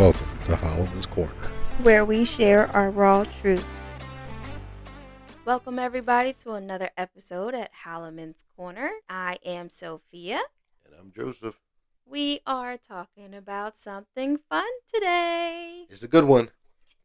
Welcome 0.00 0.28
to 0.46 0.56
Holloman's 0.56 1.04
Corner. 1.04 1.34
where 1.82 2.06
we 2.06 2.24
share 2.24 2.74
our 2.74 2.90
raw 2.90 3.24
truths. 3.24 3.90
Welcome, 5.44 5.78
everybody, 5.78 6.32
to 6.42 6.52
another 6.52 6.88
episode 6.96 7.54
at 7.54 7.70
Holloman's 7.84 8.42
Corner. 8.56 8.92
I 9.10 9.36
am 9.44 9.68
Sophia. 9.68 10.40
And 10.86 10.94
I'm 10.98 11.12
Joseph. 11.14 11.56
We 12.06 12.40
are 12.46 12.78
talking 12.78 13.34
about 13.34 13.76
something 13.76 14.38
fun 14.48 14.70
today. 14.90 15.84
It's 15.90 16.02
a 16.02 16.08
good 16.08 16.24
one. 16.24 16.48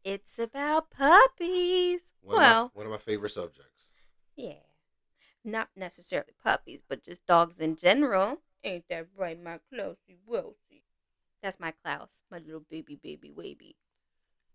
It's 0.02 0.38
about 0.38 0.90
puppies. 0.90 2.00
One, 2.22 2.38
well, 2.38 2.64
of, 2.64 2.70
my, 2.74 2.78
one 2.78 2.86
of 2.86 2.92
my 2.92 3.04
favorite 3.04 3.32
subjects. 3.32 3.90
yeah. 4.36 4.54
Not 5.44 5.68
necessarily 5.76 6.32
puppies, 6.42 6.80
but 6.88 7.04
just 7.04 7.26
dogs 7.26 7.60
in 7.60 7.76
general. 7.76 8.38
Ain't 8.64 8.88
that 8.88 9.08
right, 9.14 9.38
my 9.38 9.58
Klausy 9.70 10.16
Wilsey? 10.26 10.65
That's 11.46 11.60
my 11.60 11.70
Klaus, 11.70 12.24
my 12.28 12.38
little 12.38 12.64
baby, 12.68 12.98
baby, 13.00 13.30
baby. 13.30 13.76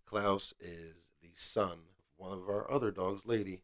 Klaus 0.05 0.53
is 0.59 1.05
the 1.21 1.29
son 1.35 1.71
of 1.71 2.03
one 2.17 2.37
of 2.39 2.49
our 2.49 2.69
other 2.69 2.91
dogs, 2.91 3.21
Lady. 3.25 3.63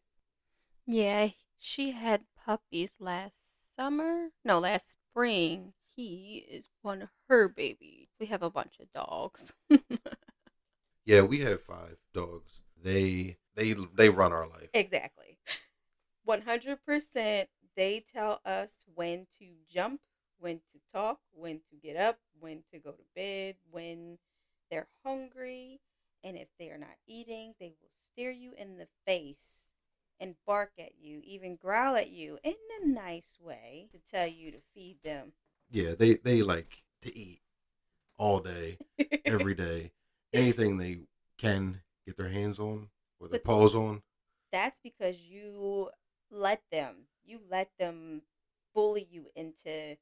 Yeah, 0.86 1.28
she 1.58 1.90
had 1.90 2.22
puppies 2.42 2.92
last 2.98 3.34
summer. 3.78 4.28
No, 4.46 4.60
last 4.60 4.96
spring. 5.10 5.74
He 5.94 6.46
is 6.50 6.68
one 6.80 7.02
of 7.02 7.10
her 7.28 7.48
babies. 7.48 8.08
We 8.18 8.24
have 8.28 8.42
a 8.42 8.48
bunch 8.48 8.80
of 8.80 8.90
dogs. 8.94 9.52
Yeah, 11.04 11.20
we 11.22 11.40
have 11.40 11.62
five 11.62 11.98
dogs. 12.14 12.60
They 12.82 13.36
they 13.54 13.74
they 13.94 14.08
run 14.08 14.32
our 14.32 14.46
life. 14.48 14.70
exactly. 14.72 15.38
100% 16.26 17.46
they 17.76 18.04
tell 18.10 18.40
us 18.46 18.84
when 18.94 19.26
to 19.38 19.46
jump, 19.70 20.00
when 20.38 20.56
to 20.56 20.80
talk, 20.92 21.18
when 21.32 21.60
to 21.70 21.76
get 21.82 21.96
up, 21.96 22.18
when 22.40 22.62
to 22.72 22.78
go 22.78 22.92
to 22.92 23.02
bed, 23.14 23.56
when 23.70 24.18
they're 24.70 24.88
hungry. 25.04 25.80
And 26.24 26.36
if 26.36 26.48
they 26.58 26.68
are 26.70 26.78
not 26.78 26.96
eating, 27.06 27.54
they 27.60 27.74
will 27.80 27.90
stare 28.12 28.30
you 28.32 28.52
in 28.58 28.78
the 28.78 28.88
face 29.06 29.66
and 30.20 30.34
bark 30.46 30.72
at 30.78 30.92
you, 31.00 31.20
even 31.24 31.56
growl 31.56 31.94
at 31.96 32.10
you 32.10 32.38
in 32.42 32.54
a 32.82 32.86
nice 32.86 33.38
way 33.40 33.88
to 33.92 33.98
tell 34.10 34.26
you 34.26 34.50
to 34.50 34.58
feed 34.74 34.96
them. 35.04 35.32
Yeah, 35.70 35.94
they 35.96 36.14
they 36.14 36.42
like 36.42 36.82
to 37.02 37.16
eat 37.16 37.40
all 38.16 38.40
day, 38.40 38.78
every 39.24 39.54
day. 39.66 39.92
Anything 40.32 40.76
they 40.76 41.00
can 41.38 41.82
get 42.04 42.16
their 42.16 42.28
hands 42.30 42.58
on 42.58 42.88
or 43.20 43.28
their 43.28 43.38
But- 43.40 43.44
paws 43.44 43.74
on. 43.74 44.02
That's 44.50 44.78
because 44.82 45.20
you 45.20 45.90
let 46.30 46.62
them. 46.72 47.04
You 47.24 47.40
let 47.50 47.70
them 47.78 48.22
bully 48.74 49.06
you 49.10 49.26
into 49.36 49.96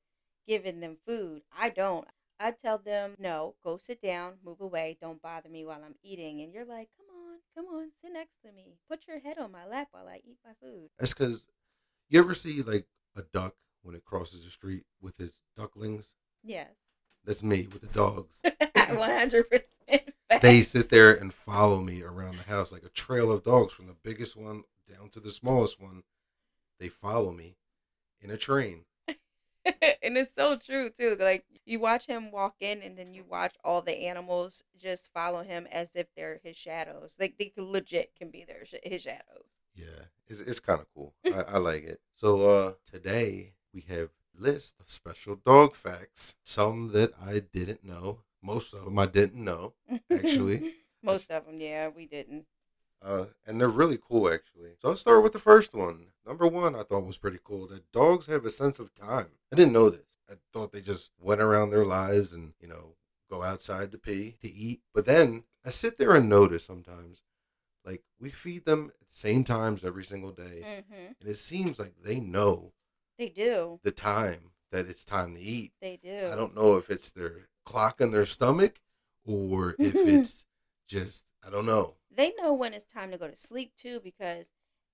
giving 0.46 0.80
them 0.80 0.96
food. 1.06 1.42
I 1.56 1.70
don't. 1.70 2.06
I 2.38 2.50
tell 2.50 2.78
them, 2.78 3.14
no, 3.18 3.54
go 3.64 3.78
sit 3.78 4.02
down, 4.02 4.34
move 4.44 4.60
away, 4.60 4.98
don't 5.00 5.22
bother 5.22 5.48
me 5.48 5.64
while 5.64 5.82
I'm 5.82 5.94
eating. 6.02 6.42
And 6.42 6.52
you're 6.52 6.66
like, 6.66 6.88
come 6.96 7.06
on, 7.08 7.38
come 7.54 7.74
on, 7.74 7.90
sit 8.02 8.12
next 8.12 8.34
to 8.44 8.52
me. 8.52 8.76
Put 8.90 9.06
your 9.08 9.20
head 9.20 9.38
on 9.38 9.50
my 9.50 9.66
lap 9.66 9.88
while 9.92 10.06
I 10.06 10.16
eat 10.16 10.36
my 10.44 10.52
food. 10.60 10.90
That's 10.98 11.14
because 11.14 11.46
you 12.10 12.20
ever 12.20 12.34
see 12.34 12.62
like 12.62 12.86
a 13.16 13.22
duck 13.32 13.54
when 13.82 13.94
it 13.94 14.04
crosses 14.04 14.44
the 14.44 14.50
street 14.50 14.84
with 15.00 15.16
his 15.16 15.38
ducklings? 15.56 16.14
Yes. 16.44 16.68
That's 17.24 17.42
me 17.42 17.68
with 17.72 17.80
the 17.80 17.88
dogs. 17.88 18.42
100%. 18.76 19.62
they 20.42 20.62
sit 20.62 20.90
there 20.90 21.14
and 21.14 21.32
follow 21.32 21.80
me 21.80 22.02
around 22.02 22.36
the 22.36 22.42
house 22.42 22.72
like 22.72 22.84
a 22.84 22.90
trail 22.90 23.30
of 23.30 23.44
dogs 23.44 23.72
from 23.72 23.86
the 23.86 23.96
biggest 24.02 24.36
one 24.36 24.64
down 24.88 25.08
to 25.10 25.20
the 25.20 25.30
smallest 25.30 25.80
one. 25.80 26.02
They 26.78 26.88
follow 26.88 27.32
me 27.32 27.56
in 28.20 28.30
a 28.30 28.36
train. 28.36 28.84
and 30.02 30.16
it's 30.16 30.34
so 30.34 30.56
true 30.56 30.90
too. 30.90 31.16
Like 31.18 31.44
you 31.64 31.80
watch 31.80 32.06
him 32.06 32.30
walk 32.30 32.56
in, 32.60 32.82
and 32.82 32.96
then 32.96 33.14
you 33.14 33.24
watch 33.28 33.54
all 33.64 33.82
the 33.82 34.06
animals 34.06 34.62
just 34.78 35.12
follow 35.12 35.42
him 35.42 35.66
as 35.70 35.90
if 35.94 36.06
they're 36.16 36.40
his 36.42 36.56
shadows. 36.56 37.14
Like 37.18 37.34
they 37.38 37.52
legit 37.56 38.12
can 38.16 38.30
be 38.30 38.44
their 38.44 38.64
sh- 38.64 38.74
his 38.84 39.02
shadows. 39.02 39.46
Yeah, 39.74 40.06
it's, 40.28 40.40
it's 40.40 40.60
kind 40.60 40.80
of 40.80 40.86
cool. 40.94 41.14
I, 41.26 41.54
I 41.54 41.58
like 41.58 41.84
it. 41.84 42.00
So 42.16 42.42
uh 42.48 42.72
today 42.90 43.54
we 43.72 43.84
have 43.88 44.10
list 44.38 44.76
of 44.80 44.90
special 44.90 45.36
dog 45.36 45.74
facts. 45.74 46.34
Some 46.42 46.92
that 46.92 47.12
I 47.20 47.40
didn't 47.40 47.84
know. 47.84 48.20
Most 48.42 48.72
of 48.74 48.84
them 48.84 48.98
I 48.98 49.06
didn't 49.06 49.42
know. 49.44 49.74
Actually. 50.10 50.74
most 51.02 51.30
of 51.30 51.46
them, 51.46 51.60
yeah, 51.60 51.88
we 51.88 52.06
didn't. 52.06 52.46
Uh, 53.02 53.26
and 53.46 53.60
they're 53.60 53.68
really 53.68 53.98
cool, 53.98 54.32
actually. 54.32 54.70
So 54.80 54.90
I'll 54.90 54.96
start 54.96 55.22
with 55.22 55.32
the 55.32 55.38
first 55.38 55.74
one. 55.74 56.06
Number 56.26 56.46
one, 56.48 56.74
I 56.74 56.82
thought 56.82 57.04
was 57.06 57.18
pretty 57.18 57.38
cool 57.44 57.66
that 57.68 57.92
dogs 57.92 58.26
have 58.26 58.44
a 58.44 58.50
sense 58.50 58.78
of 58.78 58.94
time. 58.94 59.28
I 59.52 59.56
didn't 59.56 59.72
know 59.72 59.90
this. 59.90 60.18
I 60.28 60.34
thought 60.52 60.72
they 60.72 60.80
just 60.80 61.10
went 61.20 61.40
around 61.40 61.70
their 61.70 61.84
lives 61.84 62.32
and, 62.32 62.54
you 62.60 62.66
know, 62.66 62.96
go 63.30 63.42
outside 63.44 63.92
to 63.92 63.98
pee, 63.98 64.36
to 64.40 64.52
eat. 64.52 64.80
But 64.92 65.06
then 65.06 65.44
I 65.64 65.70
sit 65.70 65.98
there 65.98 66.14
and 66.16 66.28
notice 66.28 66.64
sometimes, 66.64 67.22
like, 67.84 68.02
we 68.18 68.30
feed 68.30 68.64
them 68.64 68.90
at 69.00 69.08
the 69.08 69.14
same 69.16 69.44
times 69.44 69.84
every 69.84 70.04
single 70.04 70.32
day. 70.32 70.82
hmm 70.90 70.94
And 71.20 71.28
it 71.28 71.36
seems 71.36 71.78
like 71.78 71.94
they 72.02 72.18
know 72.18 72.72
They 73.18 73.28
do. 73.28 73.78
the 73.84 73.92
time 73.92 74.50
that 74.72 74.88
it's 74.88 75.04
time 75.04 75.34
to 75.36 75.40
eat. 75.40 75.72
They 75.80 75.96
do. 76.02 76.26
I 76.30 76.34
don't 76.34 76.56
know 76.56 76.76
if 76.76 76.90
it's 76.90 77.10
their 77.12 77.48
clock 77.64 78.00
in 78.00 78.10
their 78.10 78.26
stomach 78.26 78.80
or 79.24 79.76
if 79.78 79.94
it's 80.08 80.46
just, 80.88 81.24
I 81.46 81.50
don't 81.50 81.66
know. 81.66 81.94
They 82.16 82.32
know 82.40 82.54
when 82.54 82.72
it's 82.72 82.90
time 82.90 83.10
to 83.10 83.18
go 83.18 83.28
to 83.28 83.36
sleep 83.36 83.72
too, 83.76 84.00
because 84.02 84.46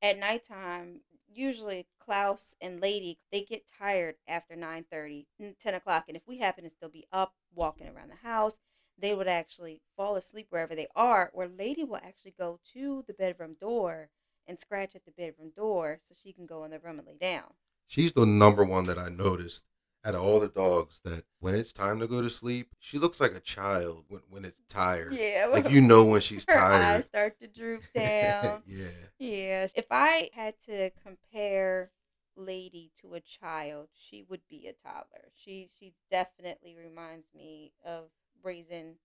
at 0.03 0.19
nighttime, 0.19 1.03
usually 1.33 1.87
Klaus 1.99 2.56
and 2.60 2.81
Lady 2.81 3.19
they 3.31 3.43
get 3.43 3.65
tired 3.78 4.16
after 4.27 4.56
9 4.56 4.84
10 4.91 5.75
o'clock, 5.75 6.05
and 6.09 6.16
if 6.16 6.22
we 6.27 6.38
happen 6.38 6.65
to 6.65 6.71
still 6.71 6.88
be 6.88 7.06
up 7.12 7.34
walking 7.55 7.87
around 7.87 8.10
the 8.10 8.28
house, 8.28 8.59
they 8.99 9.15
would 9.15 9.28
actually 9.28 9.81
fall 9.97 10.16
asleep 10.16 10.49
wherever 10.50 10.75
they 10.75 10.88
are. 10.97 11.31
Or 11.33 11.47
Lady 11.47 11.84
will 11.84 11.97
actually 11.97 12.34
go 12.37 12.59
to 12.72 13.05
the 13.06 13.15
bedroom 13.15 13.56
door 13.60 14.10
and 14.47 14.59
scratch 14.59 14.94
at 14.97 15.04
the 15.04 15.12
bedroom 15.12 15.53
door 15.54 16.00
so 16.06 16.15
she 16.21 16.33
can 16.33 16.47
go 16.47 16.65
in 16.65 16.72
the 16.72 16.81
room 16.81 16.99
and 16.99 17.06
lay 17.06 17.16
down. 17.16 17.54
She's 17.87 18.12
the 18.12 18.27
number 18.27 18.65
one 18.65 18.84
that 18.84 18.99
I 18.99 19.09
noticed 19.09 19.65
out 20.05 20.15
of 20.15 20.23
all 20.23 20.41
the 20.41 20.49
dogs 20.49 21.01
that 21.05 21.25
when 21.41 21.55
it's 21.55 21.73
time 21.73 22.01
to 22.01 22.07
go 22.09 22.21
to 22.21 22.31
sleep, 22.31 22.75
she 22.81 22.99
looks 22.99 23.21
like 23.21 23.35
a 23.35 23.41
child 23.41 24.05
when, 24.09 24.23
when 24.29 24.45
it's 24.45 24.61
tired. 24.69 25.15
Yeah, 25.15 25.49
Like 25.51 25.71
you 25.71 25.81
know 25.81 26.05
when 26.05 26.21
she's 26.21 26.45
her 26.49 26.59
eyes 26.59 26.83
tired. 26.83 27.05
start 27.05 27.39
to 27.41 27.47
droop 27.47 27.83
down. 27.95 28.63
yeah. 28.67 28.87
Yeah. 29.19 29.69
If 29.75 29.87
I 29.91 30.31
had 30.35 30.55
to 30.67 30.91
compare 31.03 31.91
Lady 32.37 32.91
to 33.01 33.15
a 33.15 33.21
child, 33.21 33.89
she 33.95 34.25
would 34.29 34.41
be 34.51 34.67
a 34.67 34.73
toddler. 34.89 35.31
She 35.37 35.69
she 35.79 35.93
definitely 36.11 36.75
reminds 36.75 37.27
me 37.34 37.73
of 37.84 38.05
raising 38.43 38.97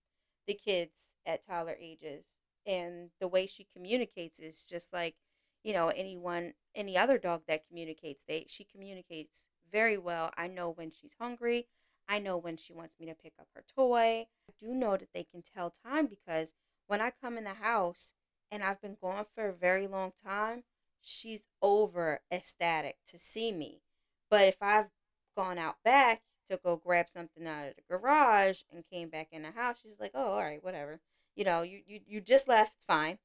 the 0.48 0.54
kids 0.54 0.98
at 1.26 1.46
toddler 1.46 1.76
ages. 1.80 2.24
And 2.66 3.10
the 3.20 3.28
way 3.28 3.46
she 3.48 3.68
communicates 3.74 4.40
is 4.40 4.66
just 4.66 4.92
like, 4.94 5.16
you 5.64 5.74
know, 5.74 5.90
anyone 5.90 6.54
any 6.74 6.98
other 6.98 7.18
dog 7.18 7.42
that 7.48 7.68
communicates. 7.68 8.24
They 8.28 8.46
she 8.50 8.64
communicates 8.64 9.48
very 9.72 9.98
well. 9.98 10.32
I 10.38 10.48
know 10.48 10.70
when 10.70 10.92
she's 10.92 11.16
hungry. 11.20 11.68
I 12.08 12.20
know 12.20 12.38
when 12.38 12.58
she 12.58 12.74
wants 12.74 12.96
me 13.00 13.06
to 13.08 13.14
pick 13.14 13.34
up 13.40 13.48
her 13.54 13.64
toy. 13.76 14.28
I 14.50 14.54
do 14.60 14.74
know 14.74 14.96
that 14.98 15.10
they 15.14 15.24
can 15.24 15.42
tell 15.42 15.74
time 15.86 16.08
because 16.08 16.54
when 16.88 17.02
I 17.02 17.12
come 17.12 17.38
in 17.38 17.44
the 17.44 17.56
house 17.56 18.14
and 18.52 18.64
I've 18.64 18.82
been 18.82 18.98
gone 19.02 19.26
for 19.36 19.50
a 19.50 19.54
very 19.54 19.88
long 19.88 20.14
time, 20.24 20.64
she's 21.02 21.42
over 21.62 22.22
ecstatic 22.32 22.98
to 23.12 23.20
see 23.20 23.52
me. 23.52 23.82
But 24.30 24.42
if 24.44 24.58
I've 24.62 24.88
gone 25.36 25.58
out 25.58 25.78
back 25.84 26.22
to 26.50 26.58
go 26.64 26.78
grab 26.78 27.08
something 27.10 27.46
out 27.46 27.68
of 27.68 27.76
the 27.76 27.82
garage 27.90 28.60
and 28.72 28.84
came 28.90 29.10
back 29.10 29.28
in 29.32 29.44
the 29.44 29.52
house, 29.52 29.78
she's 29.82 30.00
like, 30.00 30.12
"Oh, 30.14 30.32
all 30.32 30.44
right, 30.44 30.64
whatever." 30.64 31.00
You 31.36 31.44
know, 31.46 31.62
you 31.62 31.82
you, 31.86 32.00
you 32.08 32.22
just 32.22 32.48
left, 32.48 32.74
it's 32.76 32.86
fine. 32.86 33.20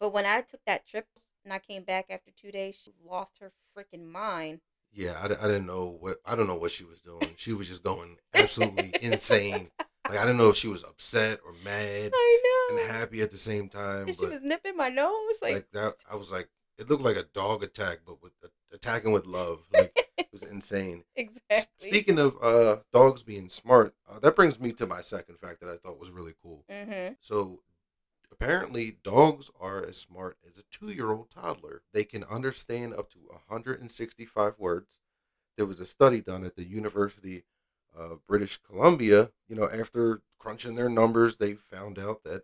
But 0.00 0.12
when 0.12 0.26
I 0.26 0.40
took 0.42 0.64
that 0.66 0.86
trip 0.86 1.06
and 1.44 1.52
I 1.52 1.58
came 1.58 1.84
back 1.84 2.06
after 2.10 2.30
two 2.30 2.50
days, 2.52 2.76
she 2.82 2.92
lost 3.04 3.38
her 3.40 3.52
freaking 3.76 4.06
mind. 4.06 4.60
Yeah, 4.92 5.14
I, 5.20 5.24
I 5.24 5.46
didn't 5.48 5.66
know 5.66 5.96
what 5.98 6.18
I 6.26 6.36
don't 6.36 6.46
know 6.46 6.56
what 6.56 6.70
she 6.70 6.84
was 6.84 7.00
doing. 7.00 7.34
She 7.36 7.52
was 7.52 7.68
just 7.68 7.82
going 7.82 8.16
absolutely 8.34 8.92
insane. 9.00 9.70
Like 10.08 10.18
I 10.18 10.22
didn't 10.22 10.38
know 10.38 10.50
if 10.50 10.56
she 10.56 10.68
was 10.68 10.82
upset 10.82 11.40
or 11.46 11.54
mad 11.64 12.12
and 12.70 12.78
happy 12.90 13.22
at 13.22 13.30
the 13.30 13.36
same 13.36 13.68
time. 13.68 14.08
And 14.08 14.16
she 14.16 14.26
was 14.26 14.40
nipping 14.42 14.76
my 14.76 14.88
nose, 14.88 15.36
like, 15.40 15.54
like 15.54 15.70
that, 15.72 15.94
I 16.10 16.16
was 16.16 16.30
like, 16.30 16.48
it 16.78 16.90
looked 16.90 17.04
like 17.04 17.16
a 17.16 17.22
dog 17.22 17.62
attack, 17.62 18.00
but 18.04 18.22
with 18.22 18.32
attacking 18.72 19.12
with 19.12 19.26
love. 19.26 19.60
Like 19.72 19.92
it 20.18 20.28
was 20.32 20.42
insane. 20.42 21.04
Exactly. 21.16 21.88
Speaking 21.88 22.18
of 22.18 22.36
uh, 22.42 22.78
dogs 22.92 23.22
being 23.22 23.48
smart, 23.48 23.94
uh, 24.10 24.18
that 24.20 24.34
brings 24.34 24.58
me 24.58 24.72
to 24.72 24.86
my 24.86 25.02
second 25.02 25.38
fact 25.38 25.60
that 25.60 25.68
I 25.68 25.76
thought 25.76 26.00
was 26.00 26.10
really 26.10 26.34
cool. 26.42 26.64
mm-hmm. 26.70 27.14
So, 27.20 27.60
apparently, 28.42 28.96
dogs 29.04 29.50
are 29.60 29.84
as 29.84 29.96
smart 29.96 30.36
as 30.48 30.58
a 30.58 30.62
two 30.70 30.90
year 30.90 31.12
old 31.12 31.30
toddler. 31.30 31.82
They 31.92 32.04
can 32.04 32.24
understand 32.24 32.94
up 32.94 33.10
to 33.12 33.18
165 33.28 34.54
words. 34.58 34.98
There 35.56 35.66
was 35.66 35.80
a 35.80 35.86
study 35.86 36.20
done 36.20 36.44
at 36.44 36.56
the 36.56 36.64
University 36.64 37.44
of 37.94 38.26
British 38.26 38.58
Columbia. 38.58 39.30
You 39.48 39.56
know, 39.56 39.68
after 39.70 40.22
crunching 40.38 40.74
their 40.74 40.88
numbers, 40.88 41.36
they 41.36 41.54
found 41.54 41.98
out 41.98 42.24
that 42.24 42.42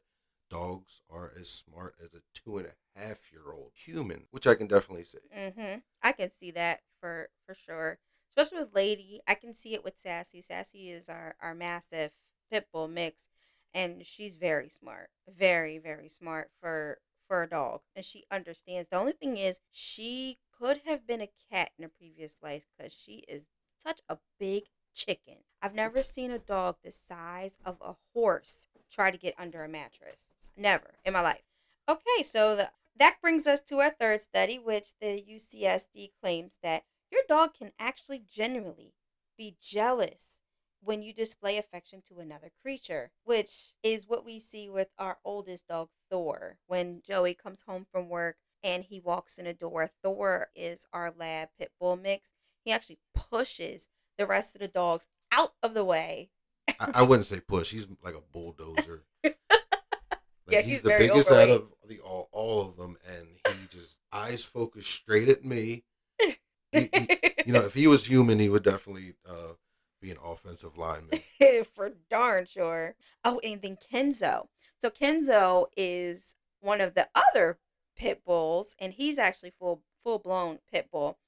dogs 0.51 1.03
are 1.11 1.33
as 1.39 1.49
smart 1.49 1.95
as 2.03 2.15
a 2.15 2.23
two 2.35 2.59
and 2.59 2.69
a 2.69 2.99
half 2.99 3.33
year 3.33 3.53
old 3.53 3.73
human, 3.75 4.25
which 4.31 4.47
I 4.47 4.55
can 4.55 4.67
definitely 4.67 5.05
see. 5.05 5.19
Mm-hmm. 5.37 5.81
I 6.03 6.13
can 6.13 6.31
see 6.31 6.51
that 6.53 6.81
for 7.01 7.29
for 7.47 7.55
sure. 7.55 7.99
Especially 8.31 8.59
with 8.59 8.75
Lady, 8.75 9.21
I 9.27 9.35
can 9.35 9.53
see 9.53 9.75
it 9.75 9.83
with 9.83 9.99
Sassy. 9.99 10.43
Sassy 10.43 10.91
is 10.91 11.09
our 11.09 11.35
our 11.41 11.55
massive 11.55 12.13
pit 12.51 12.69
bull 12.73 12.89
mix, 12.89 13.29
and 13.75 14.05
she's 14.05 14.37
very 14.37 14.69
smart, 14.69 15.11
very 15.29 15.79
very 15.79 16.09
smart 16.09 16.51
for 16.61 16.99
for 17.27 17.43
a 17.43 17.49
dog, 17.49 17.81
and 17.95 18.05
she 18.05 18.25
understands. 18.31 18.89
The 18.89 18.97
only 18.97 19.13
thing 19.13 19.37
is, 19.37 19.61
she 19.71 20.39
could 20.59 20.81
have 20.87 21.07
been 21.07 21.21
a 21.21 21.31
cat 21.51 21.71
in 21.79 21.85
a 21.85 21.89
previous 21.89 22.39
life 22.43 22.67
because 22.77 22.93
she 22.93 23.25
is 23.29 23.47
such 23.83 24.01
a 24.09 24.19
big 24.41 24.65
chicken. 24.95 25.37
I've 25.63 25.75
never 25.75 26.03
seen 26.03 26.31
a 26.31 26.39
dog 26.39 26.77
the 26.83 26.91
size 26.91 27.59
of 27.65 27.77
a 27.81 27.97
horse 28.15 28.67
try 28.91 29.11
to 29.11 29.19
get 29.19 29.35
under 29.39 29.63
a 29.63 29.69
mattress. 29.69 30.37
Never 30.57 30.95
in 31.05 31.13
my 31.13 31.21
life. 31.21 31.45
Okay, 31.89 32.23
so 32.23 32.57
the, 32.57 32.71
that 32.99 33.21
brings 33.23 33.47
us 33.47 33.61
to 33.63 33.79
our 33.79 33.91
third 33.91 34.23
study, 34.23 34.59
which 34.59 34.89
the 35.01 35.23
UCSD 35.23 36.11
claims 36.21 36.59
that 36.63 36.83
your 37.11 37.23
dog 37.29 37.51
can 37.57 37.73
actually 37.79 38.23
genuinely 38.29 38.95
be 39.37 39.57
jealous 39.63 40.41
when 40.83 41.03
you 41.03 41.13
display 41.13 41.59
affection 41.59 42.03
to 42.09 42.19
another 42.21 42.51
creature, 42.63 43.11
which 43.25 43.75
is 43.83 44.07
what 44.07 44.25
we 44.25 44.39
see 44.41 44.69
with 44.69 44.89
our 44.99 45.19
oldest 45.25 45.67
dog, 45.69 45.89
Thor. 46.11 46.59
When 46.67 47.03
Joey 47.07 47.35
comes 47.35 47.63
home 47.67 47.87
from 47.91 48.09
work 48.09 48.37
and 48.63 48.85
he 48.85 49.01
walks 49.01 49.39
in 49.39 49.47
a 49.47 49.55
door, 49.55 49.91
Thor 50.03 50.49
is 50.55 50.87
our 50.93 51.13
lab 51.17 51.49
pit 51.59 51.73
bull 51.81 51.97
mix. 51.97 52.31
He 52.65 52.73
actually 52.73 52.99
pushes 53.15 53.89
the 54.17 54.27
rest 54.27 54.55
of 54.55 54.61
the 54.61 54.69
dogs 54.69 55.07
out 55.33 55.55
of 55.63 55.75
the 55.75 55.85
way. 55.85 56.31
I, 56.81 56.91
I 56.95 57.03
wouldn't 57.03 57.27
say 57.27 57.41
push. 57.41 57.71
He's 57.71 57.87
like 58.03 58.15
a 58.15 58.23
bulldozer. 58.33 59.05
Like 60.47 60.55
Yeah, 60.55 60.61
he's, 60.63 60.71
he's 60.77 60.81
the 60.81 60.97
biggest 60.97 61.31
out 61.31 61.51
of 61.51 61.69
the 61.87 62.01
all, 62.01 62.31
all 62.33 62.63
of 62.63 62.79
them, 62.79 62.97
and 63.07 63.27
he 63.45 63.67
just 63.69 63.99
eyes 64.11 64.43
focused 64.43 64.91
straight 64.91 65.29
at 65.29 65.45
me. 65.45 65.85
He- 66.73 66.91
You 67.45 67.53
know, 67.53 67.61
if 67.67 67.75
he 67.75 67.87
was 67.87 68.07
human, 68.07 68.39
he 68.39 68.49
would 68.49 68.63
definitely 68.63 69.13
uh, 69.29 69.53
be 70.01 70.11
an 70.11 70.19
offensive 70.25 70.77
lineman. 70.77 71.21
Eh, 71.41 71.63
for 71.63 71.93
darn 72.11 72.47
sure. 72.47 72.97
Oh, 73.25 73.41
and 73.45 73.63
then 73.63 73.77
Kenzo. 73.77 74.49
So 74.81 74.91
Kenzo 74.91 75.67
is 75.77 76.35
one 76.61 76.81
of 76.81 76.95
the 76.95 77.09
other 77.15 77.59
pit 77.97 78.23
bulls, 78.25 78.75
and 78.79 78.93
he's 78.95 79.19
actually 79.19 79.51
full 79.51 79.83
full 80.03 80.19
blown 80.19 80.59
pit 80.71 80.89
bull. 80.91 81.19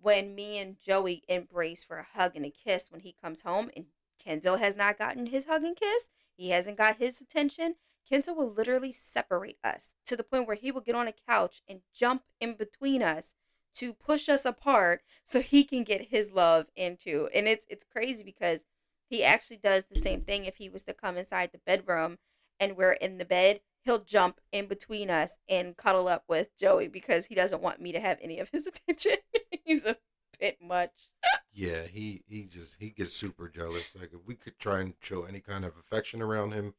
When 0.00 0.34
me 0.34 0.58
and 0.58 0.76
Joey 0.84 1.22
embrace 1.28 1.84
for 1.84 1.98
a 1.98 2.06
hug 2.14 2.32
and 2.34 2.44
a 2.44 2.50
kiss 2.50 2.90
when 2.90 3.02
he 3.02 3.14
comes 3.22 3.42
home, 3.42 3.70
and 3.76 3.86
Kenzo 4.24 4.58
has 4.58 4.74
not 4.74 4.98
gotten 4.98 5.26
his 5.26 5.46
hug 5.46 5.62
and 5.62 5.76
kiss, 5.76 6.10
he 6.36 6.50
hasn't 6.50 6.78
got 6.78 6.96
his 6.96 7.20
attention. 7.20 7.76
Kenzo 8.10 8.34
will 8.34 8.50
literally 8.50 8.92
separate 8.92 9.58
us 9.62 9.94
to 10.06 10.16
the 10.16 10.24
point 10.24 10.46
where 10.46 10.56
he 10.56 10.72
will 10.72 10.80
get 10.80 10.94
on 10.96 11.08
a 11.08 11.14
couch 11.28 11.62
and 11.68 11.80
jump 11.94 12.22
in 12.40 12.54
between 12.54 13.02
us 13.02 13.34
to 13.74 13.94
push 13.94 14.28
us 14.28 14.44
apart 14.44 15.02
so 15.24 15.40
he 15.40 15.64
can 15.64 15.84
get 15.84 16.08
his 16.10 16.32
love 16.32 16.66
into. 16.76 17.28
And 17.34 17.48
it's 17.48 17.66
it's 17.68 17.84
crazy 17.84 18.22
because 18.22 18.64
he 19.08 19.22
actually 19.22 19.58
does 19.58 19.86
the 19.86 20.00
same 20.00 20.22
thing 20.22 20.44
if 20.44 20.56
he 20.56 20.68
was 20.68 20.82
to 20.84 20.94
come 20.94 21.16
inside 21.16 21.50
the 21.52 21.60
bedroom 21.66 22.18
and 22.58 22.76
we're 22.76 22.92
in 22.92 23.18
the 23.18 23.24
bed, 23.24 23.60
he'll 23.84 24.04
jump 24.04 24.40
in 24.52 24.66
between 24.66 25.10
us 25.10 25.36
and 25.48 25.76
cuddle 25.76 26.08
up 26.08 26.24
with 26.28 26.56
Joey 26.56 26.88
because 26.88 27.26
he 27.26 27.34
doesn't 27.34 27.62
want 27.62 27.80
me 27.80 27.92
to 27.92 28.00
have 28.00 28.18
any 28.22 28.38
of 28.38 28.50
his 28.50 28.66
attention. 28.88 29.16
He's 29.64 29.84
a 29.84 29.96
bit 30.38 30.58
much. 30.62 31.10
Yeah, 31.52 31.82
he 31.86 32.22
he 32.26 32.44
just 32.44 32.78
he 32.80 32.90
gets 32.90 33.12
super 33.12 33.48
jealous. 33.48 33.94
Like 33.98 34.12
if 34.12 34.26
we 34.26 34.34
could 34.34 34.58
try 34.58 34.80
and 34.80 34.94
show 35.00 35.24
any 35.24 35.40
kind 35.40 35.64
of 35.64 35.76
affection 35.76 36.22
around 36.22 36.52
him, 36.52 36.74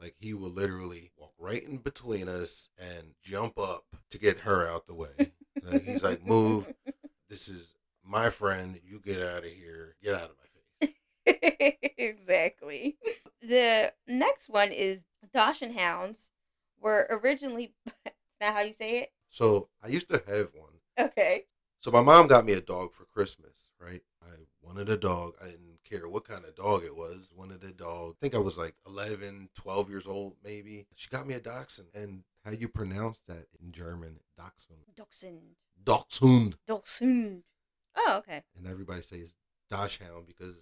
like 0.00 0.16
he 0.18 0.34
will 0.34 0.50
literally 0.50 1.12
walk 1.16 1.32
right 1.38 1.66
in 1.66 1.78
between 1.78 2.28
us 2.28 2.68
and 2.78 3.14
jump 3.22 3.58
up 3.58 3.84
to 4.10 4.18
get 4.18 4.40
her 4.40 4.68
out 4.68 4.86
the 4.86 4.94
way. 4.94 5.32
Like, 5.62 5.84
he's 5.84 6.02
like, 6.02 6.24
"Move! 6.24 6.72
This 7.28 7.48
is 7.48 7.74
my 8.04 8.30
friend. 8.30 8.78
You 8.84 9.00
get 9.00 9.20
out 9.22 9.44
of 9.44 9.50
here. 9.50 9.96
Get 10.02 10.14
out 10.14 10.30
of 10.30 10.36
my 10.38 10.86
face." 10.86 10.94
exactly. 11.98 12.98
The 13.42 13.92
next 14.06 14.48
one 14.48 14.72
is 14.72 15.04
Dachshund 15.32 15.74
Hounds 15.78 16.30
were 16.80 17.06
originally 17.10 17.72
is 17.86 18.12
that 18.40 18.54
how 18.54 18.60
you 18.60 18.72
say 18.72 19.00
it? 19.00 19.12
So 19.28 19.68
I 19.82 19.88
used 19.88 20.08
to 20.08 20.22
have 20.26 20.48
one. 20.54 20.72
Okay. 20.98 21.44
So 21.80 21.90
my 21.90 22.02
mom 22.02 22.26
got 22.26 22.44
me 22.44 22.52
a 22.52 22.60
dog 22.60 22.92
for 22.92 23.04
Christmas, 23.04 23.54
right? 23.80 24.02
I 24.22 24.34
wanted 24.62 24.88
a 24.88 24.96
dog. 24.96 25.34
I 25.40 25.46
didn't 25.46 25.78
care 25.88 26.08
what 26.08 26.26
kind 26.26 26.44
of 26.44 26.54
dog 26.54 26.84
it 26.84 26.96
was. 26.96 27.30
Wanted 27.34 27.64
a 27.64 27.72
dog. 27.72 28.16
I 28.16 28.18
think 28.20 28.34
I 28.34 28.38
was 28.38 28.58
like 28.58 28.74
11, 28.86 29.50
12 29.54 29.90
years 29.90 30.06
old, 30.06 30.34
maybe. 30.44 30.86
She 30.94 31.08
got 31.08 31.26
me 31.26 31.34
a 31.34 31.40
dachshund. 31.40 31.88
And 31.94 32.24
how 32.44 32.52
you 32.52 32.68
pronounce 32.68 33.20
that 33.20 33.46
in 33.62 33.72
German? 33.72 34.20
Dachshund. 34.36 34.80
Dachshund. 34.96 35.56
Dachshund. 35.82 36.56
Dachshund. 36.66 37.42
Oh, 37.96 38.16
okay. 38.18 38.42
And 38.56 38.66
everybody 38.66 39.02
says 39.02 39.34
dachshund 39.70 40.26
because 40.26 40.56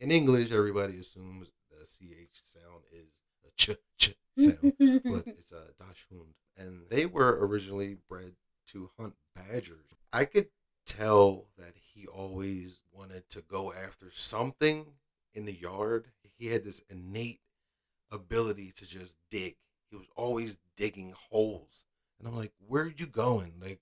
in, 0.00 0.10
in 0.10 0.10
English, 0.10 0.52
everybody 0.52 0.98
assumes 0.98 1.48
the 1.70 1.86
CH 1.86 2.40
sound 2.52 2.84
is 2.92 3.08
a 3.46 3.50
ch 3.56 3.76
ch 3.98 4.14
sound. 4.36 4.74
but 5.04 5.26
it's 5.26 5.52
a 5.52 5.72
dachshund. 5.78 6.34
And 6.56 6.82
they 6.90 7.06
were 7.06 7.38
originally 7.46 7.96
bred 8.08 8.32
to 8.68 8.90
hunt 8.98 9.14
badgers. 9.34 9.86
I 10.12 10.24
could 10.26 10.48
tell 10.86 11.46
that 11.56 11.74
he 11.94 12.06
always 12.06 12.82
wanted 12.92 13.28
to 13.30 13.40
go 13.40 13.72
after 13.72 14.10
something 14.14 14.86
in 15.32 15.46
the 15.46 15.54
yard. 15.54 16.08
He 16.38 16.48
had 16.48 16.64
this 16.64 16.82
innate 16.90 17.40
ability 18.10 18.72
to 18.76 18.86
just 18.86 19.16
dig. 19.30 19.56
He 19.92 19.98
was 19.98 20.08
always 20.16 20.56
digging 20.76 21.14
holes. 21.30 21.84
And 22.18 22.26
I'm 22.26 22.34
like, 22.34 22.52
where 22.66 22.84
are 22.84 22.94
you 22.96 23.06
going? 23.06 23.52
Like, 23.60 23.80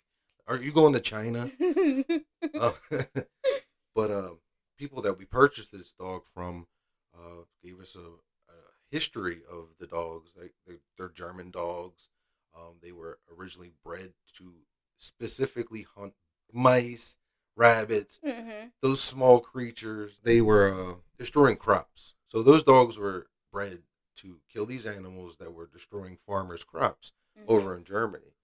are 0.49 0.57
you 0.57 0.73
going 0.73 0.93
to 0.95 1.01
China? 1.01 1.51
Uh, 2.59 2.73
but 3.95 4.11
uh, 4.11 4.31
people 4.79 5.03
that 5.03 5.17
we 5.19 5.25
purchased 5.25 5.71
this 5.73 5.93
dog 5.93 6.23
from 6.35 6.67
uh, 7.15 7.45
gave 7.62 7.79
us 7.81 7.95
a, 7.95 8.01
a 8.01 8.57
history 8.91 9.43
of 9.51 9.69
the 9.79 9.87
dogs. 9.87 10.31
Like 10.37 10.55
they, 10.67 10.75
they're 10.99 11.11
German 11.11 11.51
dogs. 11.51 12.09
Um, 12.57 12.77
they 12.83 12.93
were 12.93 13.19
originally 13.39 13.73
bred 13.85 14.12
to 14.39 14.53
specifically 14.99 15.87
hunt 15.97 16.15
mice, 16.53 17.17
rabbits, 17.57 18.19
hmm 18.25 18.69
those 18.83 19.01
small 19.03 19.41
creatures. 19.41 20.19
They 20.23 20.41
were 20.41 20.73
uh, 20.73 20.95
destroying 21.19 21.57
crops. 21.57 22.15
So 22.29 22.43
those 22.43 22.62
dogs 22.65 22.97
were 22.99 23.29
bred 23.53 23.83
to 24.17 24.39
kill 24.53 24.67
these 24.67 24.87
animals 24.87 25.37
that 25.39 25.53
were 25.53 25.67
destroying 25.73 26.17
farmers' 26.27 26.65
crops 26.65 27.12
Mm-hmm. 27.39 27.53
over 27.53 27.77
in 27.77 27.85
Germany. 27.85 28.35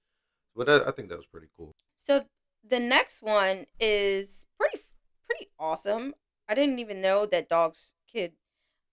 But 0.54 0.68
I, 0.68 0.88
I 0.88 0.90
think 0.92 1.08
that 1.08 1.18
was 1.18 1.26
pretty 1.26 1.48
cool. 1.56 1.74
So 1.96 2.24
the 2.66 2.78
next 2.78 3.20
one 3.20 3.66
is 3.80 4.46
pretty 4.58 4.78
pretty 5.26 5.48
awesome. 5.58 6.14
I 6.48 6.54
didn't 6.54 6.78
even 6.78 7.00
know 7.00 7.26
that 7.26 7.48
dogs 7.48 7.92
could 8.10 8.32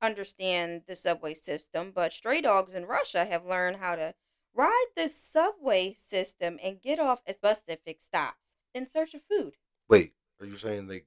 understand 0.01 0.81
the 0.87 0.95
subway 0.95 1.33
system, 1.35 1.91
but 1.93 2.11
stray 2.11 2.41
dogs 2.41 2.73
in 2.73 2.85
Russia 2.85 3.25
have 3.25 3.45
learned 3.45 3.77
how 3.77 3.95
to 3.95 4.13
ride 4.53 4.87
the 4.95 5.07
subway 5.07 5.93
system 5.95 6.57
and 6.63 6.81
get 6.81 6.99
off 6.99 7.21
at 7.27 7.37
specific 7.37 8.01
stops 8.01 8.55
in 8.73 8.89
search 8.89 9.13
of 9.13 9.21
food. 9.23 9.53
Wait, 9.87 10.13
are 10.39 10.45
you 10.45 10.57
saying 10.57 10.87
they 10.87 11.03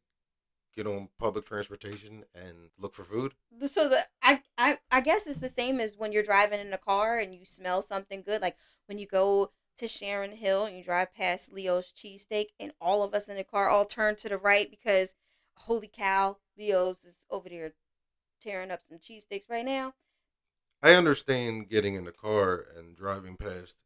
get 0.77 0.87
on 0.87 1.09
public 1.19 1.47
transportation 1.47 2.25
and 2.35 2.71
look 2.79 2.95
for 2.95 3.05
food? 3.05 3.35
So 3.67 3.89
the 3.89 4.07
I, 4.23 4.43
I 4.59 4.79
I 4.91 5.01
guess 5.01 5.27
it's 5.27 5.41
the 5.41 5.49
same 5.49 5.81
as 5.81 5.97
when 5.97 6.13
you're 6.13 6.23
driving 6.23 6.61
in 6.61 6.73
a 6.73 6.79
car 6.79 7.19
and 7.19 7.35
you 7.35 7.45
smell 7.45 7.83
something 7.83 8.23
good, 8.23 8.43
like 8.43 8.57
when 8.87 8.99
you 8.99 9.07
go 9.07 9.51
to 9.79 9.89
Sharon 9.89 10.33
Hill 10.33 10.65
and 10.65 10.77
you 10.77 10.85
drive 10.85 11.15
past 11.15 11.53
Leo's 11.53 11.93
cheesesteak 11.93 12.49
and 12.59 12.73
all 12.81 13.03
of 13.03 13.15
us 13.15 13.29
in 13.29 13.37
the 13.37 13.45
car 13.45 13.69
all 13.69 13.85
turn 13.85 14.17
to 14.17 14.29
the 14.29 14.39
right 14.39 14.71
because 14.71 15.15
holy 15.57 15.89
cow, 15.89 16.37
Leo's 16.57 17.05
is 17.05 17.19
over 17.31 17.49
there 17.49 17.73
tearing 18.43 18.71
up 18.71 18.81
some 18.89 18.99
cheesesteaks 18.99 19.51
right 19.51 19.65
now. 19.65 19.95
I 20.83 20.95
understand 20.95 21.69
getting 21.69 21.95
in 21.95 22.05
the 22.05 22.13
car 22.13 22.67
and 22.77 22.97
driving 22.97 23.37
past 23.37 23.77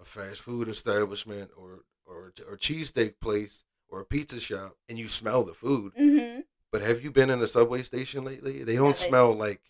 a 0.00 0.04
fast 0.04 0.40
food 0.40 0.68
establishment 0.68 1.50
or 1.56 1.84
or 2.04 2.32
or 2.48 2.56
cheesesteak 2.56 3.14
place 3.20 3.64
or 3.92 4.00
a 4.00 4.04
pizza 4.06 4.40
shop 4.40 4.76
and 4.88 4.98
you 4.98 5.06
smell 5.06 5.44
the 5.44 5.52
food. 5.54 5.92
Mm-hmm. 6.00 6.40
But 6.72 6.80
have 6.80 7.04
you 7.04 7.10
been 7.12 7.28
in 7.30 7.42
a 7.42 7.46
subway 7.46 7.82
station 7.82 8.24
lately? 8.24 8.64
They 8.64 8.74
don't 8.76 8.86
Yeah, 8.86 8.92
they- 8.92 8.96
smell 9.08 9.32
like 9.34 9.60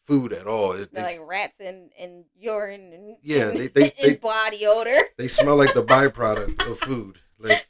food 0.00 0.32
at 0.32 0.46
all. 0.46 0.72
It, 0.72 0.90
Smell 0.90 1.04
they, 1.06 1.18
like 1.18 1.28
rats 1.28 1.56
and, 1.60 1.90
and 1.98 2.24
urine 2.36 2.92
and 2.92 3.16
Yeah, 3.22 3.46
they- 3.50 3.68
they- 3.68 3.90
they- 4.02 4.14
body 4.14 4.64
odor. 4.64 4.98
they 5.18 5.28
smell 5.28 5.56
like 5.56 5.74
the 5.74 5.82
byproduct 5.94 6.70
of 6.70 6.78
food. 6.78 7.18
Like, 7.38 7.66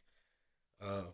uh, 0.81 1.05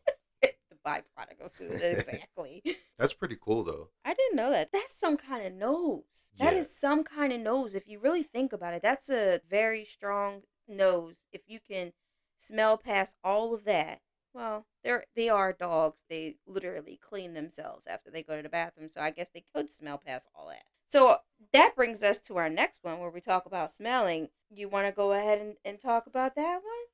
the 0.43 0.51
byproduct 0.85 1.41
of 1.45 1.53
food, 1.53 1.81
exactly. 1.81 2.63
that's 2.99 3.13
pretty 3.13 3.37
cool 3.41 3.63
though. 3.63 3.91
I 4.05 4.15
didn't 4.15 4.35
know 4.37 4.51
that. 4.51 4.73
That's 4.73 4.99
some 4.99 5.17
kind 5.17 5.47
of 5.47 5.53
nose. 5.53 6.03
That 6.39 6.55
Yeah. 6.55 6.61
is 6.61 6.75
some 6.75 7.05
kind 7.05 7.33
of 7.33 7.41
nose. 7.41 7.75
If 7.77 7.87
you 7.87 8.01
really 8.01 8.25
think 8.25 8.53
about 8.53 8.75
it, 8.75 8.83
that's 8.83 9.09
a 9.09 9.41
very 9.49 9.85
strong 9.85 10.43
nose. 10.67 11.19
If 11.33 11.43
you 11.47 11.61
can 11.61 11.93
smell 12.39 12.77
past 12.79 13.15
all 13.23 13.55
of 13.55 13.65
that, 13.65 14.01
well, 14.33 14.67
they're 14.85 15.05
they 15.17 15.29
are 15.29 15.53
dogs. 15.53 16.05
They 16.09 16.37
literally 16.47 16.99
clean 17.03 17.35
themselves 17.35 17.87
after 17.87 18.11
they 18.11 18.23
go 18.23 18.37
to 18.37 18.43
the 18.43 18.49
bathroom. 18.49 18.91
So 18.91 19.01
I 19.01 19.11
guess 19.11 19.31
they 19.33 19.45
could 19.55 19.71
smell 19.71 19.99
past 19.99 20.29
all 20.35 20.49
that. 20.49 20.65
So 20.87 21.19
that 21.53 21.75
brings 21.77 22.03
us 22.03 22.19
to 22.21 22.37
our 22.37 22.49
next 22.49 22.81
one 22.83 22.99
where 22.99 23.11
we 23.11 23.21
talk 23.21 23.47
about 23.47 23.73
smelling. 23.73 24.29
You 24.53 24.69
want 24.69 24.87
to 24.87 24.93
go 24.93 25.13
ahead 25.13 25.41
and, 25.41 25.55
and 25.65 25.81
talk 25.81 26.07
about 26.07 26.35
that 26.35 26.55
one? 26.55 26.87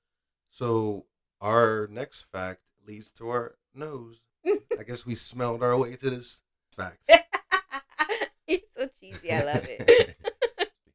So 0.50 1.06
our 1.40 1.88
next 1.90 2.26
fact 2.32 2.60
leads 2.86 3.10
to 3.12 3.28
our 3.28 3.56
nose. 3.74 4.20
I 4.46 4.82
guess 4.86 5.06
we 5.06 5.14
smelled 5.16 5.62
our 5.62 5.76
way 5.76 5.96
to 5.96 6.10
this 6.10 6.42
fact. 6.70 7.08
You're 8.46 8.60
so 8.76 8.88
cheesy. 9.00 9.32
I 9.32 9.44
love 9.44 9.64
it. 9.66 10.15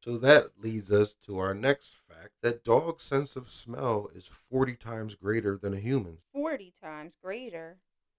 that 0.05 0.51
leads 0.59 0.91
us 0.91 1.13
to 1.25 1.37
our 1.37 1.53
next 1.53 1.95
fact 1.95 2.31
that 2.41 2.63
dogs' 2.63 3.03
sense 3.03 3.35
of 3.35 3.51
smell 3.51 4.09
is 4.15 4.27
40 4.49 4.75
times 4.75 5.15
greater 5.15 5.57
than 5.57 5.73
a 5.73 5.79
human. 5.79 6.17
40 6.33 6.73
times 6.81 7.15
greater. 7.21 7.77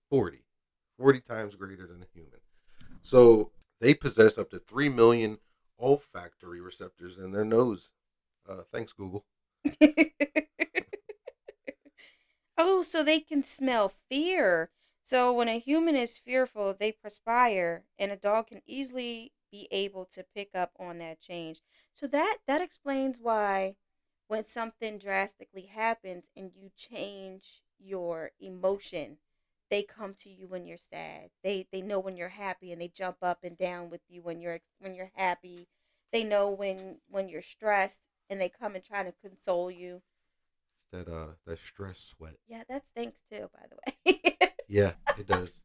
40. 0.09 0.45
40 0.97 1.21
times 1.21 1.55
greater 1.57 1.87
than 1.87 2.03
a 2.03 2.07
human. 2.15 2.41
So 3.03 3.51
they 3.81 3.95
possess 3.95 4.39
up 4.39 4.51
to 4.51 4.59
3 4.61 4.89
million 4.91 5.39
olfactory 5.79 6.61
receptors 6.61 7.19
in 7.19 7.33
their 7.33 7.45
nose. 7.45 7.91
Uh, 8.49 8.63
thanks, 8.73 8.93
Google. 8.93 9.25
oh, 12.57 12.83
so 12.83 13.03
they 13.03 13.19
can 13.21 13.43
smell 13.43 13.93
fear. 14.09 14.71
So 15.03 15.33
when 15.33 15.49
a 15.49 15.59
human 15.59 15.97
is 15.97 16.17
fearful, 16.17 16.75
they 16.79 16.93
perspire, 16.93 17.85
and 17.99 18.13
a 18.13 18.17
dog 18.17 18.47
can 18.47 18.63
easily 18.67 19.33
be 19.53 19.69
able 19.71 20.07
to 20.07 20.25
pick 20.35 20.51
up 20.55 20.73
on 20.81 20.99
that 20.99 21.21
change. 21.21 21.63
So 21.93 22.09
that 22.09 22.39
that 22.49 22.63
explains 22.63 23.19
why 23.21 23.77
when 24.29 24.47
something 24.47 24.99
drastically 24.99 25.67
happens 25.67 26.25
and 26.37 26.51
you 26.57 26.71
change 26.77 27.63
your 27.79 28.33
emotion, 28.41 29.19
they 29.71 29.83
come 29.83 30.15
to 30.15 30.31
you 30.31 30.49
when 30.49 30.67
you're 30.67 30.79
sad. 30.79 31.31
They 31.45 31.67
they 31.71 31.83
know 31.83 32.01
when 32.01 32.17
you're 32.17 32.31
happy 32.31 32.73
and 32.73 32.81
they 32.81 32.89
jump 32.89 33.19
up 33.23 33.41
and 33.45 33.57
down 33.59 33.91
with 33.91 34.01
you 34.09 34.23
when 34.23 34.41
you're 34.41 34.61
when 34.81 34.95
you're 34.95 35.13
happy. 35.15 35.69
They 36.13 36.25
know 36.25 36.51
when 36.51 36.99
when 37.11 37.29
you're 37.29 37.43
stressed 37.43 38.01
and 38.31 38.41
they 38.41 38.49
come 38.49 38.75
and 38.75 38.85
try 38.85 39.03
to 39.03 39.13
console 39.23 39.71
you. 39.71 40.03
That 40.93 41.09
uh 41.09 41.35
that 41.47 41.59
stress 41.59 41.99
sweat. 41.99 42.37
Yeah, 42.49 42.63
that 42.69 42.85
stinks 42.87 43.21
too, 43.31 43.51
by 43.53 43.67
the 43.69 43.77
way. 44.17 44.37
yeah, 44.69 44.93
it 45.19 45.27
does. 45.27 45.57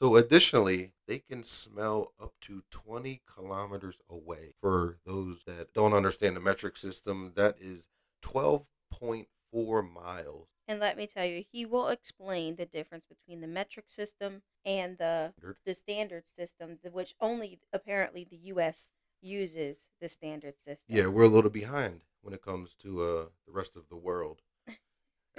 So, 0.00 0.16
additionally, 0.16 0.92
they 1.06 1.18
can 1.18 1.44
smell 1.44 2.12
up 2.18 2.32
to 2.42 2.62
20 2.70 3.20
kilometers 3.32 3.96
away. 4.08 4.54
For 4.58 4.96
those 5.04 5.44
that 5.46 5.74
don't 5.74 5.92
understand 5.92 6.36
the 6.36 6.40
metric 6.40 6.78
system, 6.78 7.32
that 7.36 7.56
is 7.60 7.86
12.4 8.24 9.92
miles. 9.92 10.46
And 10.66 10.80
let 10.80 10.96
me 10.96 11.06
tell 11.06 11.26
you, 11.26 11.44
he 11.52 11.66
will 11.66 11.88
explain 11.88 12.56
the 12.56 12.64
difference 12.64 13.04
between 13.08 13.42
the 13.42 13.46
metric 13.46 13.86
system 13.88 14.42
and 14.64 14.96
the 14.96 15.34
the 15.66 15.74
standard 15.74 16.24
system, 16.38 16.78
which 16.92 17.14
only 17.20 17.58
apparently 17.72 18.24
the 18.24 18.36
U.S. 18.54 18.90
uses 19.20 19.88
the 20.00 20.08
standard 20.08 20.54
system. 20.58 20.96
Yeah, 20.96 21.08
we're 21.08 21.24
a 21.24 21.28
little 21.28 21.50
behind 21.50 22.02
when 22.22 22.32
it 22.32 22.42
comes 22.42 22.74
to 22.82 23.02
uh, 23.02 23.24
the 23.46 23.52
rest 23.52 23.76
of 23.76 23.88
the 23.88 23.96
world. 23.96 24.42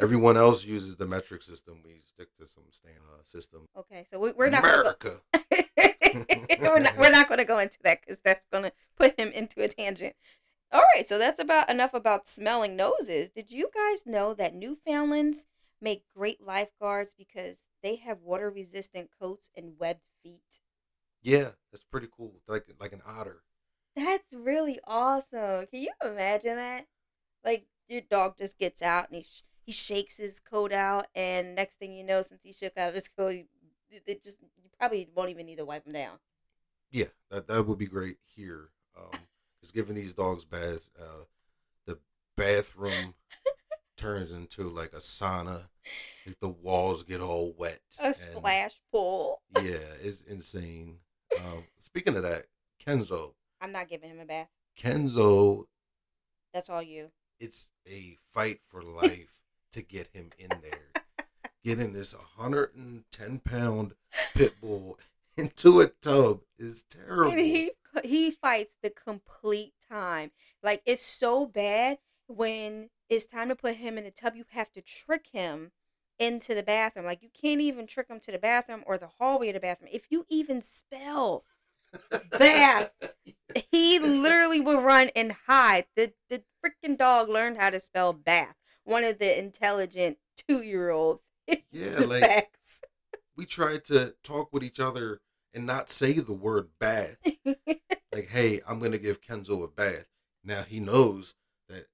Everyone 0.01 0.37
else 0.37 0.63
uses 0.63 0.95
the 0.95 1.05
metric 1.05 1.43
system. 1.43 1.81
We 1.83 2.01
stick 2.07 2.35
to 2.37 2.47
some 2.47 2.63
standard 2.71 3.27
system. 3.27 3.67
Okay, 3.77 4.05
so 4.11 4.19
we, 4.19 4.31
are 4.37 4.49
not 4.49 4.59
America. 4.59 5.21
Gonna 5.33 6.45
go, 6.59 6.71
we're 6.73 6.79
not, 6.79 6.97
we're 6.97 7.11
not 7.11 7.27
going 7.27 7.37
to 7.37 7.45
go 7.45 7.59
into 7.59 7.77
that 7.83 8.01
because 8.01 8.21
that's 8.21 8.45
going 8.51 8.63
to 8.63 8.71
put 8.97 9.19
him 9.19 9.29
into 9.29 9.63
a 9.63 9.67
tangent. 9.67 10.15
All 10.71 10.83
right, 10.95 11.07
so 11.07 11.17
that's 11.17 11.39
about 11.39 11.69
enough 11.69 11.93
about 11.93 12.27
smelling 12.27 12.75
noses. 12.75 13.29
Did 13.31 13.51
you 13.51 13.69
guys 13.73 14.05
know 14.05 14.33
that 14.33 14.55
Newfoundlands 14.55 15.45
make 15.81 16.03
great 16.15 16.41
lifeguards 16.41 17.13
because 17.17 17.67
they 17.83 17.97
have 17.97 18.21
water 18.21 18.49
resistant 18.49 19.09
coats 19.19 19.49
and 19.55 19.73
webbed 19.77 20.01
feet? 20.23 20.59
Yeah, 21.21 21.49
that's 21.71 21.83
pretty 21.83 22.07
cool. 22.15 22.41
Like 22.47 22.65
like 22.79 22.93
an 22.93 23.01
otter. 23.05 23.43
That's 23.95 24.27
really 24.31 24.79
awesome. 24.87 25.67
Can 25.67 25.81
you 25.81 25.91
imagine 26.03 26.55
that? 26.55 26.87
Like 27.43 27.65
your 27.89 28.01
dog 28.01 28.35
just 28.39 28.57
gets 28.57 28.81
out 28.81 29.09
and 29.11 29.17
he 29.17 29.25
he 29.63 29.71
shakes 29.71 30.17
his 30.17 30.39
coat 30.39 30.71
out, 30.71 31.07
and 31.15 31.55
next 31.55 31.75
thing 31.77 31.93
you 31.93 32.03
know, 32.03 32.21
since 32.21 32.41
he 32.43 32.53
shook 32.53 32.77
out 32.77 32.93
his 32.93 33.07
coat, 33.07 33.35
it 34.05 34.23
just 34.23 34.41
you 34.41 34.69
probably 34.77 35.09
won't 35.13 35.29
even 35.29 35.45
need 35.45 35.57
to 35.57 35.65
wipe 35.65 35.85
him 35.85 35.93
down. 35.93 36.17
Yeah, 36.91 37.05
that 37.29 37.47
that 37.47 37.67
would 37.67 37.77
be 37.77 37.87
great 37.87 38.17
here. 38.35 38.69
Um, 38.97 39.19
just 39.61 39.73
giving 39.73 39.95
these 39.95 40.13
dogs 40.13 40.43
baths, 40.43 40.89
uh, 40.99 41.25
the 41.85 41.99
bathroom 42.35 43.13
turns 43.97 44.31
into 44.31 44.69
like 44.69 44.93
a 44.93 44.97
sauna. 44.97 45.67
Like 46.25 46.39
the 46.39 46.49
walls 46.49 47.03
get 47.03 47.21
all 47.21 47.53
wet. 47.57 47.81
A 47.99 48.13
splash 48.13 48.73
pool. 48.91 49.41
yeah, 49.55 49.79
it's 50.01 50.21
insane. 50.21 50.97
Um, 51.37 51.63
speaking 51.81 52.15
of 52.15 52.23
that, 52.23 52.45
Kenzo. 52.85 53.33
I'm 53.59 53.71
not 53.71 53.87
giving 53.87 54.09
him 54.09 54.19
a 54.19 54.25
bath. 54.25 54.49
Kenzo. 54.77 55.65
That's 56.53 56.69
all 56.69 56.81
you. 56.81 57.11
It's 57.39 57.69
a 57.87 58.17
fight 58.33 58.59
for 58.69 58.83
life 58.83 59.40
to 59.73 59.81
get 59.81 60.09
him 60.13 60.31
in 60.37 60.49
there. 60.49 61.03
Getting 61.63 61.93
this 61.93 62.13
110 62.13 63.39
pound 63.39 63.93
pit 64.33 64.53
bull 64.61 64.97
into 65.37 65.81
a 65.81 65.87
tub 65.87 66.41
is 66.57 66.83
terrible. 66.89 67.31
And 67.31 67.39
he 67.39 67.71
he 68.03 68.31
fights 68.31 68.75
the 68.81 68.89
complete 68.89 69.73
time. 69.89 70.31
Like 70.63 70.81
it's 70.85 71.05
so 71.05 71.45
bad 71.45 71.99
when 72.27 72.89
it's 73.09 73.25
time 73.25 73.49
to 73.49 73.55
put 73.55 73.75
him 73.75 73.97
in 73.97 74.05
the 74.05 74.11
tub, 74.11 74.35
you 74.35 74.45
have 74.51 74.71
to 74.71 74.81
trick 74.81 75.27
him 75.31 75.71
into 76.17 76.55
the 76.55 76.63
bathroom. 76.63 77.05
Like 77.05 77.21
you 77.21 77.29
can't 77.29 77.61
even 77.61 77.87
trick 77.87 78.07
him 78.09 78.19
to 78.21 78.31
the 78.31 78.39
bathroom 78.39 78.83
or 78.85 78.97
the 78.97 79.09
hallway 79.19 79.49
of 79.49 79.55
the 79.55 79.59
bathroom. 79.59 79.89
If 79.91 80.05
you 80.09 80.25
even 80.29 80.61
spell 80.61 81.43
bath, 82.31 82.91
he 83.71 83.99
literally 83.99 84.61
will 84.61 84.81
run 84.81 85.09
and 85.15 85.35
hide. 85.47 85.85
The 85.95 86.13
the 86.29 86.43
freaking 86.63 86.97
dog 86.97 87.29
learned 87.29 87.57
how 87.57 87.69
to 87.69 87.79
spell 87.79 88.13
bath 88.13 88.55
one 88.91 89.03
of 89.03 89.17
the 89.17 89.39
intelligent 89.39 90.17
two 90.37 90.61
year 90.61 90.91
olds. 90.91 91.21
Yeah, 91.71 91.99
like 92.05 92.21
facts. 92.21 92.81
we 93.35 93.45
tried 93.45 93.85
to 93.85 94.15
talk 94.23 94.49
with 94.51 94.63
each 94.63 94.79
other 94.79 95.21
and 95.53 95.65
not 95.65 95.89
say 95.89 96.13
the 96.13 96.33
word 96.33 96.69
bath. 96.79 97.17
like, 97.45 98.29
hey, 98.29 98.61
I'm 98.67 98.79
gonna 98.79 98.97
give 98.97 99.21
Kenzo 99.21 99.63
a 99.63 99.67
bath. 99.67 100.05
Now 100.43 100.63
he 100.63 100.79
knows 100.79 101.33
that 101.69 101.87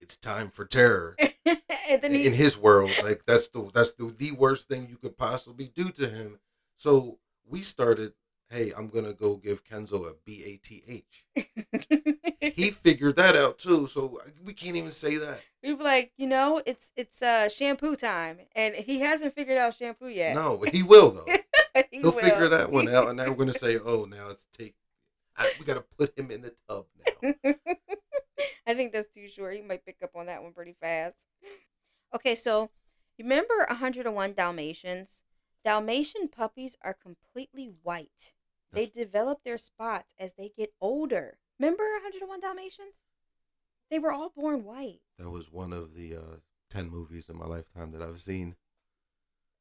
it's 0.00 0.16
time 0.16 0.50
for 0.50 0.64
terror. 0.64 1.16
he, 1.44 2.26
in 2.26 2.34
his 2.34 2.56
world, 2.58 2.92
like 3.02 3.22
that's 3.26 3.48
the 3.48 3.70
that's 3.72 3.92
the, 3.92 4.14
the 4.16 4.32
worst 4.32 4.68
thing 4.68 4.86
you 4.88 4.96
could 4.96 5.16
possibly 5.16 5.72
do 5.74 5.90
to 5.90 6.08
him. 6.08 6.38
So 6.76 7.18
we 7.46 7.62
started 7.62 8.12
hey, 8.54 8.72
I'm 8.76 8.88
gonna 8.88 9.12
go 9.12 9.36
give 9.36 9.64
Kenzo 9.64 10.08
a 10.08 10.14
B 10.24 10.42
A 10.44 10.66
T 10.66 10.82
H. 10.86 11.24
He 12.40 12.70
figured 12.70 13.16
that 13.16 13.36
out 13.36 13.58
too, 13.58 13.88
so 13.88 14.20
we 14.44 14.52
can't 14.52 14.76
even 14.76 14.92
say 14.92 15.16
that. 15.16 15.40
We 15.62 15.74
be 15.74 15.82
like, 15.82 16.12
you 16.16 16.26
know, 16.26 16.62
it's 16.64 16.92
it's 16.96 17.20
uh 17.20 17.48
shampoo 17.48 17.96
time, 17.96 18.38
and 18.54 18.74
he 18.74 19.00
hasn't 19.00 19.34
figured 19.34 19.58
out 19.58 19.74
shampoo 19.74 20.08
yet. 20.08 20.34
No, 20.34 20.62
he 20.72 20.82
will 20.82 21.10
though. 21.10 21.26
he 21.90 22.00
will 22.00 22.12
figure 22.12 22.48
that 22.48 22.70
one 22.70 22.88
out, 22.88 23.08
and 23.08 23.16
now 23.16 23.28
we're 23.28 23.34
gonna 23.34 23.52
say, 23.58 23.78
oh, 23.78 24.04
now 24.04 24.28
it's 24.28 24.46
take. 24.56 24.74
I, 25.36 25.52
we 25.58 25.64
gotta 25.64 25.84
put 25.98 26.16
him 26.16 26.30
in 26.30 26.42
the 26.42 26.54
tub 26.68 26.86
now. 27.04 27.54
I 28.66 28.74
think 28.74 28.92
that's 28.92 29.08
too 29.08 29.28
short. 29.28 29.54
He 29.54 29.62
might 29.62 29.84
pick 29.84 29.96
up 30.02 30.10
on 30.14 30.26
that 30.26 30.42
one 30.42 30.52
pretty 30.52 30.74
fast. 30.80 31.26
Okay, 32.14 32.36
so 32.36 32.70
remember 33.18 33.66
101 33.68 34.34
Dalmatians? 34.34 35.22
Dalmatian 35.64 36.28
puppies 36.28 36.76
are 36.82 36.94
completely 36.94 37.72
white. 37.82 38.33
They 38.74 38.86
develop 38.86 39.44
their 39.44 39.58
spots 39.58 40.14
as 40.18 40.34
they 40.34 40.52
get 40.56 40.74
older. 40.80 41.38
Remember 41.58 41.84
101 41.84 42.40
Dalmatians? 42.40 43.04
They 43.90 43.98
were 43.98 44.12
all 44.12 44.32
born 44.34 44.64
white. 44.64 45.00
That 45.18 45.30
was 45.30 45.52
one 45.52 45.72
of 45.72 45.94
the 45.94 46.16
uh, 46.16 46.36
10 46.70 46.90
movies 46.90 47.26
in 47.28 47.38
my 47.38 47.46
lifetime 47.46 47.92
that 47.92 48.02
I've 48.02 48.20
seen. 48.20 48.56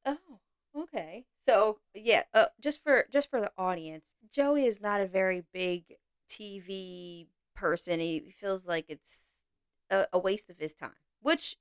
Oh, 0.05 0.39
okay. 0.75 1.25
So, 1.48 1.79
yeah, 1.93 2.24
uh, 2.34 2.48
just 2.60 2.82
for 2.82 3.05
just 3.12 3.29
for 3.29 3.39
the 3.39 3.51
audience, 3.58 4.05
Joey 4.32 4.65
is 4.65 4.82
not 4.82 5.01
a 5.01 5.08
very 5.08 5.43
big 5.53 5.98
TV 6.29 7.27
person. 7.55 8.00
He 8.00 8.34
feels 8.39 8.65
like 8.65 8.86
it's 8.88 9.24
a, 9.89 10.08
a 10.12 10.17
waste 10.17 10.50
of 10.50 10.58
his 10.58 10.74
time, 10.74 10.91
which 11.22 11.58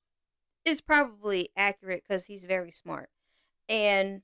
is 0.64 0.80
probably 0.80 1.50
accurate 1.56 2.04
because 2.08 2.26
he's 2.26 2.44
very 2.44 2.70
smart. 2.70 3.10
And 3.68 4.22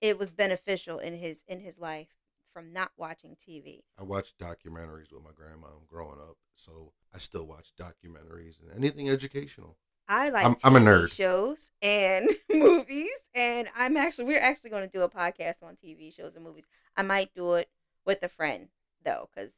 it 0.00 0.18
was 0.18 0.30
beneficial 0.30 0.98
in 0.98 1.14
his 1.14 1.44
in 1.48 1.60
his 1.60 1.78
life 1.78 2.08
from 2.52 2.72
not 2.72 2.92
watching 2.96 3.36
TV. 3.36 3.82
I 3.98 4.02
watched 4.02 4.38
documentaries 4.38 5.12
with 5.12 5.22
my 5.24 5.30
grandma 5.34 5.68
growing 5.88 6.18
up, 6.20 6.36
so 6.56 6.92
I 7.14 7.18
still 7.18 7.44
watch 7.44 7.72
documentaries 7.78 8.56
and 8.60 8.76
anything 8.76 9.08
educational. 9.08 9.76
I 10.08 10.30
like 10.30 10.44
I'm, 10.44 10.56
I'm 10.64 10.76
a 10.76 10.80
nerd. 10.80 11.12
shows 11.12 11.68
and 11.80 12.30
movies, 12.52 13.08
and 13.34 13.68
I'm 13.76 13.96
actually 13.96 14.24
we're 14.24 14.40
actually 14.40 14.70
going 14.70 14.88
to 14.88 14.92
do 14.92 15.02
a 15.02 15.08
podcast 15.08 15.62
on 15.62 15.76
TV 15.76 16.14
shows 16.14 16.34
and 16.34 16.44
movies. 16.44 16.66
I 16.96 17.02
might 17.02 17.32
do 17.34 17.54
it 17.54 17.70
with 18.04 18.22
a 18.22 18.28
friend 18.28 18.68
though, 19.04 19.28
because 19.32 19.54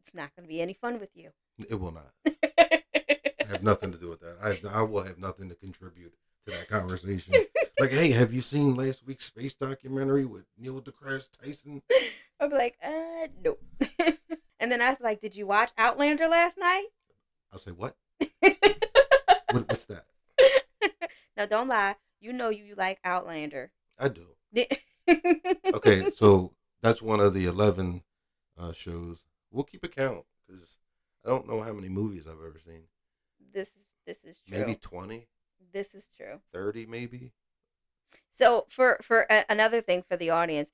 it's 0.00 0.12
not 0.14 0.34
going 0.34 0.44
to 0.46 0.52
be 0.52 0.60
any 0.60 0.74
fun 0.74 0.98
with 0.98 1.10
you. 1.14 1.30
It 1.68 1.76
will 1.76 1.92
not. 1.92 2.10
I 2.26 3.52
have 3.52 3.62
nothing 3.62 3.92
to 3.92 3.98
do 3.98 4.08
with 4.08 4.20
that. 4.20 4.36
I 4.42 4.78
I 4.78 4.82
will 4.82 5.04
have 5.04 5.18
nothing 5.18 5.48
to 5.50 5.54
contribute 5.54 6.14
to 6.46 6.52
that 6.52 6.68
conversation. 6.68 7.34
Like, 7.78 7.90
hey, 7.90 8.10
have 8.12 8.32
you 8.32 8.40
seen 8.40 8.74
last 8.74 9.06
week's 9.06 9.24
space 9.24 9.54
documentary 9.54 10.24
with 10.24 10.44
Neil 10.58 10.80
deGrasse 10.80 11.28
Tyson? 11.42 11.82
I'm 12.40 12.50
like, 12.50 12.76
uh, 12.82 13.28
no. 13.44 13.58
and 14.60 14.72
then 14.72 14.82
I 14.82 14.90
was 14.90 15.00
like, 15.00 15.20
did 15.20 15.36
you 15.36 15.46
watch 15.46 15.72
Outlander 15.76 16.28
last 16.28 16.58
night? 16.58 16.86
I'll 17.52 17.58
say, 17.58 17.70
what? 17.70 17.96
what 18.40 19.68
what's 19.68 19.86
that? 19.86 20.04
now, 21.36 21.46
don't 21.46 21.68
lie. 21.68 21.96
You 22.20 22.32
know 22.32 22.48
you 22.48 22.74
like 22.76 22.98
Outlander. 23.04 23.70
I 23.98 24.08
do. 24.08 24.26
okay, 25.74 26.10
so 26.10 26.52
that's 26.82 27.02
one 27.02 27.20
of 27.20 27.34
the 27.34 27.46
11 27.46 28.02
uh, 28.58 28.72
shows. 28.72 29.24
We'll 29.50 29.64
keep 29.64 29.84
a 29.84 29.88
count 29.88 30.24
because 30.46 30.76
I 31.24 31.28
don't 31.28 31.48
know 31.48 31.62
how 31.62 31.72
many 31.72 31.88
movies 31.88 32.26
I've 32.26 32.34
ever 32.34 32.60
seen. 32.64 32.84
This 33.52 33.70
this 34.06 34.24
is 34.24 34.40
true. 34.46 34.58
Maybe 34.58 34.74
20, 34.76 35.26
this 35.72 35.94
is 35.94 36.04
true. 36.16 36.40
30 36.52 36.86
maybe. 36.86 37.32
So 38.36 38.66
for 38.68 38.98
for 39.02 39.26
a, 39.30 39.44
another 39.48 39.80
thing 39.80 40.02
for 40.02 40.16
the 40.16 40.30
audience, 40.30 40.70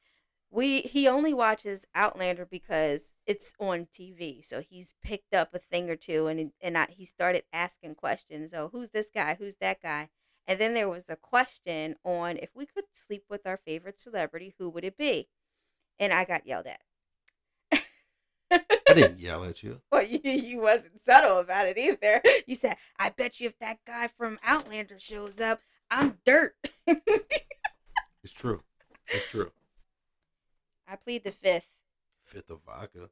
we 0.50 0.82
he 0.82 1.06
only 1.08 1.32
watches 1.32 1.86
Outlander 1.94 2.46
because 2.46 3.12
it's 3.26 3.54
on 3.58 3.86
TV. 3.86 4.44
So 4.44 4.60
he's 4.60 4.94
picked 5.02 5.32
up 5.32 5.54
a 5.54 5.58
thing 5.58 5.88
or 5.88 5.96
two, 5.96 6.26
and 6.26 6.52
and 6.60 6.76
I, 6.76 6.86
he 6.90 7.04
started 7.04 7.44
asking 7.52 7.94
questions. 7.94 8.50
So 8.50 8.68
who's 8.72 8.90
this 8.90 9.08
guy? 9.14 9.36
Who's 9.38 9.56
that 9.60 9.80
guy? 9.82 10.08
And 10.46 10.60
then 10.60 10.74
there 10.74 10.88
was 10.88 11.08
a 11.08 11.16
question 11.16 11.94
on 12.04 12.36
if 12.36 12.50
we 12.54 12.66
could 12.66 12.84
sleep 12.92 13.24
with 13.30 13.46
our 13.46 13.60
favorite 13.64 14.00
celebrity, 14.00 14.54
who 14.58 14.68
would 14.70 14.84
it 14.84 14.98
be? 14.98 15.28
And 16.00 16.12
I 16.12 16.24
got 16.24 16.46
yelled 16.46 16.66
at. 16.66 16.80
I 18.50 18.94
didn't 18.94 19.18
yell 19.20 19.44
at 19.44 19.62
you. 19.62 19.80
Well, 19.90 20.02
you, 20.02 20.20
you 20.24 20.60
wasn't 20.60 21.00
subtle 21.04 21.38
about 21.38 21.66
it 21.66 21.78
either. 21.78 22.20
You 22.46 22.56
said, 22.56 22.76
"I 22.98 23.10
bet 23.10 23.40
you 23.40 23.46
if 23.46 23.58
that 23.60 23.78
guy 23.86 24.08
from 24.08 24.38
Outlander 24.42 24.98
shows 24.98 25.40
up, 25.40 25.60
I'm 25.92 26.18
dirt." 26.24 26.56
It's 28.24 28.32
true. 28.32 28.60
It's 29.08 29.26
true. 29.26 29.50
I 30.86 30.96
plead 30.96 31.24
the 31.24 31.32
fifth. 31.32 31.66
Fifth 32.22 32.50
of 32.50 32.60
vodka. 32.64 33.10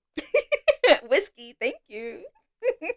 Whiskey, 1.09 1.57
thank 1.61 1.77
you. 1.89 2.25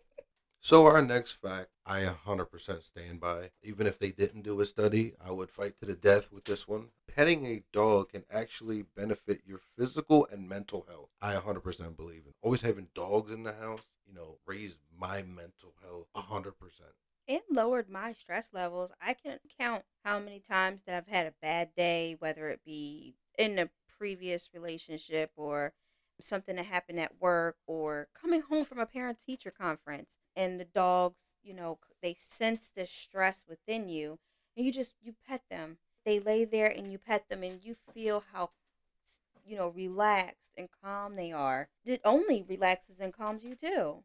So 0.66 0.86
our 0.86 1.02
next 1.02 1.34
fact, 1.34 1.72
I 1.86 2.04
100% 2.06 2.86
stand 2.86 3.20
by. 3.20 3.50
Even 3.64 3.86
if 3.86 4.00
they 4.00 4.12
didn't 4.12 4.44
do 4.44 4.62
a 4.62 4.66
study, 4.66 5.14
I 5.20 5.30
would 5.30 5.52
fight 5.52 5.78
to 5.82 5.86
the 5.86 5.94
death 5.94 6.32
with 6.32 6.46
this 6.46 6.70
one. 6.70 6.92
Petting 7.14 7.46
a 7.46 7.64
dog 7.74 8.14
can 8.14 8.24
actually 8.32 8.86
benefit 8.96 9.42
your 9.46 9.60
physical 9.78 10.26
and 10.32 10.48
mental 10.48 10.86
health. 10.88 11.10
I 11.22 11.34
100% 11.34 11.98
believe 11.98 12.24
in. 12.26 12.32
Always 12.42 12.62
having 12.62 12.88
dogs 12.96 13.30
in 13.30 13.44
the 13.44 13.52
house, 13.52 13.82
you 14.08 14.14
know, 14.14 14.38
raised 14.48 14.78
my 14.98 15.22
mental 15.22 15.74
health 15.84 16.08
100%. 16.16 16.54
And 17.28 17.42
lowered 17.50 17.90
my 17.90 18.14
stress 18.14 18.50
levels. 18.54 18.92
I 19.02 19.14
can 19.14 19.40
count 19.60 19.84
how 20.04 20.20
many 20.20 20.40
times 20.40 20.84
that 20.84 20.96
I've 20.96 21.14
had 21.14 21.28
a 21.28 21.34
bad 21.42 21.70
day, 21.76 22.16
whether 22.20 22.50
it 22.50 22.62
be 22.66 23.16
in 23.38 23.60
a 23.60 23.70
previous 23.98 24.50
relationship 24.54 25.32
or 25.36 25.74
something 26.22 26.56
that 26.56 26.66
happened 26.66 27.00
at 27.00 27.22
work 27.22 27.58
or 27.66 28.08
coming 28.20 28.42
home 28.42 28.66
from 28.66 28.80
a 28.80 28.86
parent 28.86 29.20
teacher 29.26 29.52
conference 29.52 30.18
and 30.36 30.60
the 30.60 30.66
dogs, 30.66 31.24
you 31.44 31.54
know, 31.54 31.80
they 32.02 32.16
sense 32.18 32.70
the 32.76 32.86
stress 32.86 33.46
within 33.48 33.90
you 33.90 34.20
and 34.56 34.66
you 34.66 34.72
just 34.72 34.96
you 35.02 35.16
pet 35.28 35.42
them. 35.50 35.78
They 36.06 36.20
lay 36.20 36.46
there 36.46 36.68
and 36.68 36.92
you 36.92 36.98
pet 36.98 37.30
them 37.30 37.44
and 37.44 37.64
you 37.64 37.76
feel 37.94 38.24
how 38.34 38.52
you 39.46 39.58
know, 39.58 39.70
relaxed 39.70 40.54
and 40.58 40.70
calm 40.84 41.16
they 41.16 41.32
are. 41.32 41.68
It 41.86 42.02
only 42.06 42.46
relaxes 42.48 43.00
and 43.00 43.14
calms 43.14 43.44
you 43.44 43.56
too. 43.56 44.04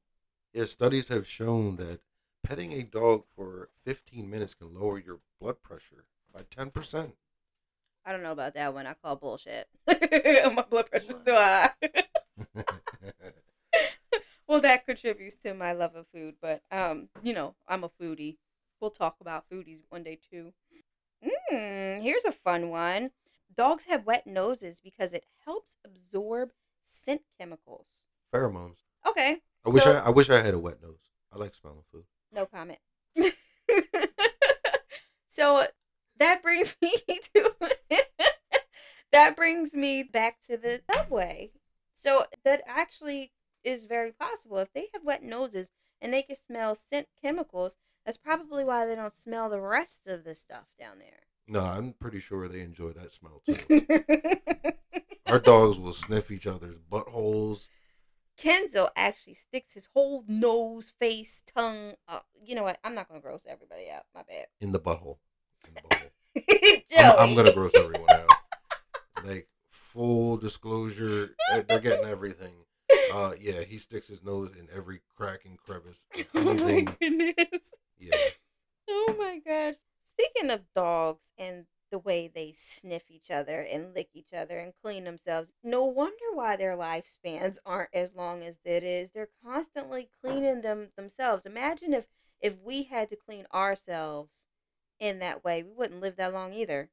Yeah, 0.52 0.64
studies 0.64 1.08
have 1.08 1.26
shown 1.26 1.76
that 1.76 2.00
petting 2.48 2.72
a 2.72 2.82
dog 2.82 3.24
for 3.36 3.68
15 3.84 4.28
minutes 4.28 4.54
can 4.54 4.74
lower 4.74 4.98
your 4.98 5.18
blood 5.38 5.62
pressure 5.62 6.06
by 6.32 6.40
10%. 6.40 7.12
I 8.06 8.12
don't 8.12 8.22
know 8.22 8.32
about 8.32 8.54
that 8.54 8.72
one. 8.72 8.86
I 8.86 8.94
call 8.94 9.16
bullshit. 9.16 9.68
My 9.86 10.64
blood 10.70 10.90
pressure's 10.90 11.22
too 11.26 11.32
high. 11.32 11.70
well, 14.48 14.62
that 14.62 14.86
contributes 14.86 15.36
to 15.44 15.52
my 15.52 15.72
love 15.72 15.94
of 15.94 16.06
food, 16.14 16.36
but 16.40 16.62
um, 16.70 17.10
you 17.22 17.34
know, 17.34 17.54
I'm 17.66 17.84
a 17.84 17.90
foodie. 17.90 18.38
We'll 18.80 18.92
talk 18.92 19.16
about 19.20 19.44
foodies 19.52 19.80
one 19.90 20.04
day 20.04 20.18
too. 20.30 20.54
Mm, 21.52 22.00
here's 22.00 22.24
a 22.24 22.32
fun 22.32 22.70
one. 22.70 23.10
Dogs 23.54 23.84
have 23.86 24.06
wet 24.06 24.26
noses 24.26 24.80
because 24.82 25.12
it 25.12 25.24
helps 25.44 25.76
absorb 25.84 26.50
scent 26.82 27.22
chemicals. 27.38 28.04
Pheromones. 28.32 28.76
Okay. 29.06 29.42
I 29.66 29.70
wish 29.70 29.84
so- 29.84 29.96
I, 29.96 30.06
I 30.06 30.10
wish 30.10 30.30
I 30.30 30.40
had 30.40 30.54
a 30.54 30.58
wet 30.58 30.80
nose. 30.80 31.10
I 31.30 31.36
like 31.38 31.54
smelling 31.54 31.82
food. 31.92 32.04
No 32.32 32.46
comment. 32.46 32.78
so 35.34 35.66
that 36.18 36.42
brings 36.42 36.76
me 36.82 36.92
to 37.34 37.52
that 39.12 39.36
brings 39.36 39.72
me 39.72 40.02
back 40.02 40.38
to 40.48 40.56
the 40.56 40.80
subway. 40.92 41.50
So 41.94 42.24
that 42.44 42.62
actually 42.66 43.32
is 43.64 43.86
very 43.86 44.12
possible. 44.12 44.58
If 44.58 44.72
they 44.72 44.88
have 44.92 45.04
wet 45.04 45.22
noses 45.22 45.70
and 46.00 46.12
they 46.12 46.22
can 46.22 46.36
smell 46.36 46.74
scent 46.74 47.08
chemicals, 47.20 47.76
that's 48.04 48.18
probably 48.18 48.64
why 48.64 48.86
they 48.86 48.94
don't 48.94 49.14
smell 49.14 49.50
the 49.50 49.60
rest 49.60 50.06
of 50.06 50.24
the 50.24 50.34
stuff 50.34 50.66
down 50.78 50.98
there. 50.98 51.20
No, 51.46 51.64
I'm 51.64 51.94
pretty 51.94 52.20
sure 52.20 52.46
they 52.46 52.60
enjoy 52.60 52.92
that 52.92 53.12
smell 53.12 53.42
too. 53.46 54.72
Our 55.26 55.38
dogs 55.38 55.78
will 55.78 55.94
sniff 55.94 56.30
each 56.30 56.46
other's 56.46 56.78
buttholes. 56.90 57.68
Kenzo 58.38 58.88
actually 58.96 59.34
sticks 59.34 59.74
his 59.74 59.88
whole 59.92 60.24
nose, 60.28 60.92
face, 60.98 61.42
tongue. 61.52 61.94
Uh, 62.06 62.20
you 62.44 62.54
know 62.54 62.62
what? 62.62 62.78
I'm 62.84 62.94
not 62.94 63.08
gonna 63.08 63.20
gross 63.20 63.44
everybody 63.48 63.90
out. 63.90 64.04
My 64.14 64.22
bad. 64.22 64.46
in 64.60 64.72
the 64.72 64.80
butthole. 64.80 65.18
In 65.66 65.74
the 65.74 65.80
butthole. 65.82 66.82
I'm, 66.98 67.30
I'm 67.30 67.36
gonna 67.36 67.52
gross 67.52 67.72
everyone 67.74 68.10
out. 68.10 68.30
Like 69.24 69.48
full 69.70 70.36
disclosure, 70.36 71.34
eh, 71.52 71.62
they're 71.68 71.80
getting 71.80 72.06
everything. 72.06 72.54
Uh, 73.12 73.32
yeah, 73.40 73.62
he 73.62 73.78
sticks 73.78 74.06
his 74.06 74.22
nose 74.22 74.50
in 74.58 74.68
every 74.74 75.00
crack 75.16 75.40
and 75.44 75.58
crevice. 75.58 76.04
of 76.14 76.26
Oh 76.34 76.54
my 76.54 76.86
goodness. 77.00 77.72
Yeah, 77.98 78.16
Oh 78.88 79.14
my 79.18 79.40
gosh. 79.44 79.74
Speaking 80.04 80.50
of 80.50 80.60
dogs 80.74 81.26
and 81.36 81.66
the 81.90 81.98
way 81.98 82.28
they 82.28 82.54
sniff 82.56 83.04
each 83.10 83.30
other 83.30 83.60
and 83.60 83.94
lick 83.94 84.10
each 84.14 84.32
other 84.32 84.58
and 84.58 84.72
clean 84.82 85.04
themselves, 85.04 85.50
no 85.62 85.84
wonder 85.84 86.32
why 86.32 86.56
their 86.56 86.76
lifespans 86.76 87.58
aren't 87.64 87.94
as 87.94 88.14
long 88.14 88.42
as 88.42 88.58
it 88.64 88.82
is. 88.82 89.10
They're 89.10 89.28
constantly 89.44 90.08
cleaning 90.22 90.62
them 90.62 90.88
themselves. 90.96 91.44
Imagine 91.46 91.92
if 91.92 92.06
if 92.40 92.60
we 92.62 92.84
had 92.84 93.10
to 93.10 93.16
clean 93.16 93.46
ourselves 93.52 94.44
in 95.00 95.18
that 95.18 95.44
way, 95.44 95.62
we 95.62 95.72
wouldn't 95.72 96.00
live 96.00 96.16
that 96.16 96.32
long 96.32 96.52
either. 96.52 96.90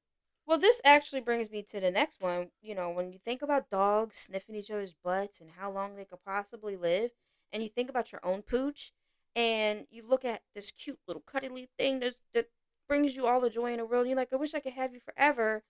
Well, 0.47 0.57
this 0.57 0.81
actually 0.85 1.21
brings 1.21 1.49
me 1.49 1.63
to 1.71 1.79
the 1.79 1.91
next 1.91 2.21
one. 2.21 2.49
You 2.61 2.75
know, 2.75 2.89
when 2.89 3.11
you 3.11 3.19
think 3.23 3.41
about 3.41 3.69
dogs 3.69 4.17
sniffing 4.17 4.55
each 4.55 4.69
other's 4.69 4.93
butts 5.03 5.39
and 5.39 5.51
how 5.57 5.71
long 5.71 5.95
they 5.95 6.05
could 6.05 6.23
possibly 6.25 6.75
live, 6.75 7.11
and 7.51 7.63
you 7.63 7.69
think 7.69 7.89
about 7.89 8.11
your 8.11 8.21
own 8.23 8.41
pooch, 8.41 8.91
and 9.35 9.85
you 9.89 10.03
look 10.07 10.23
at 10.23 10.41
this 10.53 10.71
cute 10.71 10.99
little 11.07 11.23
cuddly 11.25 11.67
thing 11.77 11.99
that's, 11.99 12.21
that 12.33 12.49
brings 12.87 13.15
you 13.15 13.27
all 13.27 13.39
the 13.41 13.49
joy 13.49 13.71
in 13.71 13.77
the 13.77 13.85
world. 13.85 14.07
You're 14.07 14.15
like, 14.15 14.33
I 14.33 14.35
wish 14.37 14.53
I 14.53 14.59
could 14.59 14.73
have 14.73 14.93
you 14.93 14.99
forever. 14.99 15.63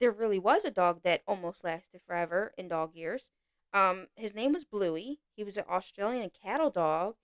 There 0.00 0.10
really 0.10 0.38
was 0.38 0.64
a 0.64 0.70
dog 0.70 1.00
that 1.04 1.22
almost 1.26 1.64
lasted 1.64 2.00
forever 2.06 2.52
in 2.58 2.68
dog 2.68 2.94
years. 2.94 3.30
Um, 3.72 4.06
his 4.16 4.34
name 4.34 4.52
was 4.52 4.64
Bluey. 4.64 5.20
He 5.36 5.44
was 5.44 5.56
an 5.56 5.64
Australian 5.68 6.30
cattle 6.42 6.70
dog, 6.70 7.14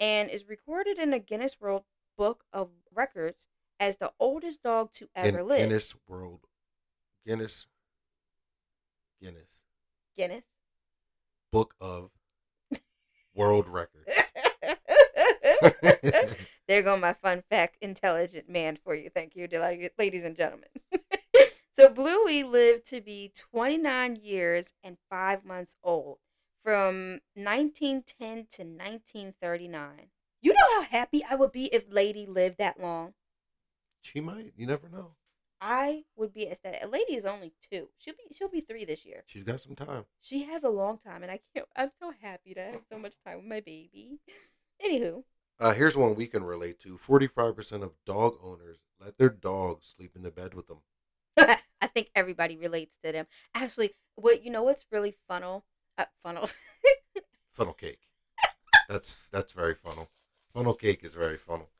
and 0.00 0.30
is 0.30 0.48
recorded 0.48 0.98
in 0.98 1.10
the 1.10 1.18
Guinness 1.18 1.60
World 1.60 1.84
Book 2.16 2.44
of 2.52 2.70
Records 2.94 3.46
as 3.80 3.98
the 3.98 4.12
oldest 4.18 4.62
dog 4.62 4.92
to 4.94 5.08
ever 5.14 5.38
Guin- 5.38 5.48
live. 5.48 5.58
Guinness 5.68 5.94
World, 6.06 6.40
Guinness, 7.26 7.66
Guinness 9.22 9.50
Guinness. 10.16 10.44
Book 11.52 11.74
of 11.80 12.10
World 13.34 13.68
Records. 13.68 14.10
there 16.68 16.82
go 16.82 16.96
my 16.96 17.14
fun 17.14 17.42
fact 17.48 17.76
intelligent 17.80 18.48
man 18.48 18.78
for 18.84 18.94
you. 18.94 19.10
Thank 19.10 19.34
you, 19.34 19.48
ladies 19.98 20.22
and 20.22 20.36
gentlemen. 20.36 20.68
so 21.72 21.88
Bluey 21.88 22.44
lived 22.44 22.86
to 22.90 23.00
be 23.00 23.32
29 23.34 24.16
years 24.22 24.72
and 24.84 24.98
5 25.10 25.44
months 25.44 25.76
old 25.82 26.18
from 26.62 27.20
1910 27.34 28.04
to 28.52 28.62
1939. 28.62 30.08
You 30.40 30.52
know 30.52 30.76
how 30.76 30.82
happy 30.82 31.24
I 31.28 31.34
would 31.34 31.50
be 31.50 31.64
if 31.72 31.86
Lady 31.90 32.26
lived 32.26 32.58
that 32.58 32.78
long? 32.78 33.14
she 34.00 34.20
might. 34.20 34.52
You 34.56 34.66
never 34.66 34.88
know. 34.88 35.12
I 35.60 36.04
would 36.16 36.32
be 36.32 36.46
ecstatic. 36.46 36.88
Lady 36.88 37.14
is 37.14 37.24
only 37.24 37.52
2. 37.72 37.88
She'll 37.98 38.14
be 38.14 38.34
she'll 38.34 38.48
be 38.48 38.60
3 38.60 38.84
this 38.84 39.04
year. 39.04 39.24
She's 39.26 39.42
got 39.42 39.60
some 39.60 39.74
time. 39.74 40.04
She 40.20 40.44
has 40.44 40.62
a 40.62 40.68
long 40.68 40.98
time 40.98 41.22
and 41.22 41.32
I 41.32 41.40
can't 41.54 41.66
I'm 41.74 41.90
so 42.00 42.12
happy 42.22 42.54
to 42.54 42.60
have 42.60 42.82
so 42.90 42.98
much 42.98 43.14
time 43.26 43.38
with 43.38 43.46
my 43.46 43.60
baby. 43.60 44.18
Anywho, 44.84 45.24
Uh, 45.60 45.72
here's 45.72 45.96
one 45.96 46.14
we 46.14 46.26
can 46.26 46.44
relate 46.44 46.78
to. 46.80 46.98
45% 46.98 47.82
of 47.82 47.92
dog 48.06 48.38
owners 48.42 48.78
let 49.00 49.18
their 49.18 49.28
dogs 49.28 49.94
sleep 49.96 50.12
in 50.14 50.22
the 50.22 50.30
bed 50.30 50.54
with 50.54 50.68
them. 50.68 50.78
I 51.80 51.86
think 51.86 52.10
everybody 52.14 52.56
relates 52.56 52.96
to 53.04 53.12
them. 53.12 53.26
Actually, 53.54 53.94
what 54.14 54.44
you 54.44 54.50
know 54.50 54.62
what's 54.62 54.86
really 54.90 55.16
funnel? 55.28 55.64
Uh, 55.96 56.04
funnel. 56.22 56.48
Funnel 57.52 57.74
cake. 57.74 58.02
That's 58.88 59.26
that's 59.32 59.52
very 59.52 59.74
funnel. 59.74 60.10
Funnel 60.54 60.74
cake 60.74 61.02
is 61.02 61.12
very 61.12 61.36
funnel. 61.36 61.70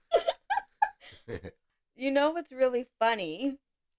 you 1.97 2.11
know 2.11 2.31
what's 2.31 2.51
really 2.51 2.87
funny 2.99 3.59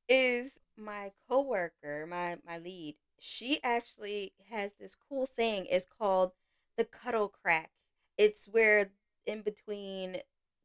is 0.09 0.59
my 0.77 1.11
coworker, 1.29 2.05
my 2.05 2.37
my 2.45 2.57
lead. 2.57 2.95
She 3.17 3.63
actually 3.63 4.33
has 4.49 4.73
this 4.73 4.95
cool 5.07 5.25
saying. 5.25 5.67
It's 5.69 5.85
called 5.85 6.33
the 6.77 6.83
cuddle 6.83 7.29
crack. 7.29 7.71
It's 8.17 8.47
where 8.47 8.89
in 9.29 9.41
between, 9.41 10.17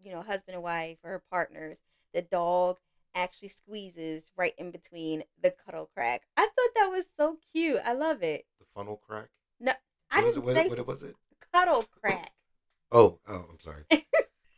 you 0.02 0.12
know, 0.12 0.22
husband 0.22 0.54
and 0.54 0.62
wife 0.62 0.98
or 1.04 1.22
partners, 1.30 1.76
the 2.12 2.22
dog 2.22 2.78
actually 3.14 3.48
squeezes 3.48 4.32
right 4.36 4.54
in 4.58 4.70
between 4.70 5.22
the 5.40 5.50
cuddle 5.64 5.88
crack. 5.94 6.22
I 6.36 6.42
thought 6.42 6.70
that 6.74 6.90
was 6.90 7.04
so 7.16 7.36
cute. 7.52 7.80
I 7.84 7.92
love 7.92 8.22
it. 8.22 8.46
the 8.58 8.66
funnel 8.74 9.00
crack. 9.06 9.28
No, 9.60 9.72
I 10.10 10.16
What 10.22 10.24
was 10.26 10.34
didn't 10.34 10.48
it? 10.50 10.54
say 10.54 10.68
What, 10.68 10.78
what 10.78 10.86
was 10.88 11.02
it? 11.02 11.14
cuddle 11.52 11.84
crack. 12.00 12.32
Oh, 12.92 13.18
oh, 13.26 13.46
I'm 13.50 13.58
sorry. 13.58 13.84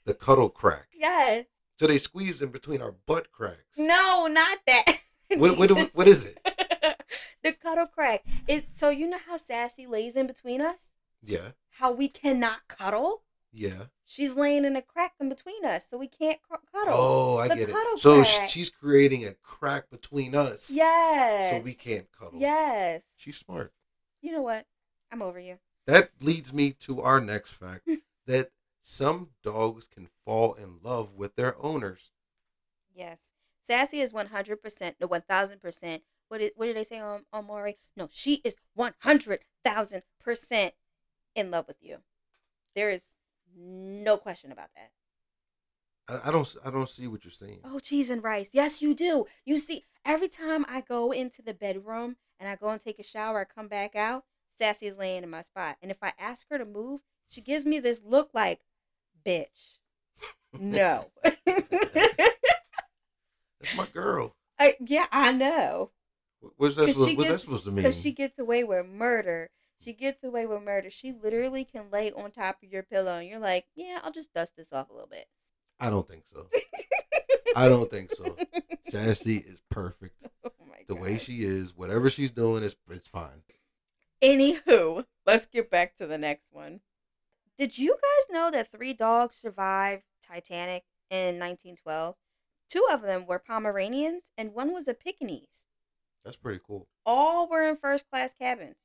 the 0.04 0.12
cuddle 0.14 0.50
crack. 0.50 0.88
Yes. 0.94 1.46
So 1.78 1.86
they 1.86 1.96
squeeze 1.98 2.42
in 2.42 2.50
between 2.50 2.82
our 2.82 2.92
butt 2.92 3.30
cracks. 3.32 3.78
No, 3.78 4.26
not 4.26 4.58
that. 4.66 4.98
What, 5.36 5.58
what, 5.58 5.68
Jesus. 5.70 5.88
what 5.94 6.06
is 6.06 6.24
it? 6.24 6.38
the 7.42 7.52
cuddle 7.52 7.86
crack. 7.86 8.24
It 8.46 8.66
so 8.72 8.90
you 8.90 9.08
know 9.08 9.18
how 9.26 9.36
Sassy 9.38 9.86
lays 9.86 10.16
in 10.16 10.26
between 10.26 10.60
us? 10.60 10.92
Yeah, 11.22 11.50
How 11.80 11.90
we 11.92 12.08
cannot 12.08 12.68
cuddle? 12.68 13.22
Yeah. 13.56 13.84
She's 14.04 14.34
laying 14.34 14.64
in 14.64 14.76
a 14.76 14.82
crack 14.82 15.14
in 15.18 15.28
between 15.28 15.64
us, 15.64 15.86
so 15.88 15.98
we 15.98 16.06
can't 16.06 16.38
cu- 16.48 16.58
cuddle. 16.72 16.94
Oh, 16.96 17.38
I 17.38 17.48
The 17.48 17.56
get 17.56 17.68
it. 17.70 17.98
So 17.98 18.22
crack. 18.22 18.48
she's 18.50 18.70
creating 18.70 19.24
a 19.26 19.32
crack 19.34 19.90
between 19.90 20.34
us. 20.34 20.70
yes. 20.70 21.54
So 21.56 21.60
we 21.64 21.74
can't 21.74 22.06
cuddle. 22.12 22.38
Yes. 22.38 23.02
She's 23.16 23.36
smart. 23.36 23.72
You 24.22 24.32
know 24.32 24.42
what? 24.42 24.66
I'm 25.10 25.22
over 25.22 25.40
you. 25.40 25.58
That 25.86 26.10
leads 26.20 26.52
me 26.52 26.70
to 26.80 27.00
our 27.00 27.20
next 27.20 27.52
fact 27.52 27.88
that 28.26 28.50
some 28.80 29.30
dogs 29.42 29.88
can 29.92 30.08
fall 30.24 30.54
in 30.54 30.78
love 30.82 31.14
with 31.14 31.34
their 31.36 31.56
owners. 31.60 32.10
Yes. 32.94 33.30
Sassy 33.62 34.00
is 34.00 34.12
100%, 34.12 34.94
no, 35.00 35.08
1000%. 35.08 36.00
What 36.28 36.38
did, 36.38 36.52
what 36.56 36.66
did 36.66 36.76
they 36.76 36.84
say 36.84 36.98
um, 36.98 37.08
on, 37.08 37.22
on 37.40 37.46
Maury? 37.46 37.78
No, 37.96 38.08
she 38.12 38.40
is 38.44 38.56
100,000% 38.78 40.72
in 41.34 41.50
love 41.50 41.66
with 41.68 41.76
you. 41.82 41.98
There 42.74 42.90
is 42.90 43.04
no 43.56 44.16
question 44.16 44.52
about 44.52 44.68
that. 44.76 44.90
I, 46.24 46.28
I 46.28 46.32
don't. 46.32 46.56
I 46.64 46.70
don't 46.70 46.90
see 46.90 47.06
what 47.06 47.24
you're 47.24 47.32
saying. 47.32 47.60
Oh, 47.64 47.78
cheese 47.78 48.10
and 48.10 48.22
rice. 48.22 48.50
Yes, 48.52 48.82
you 48.82 48.94
do. 48.94 49.26
You 49.44 49.58
see, 49.58 49.84
every 50.04 50.28
time 50.28 50.64
I 50.68 50.80
go 50.80 51.12
into 51.12 51.42
the 51.42 51.54
bedroom 51.54 52.16
and 52.38 52.48
I 52.48 52.56
go 52.56 52.68
and 52.68 52.80
take 52.80 52.98
a 52.98 53.04
shower, 53.04 53.40
I 53.40 53.44
come 53.44 53.68
back 53.68 53.96
out, 53.96 54.24
Sassy 54.56 54.86
is 54.86 54.96
laying 54.96 55.22
in 55.22 55.30
my 55.30 55.42
spot. 55.42 55.76
And 55.82 55.90
if 55.90 55.98
I 56.02 56.12
ask 56.18 56.46
her 56.50 56.58
to 56.58 56.64
move, 56.64 57.00
she 57.28 57.40
gives 57.40 57.64
me 57.64 57.80
this 57.80 58.02
look 58.04 58.30
like, 58.32 58.60
bitch, 59.26 59.78
no. 60.58 61.10
That's 61.46 62.30
my 63.76 63.86
girl. 63.92 64.34
I, 64.58 64.74
yeah, 64.80 65.06
I 65.10 65.32
know. 65.32 65.90
What's 66.56 66.76
that, 66.76 66.82
Because 66.82 66.94
supposed, 66.94 67.10
she 67.10 67.16
what's 67.16 67.30
that 67.30 67.40
supposed 67.40 67.64
to 67.64 67.70
mean? 67.70 67.76
because 67.76 68.00
she 68.00 68.12
gets 68.12 68.38
away 68.38 68.64
with 68.64 68.86
murder. 68.86 69.50
She 69.78 69.92
gets 69.92 70.24
away 70.24 70.46
with 70.46 70.62
murder. 70.62 70.90
She 70.90 71.12
literally 71.12 71.64
can 71.64 71.90
lay 71.92 72.10
on 72.12 72.30
top 72.30 72.62
of 72.62 72.72
your 72.72 72.82
pillow, 72.82 73.18
and 73.18 73.28
you're 73.28 73.38
like, 73.38 73.66
"Yeah, 73.74 74.00
I'll 74.02 74.12
just 74.12 74.32
dust 74.32 74.54
this 74.56 74.72
off 74.72 74.90
a 74.90 74.92
little 74.92 75.08
bit." 75.08 75.26
I 75.78 75.90
don't 75.90 76.08
think 76.08 76.24
so. 76.32 76.48
I 77.56 77.68
don't 77.68 77.90
think 77.90 78.12
so. 78.14 78.36
Sassy 78.88 79.36
is 79.36 79.60
perfect. 79.70 80.14
oh 80.44 80.50
my 80.68 80.78
The 80.86 80.94
way 80.94 81.18
she 81.18 81.42
is, 81.42 81.76
whatever 81.76 82.10
she's 82.10 82.30
doing, 82.30 82.62
is 82.62 82.76
it's 82.90 83.08
fine. 83.08 83.42
Anywho, 84.22 85.04
let's 85.26 85.46
get 85.46 85.70
back 85.70 85.94
to 85.96 86.06
the 86.06 86.18
next 86.18 86.48
one. 86.52 86.80
Did 87.58 87.78
you 87.78 87.94
guys 87.94 88.34
know 88.34 88.50
that 88.50 88.70
three 88.70 88.92
dogs 88.92 89.36
survived 89.36 90.04
Titanic 90.26 90.84
in 91.10 91.38
1912? 91.38 92.16
Two 92.68 92.86
of 92.90 93.02
them 93.02 93.26
were 93.26 93.38
Pomeranians, 93.38 94.30
and 94.36 94.52
one 94.54 94.72
was 94.72 94.88
a 94.88 94.94
Pekingese. 94.94 95.64
That's 96.24 96.36
pretty 96.36 96.60
cool. 96.66 96.88
All 97.04 97.48
were 97.48 97.62
in 97.62 97.76
first 97.76 98.04
class 98.10 98.34
cabins. 98.34 98.76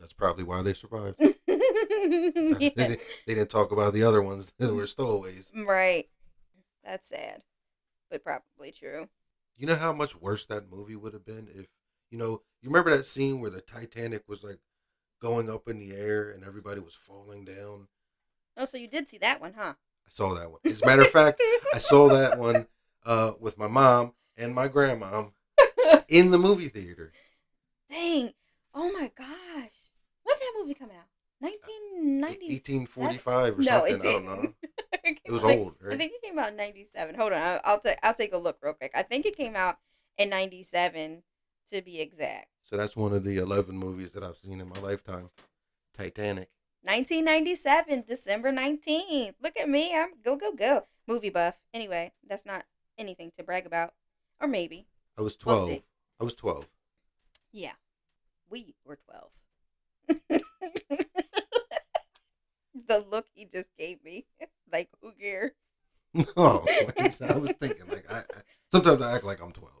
That's 0.00 0.12
probably 0.14 0.44
why 0.44 0.62
they 0.62 0.74
survived. 0.74 1.16
they, 1.18 1.34
Yeah. 1.46 2.70
didn't, 2.74 3.00
they 3.26 3.34
didn't 3.34 3.50
talk 3.50 3.70
about 3.70 3.92
the 3.92 4.02
other 4.02 4.22
ones 4.22 4.52
that 4.58 4.74
were 4.74 4.86
stowaways. 4.86 5.50
Right. 5.54 6.08
That's 6.82 7.06
sad, 7.08 7.42
but 8.10 8.24
probably 8.24 8.72
true. 8.72 9.08
You 9.56 9.66
know 9.66 9.76
how 9.76 9.92
much 9.92 10.16
worse 10.16 10.46
that 10.46 10.70
movie 10.70 10.96
would 10.96 11.12
have 11.12 11.26
been 11.26 11.48
if, 11.54 11.66
you 12.10 12.16
know, 12.18 12.42
you 12.62 12.70
remember 12.70 12.96
that 12.96 13.04
scene 13.06 13.40
where 13.40 13.50
the 13.50 13.60
Titanic 13.60 14.22
was 14.26 14.42
like 14.42 14.58
going 15.20 15.50
up 15.50 15.68
in 15.68 15.78
the 15.78 15.92
air 15.94 16.30
and 16.30 16.42
everybody 16.42 16.80
was 16.80 16.94
falling 16.94 17.44
down? 17.44 17.88
Oh, 18.56 18.64
so 18.64 18.78
you 18.78 18.88
did 18.88 19.08
see 19.08 19.18
that 19.18 19.40
one, 19.40 19.52
huh? 19.56 19.74
I 20.06 20.10
saw 20.12 20.34
that 20.34 20.50
one. 20.50 20.60
As 20.64 20.80
a 20.80 20.86
matter 20.86 21.02
of 21.02 21.10
fact, 21.10 21.40
I 21.74 21.78
saw 21.78 22.08
that 22.14 22.38
one 22.38 22.66
uh, 23.04 23.32
with 23.38 23.58
my 23.58 23.68
mom 23.68 24.14
and 24.38 24.54
my 24.54 24.68
grandma 24.68 25.26
in 26.08 26.30
the 26.30 26.38
movie 26.38 26.68
theater. 26.68 27.12
Dang. 27.90 28.32
Oh 28.74 28.90
my 28.92 29.10
gosh. 29.16 29.79
When 30.60 30.70
did 30.72 30.78
that 30.78 30.78
movie 30.78 30.78
come 30.78 30.90
out? 30.90 31.06
1990. 31.40 32.46
1845 32.86 33.58
or 33.58 33.62
No, 33.62 33.64
something. 33.64 33.94
it 33.94 34.00
I 34.00 34.02
don't 34.02 34.02
didn't. 34.02 34.24
know. 34.42 34.54
it, 35.04 35.18
It 35.24 35.32
was 35.32 35.42
like- 35.42 35.58
old, 35.58 35.74
I 35.90 35.96
think 35.96 36.12
it 36.14 36.22
came 36.22 36.38
out 36.38 36.48
in 36.50 36.56
97. 36.56 37.14
Hold 37.14 37.32
on. 37.32 37.40
I'll, 37.42 37.60
I'll, 37.64 37.80
ta- 37.80 37.96
I'll 38.02 38.14
take 38.14 38.32
a 38.32 38.38
look 38.38 38.58
real 38.62 38.74
quick. 38.74 38.92
I 38.94 39.02
think 39.02 39.26
it 39.26 39.36
came 39.36 39.56
out 39.56 39.78
in 40.18 40.28
97 40.30 41.22
to 41.72 41.82
be 41.82 42.00
exact. 42.00 42.48
So 42.64 42.76
that's 42.76 42.94
one 42.96 43.12
of 43.12 43.24
the 43.24 43.38
11 43.38 43.76
movies 43.76 44.12
that 44.12 44.22
I've 44.22 44.36
seen 44.36 44.60
in 44.60 44.68
my 44.68 44.78
lifetime. 44.80 45.30
Titanic. 45.96 46.50
1997, 46.82 48.04
December 48.06 48.52
19th. 48.52 49.34
Look 49.42 49.56
at 49.58 49.68
me. 49.68 49.94
I'm 49.94 50.10
go, 50.24 50.36
go, 50.36 50.52
go. 50.52 50.86
Movie 51.06 51.30
buff. 51.30 51.54
Anyway, 51.74 52.12
that's 52.28 52.46
not 52.46 52.64
anything 52.96 53.32
to 53.38 53.42
brag 53.44 53.66
about. 53.66 53.94
Or 54.40 54.46
maybe. 54.48 54.86
I 55.18 55.22
was 55.22 55.36
We'll 55.44 55.56
12. 55.56 55.68
see. 55.68 55.84
I 56.20 56.24
was 56.24 56.34
12. 56.34 56.66
Yeah. 57.52 57.72
We 58.48 58.74
were 58.84 58.96
12. 58.96 59.30
the 62.88 63.04
look 63.10 63.26
he 63.34 63.46
just 63.46 63.68
gave 63.78 64.02
me. 64.04 64.26
like, 64.72 64.88
who 65.00 65.12
cares? 65.12 65.52
Oh, 66.36 66.64
no, 67.20 67.26
I 67.28 67.36
was 67.36 67.52
thinking 67.52 67.86
like 67.88 68.04
I, 68.12 68.18
I 68.18 68.42
sometimes 68.72 69.00
I 69.00 69.14
act 69.14 69.22
like 69.22 69.40
I'm 69.40 69.52
12. 69.52 69.72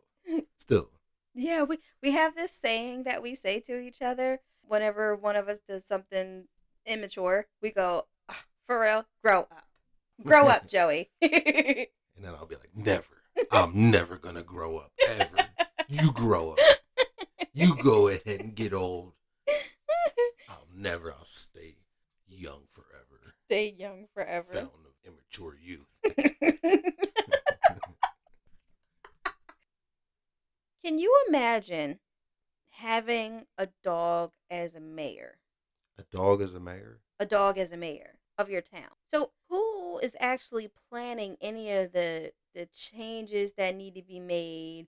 Still. 0.60 0.88
Yeah, 1.34 1.64
we, 1.64 1.78
we 2.00 2.12
have 2.12 2.36
this 2.36 2.52
saying 2.52 3.02
that 3.02 3.20
we 3.20 3.34
say 3.34 3.58
to 3.60 3.80
each 3.80 4.00
other 4.00 4.38
whenever 4.62 5.16
one 5.16 5.34
of 5.34 5.48
us 5.48 5.58
does 5.68 5.84
something 5.84 6.44
immature. 6.86 7.48
We 7.60 7.72
go, 7.72 8.06
"Ugh, 8.28 8.36
for 8.68 8.80
real, 8.80 9.06
grow 9.24 9.40
up. 9.40 9.66
Grow 10.24 10.46
up, 10.48 10.68
Joey. 10.68 11.10
And 11.20 12.26
then 12.26 12.34
I'll 12.34 12.46
be 12.46 12.56
like, 12.56 12.70
never. 12.74 13.22
I'm 13.50 13.90
never 13.90 14.18
gonna 14.18 14.42
grow 14.42 14.76
up 14.76 14.92
ever. 15.08 15.36
You 15.88 16.12
grow 16.12 16.52
up. 16.52 16.58
You 17.54 17.76
go 17.82 18.08
ahead 18.08 18.40
and 18.40 18.54
get 18.54 18.74
old. 18.74 19.14
Never. 20.80 21.12
I'll 21.12 21.26
stay 21.26 21.76
young 22.26 22.62
forever. 22.72 23.20
Stay 23.44 23.74
young 23.78 24.06
forever. 24.14 24.54
Fountain 24.54 24.86
of 24.86 24.94
immature 25.04 25.54
youth. 25.54 25.86
Can 30.82 30.98
you 30.98 31.14
imagine 31.28 31.98
having 32.70 33.44
a 33.58 33.68
dog 33.84 34.30
as 34.48 34.74
a 34.74 34.80
mayor? 34.80 35.36
A 35.98 36.04
dog 36.10 36.40
is 36.40 36.54
a 36.54 36.60
mayor. 36.60 37.00
A 37.18 37.26
dog 37.26 37.58
as 37.58 37.72
a 37.72 37.76
mayor 37.76 38.14
of 38.38 38.48
your 38.48 38.62
town. 38.62 38.88
So 39.10 39.32
who 39.50 39.98
is 39.98 40.16
actually 40.18 40.70
planning 40.88 41.36
any 41.42 41.70
of 41.72 41.92
the 41.92 42.32
the 42.54 42.66
changes 42.74 43.52
that 43.58 43.76
need 43.76 43.96
to 43.96 44.02
be 44.02 44.18
made? 44.18 44.86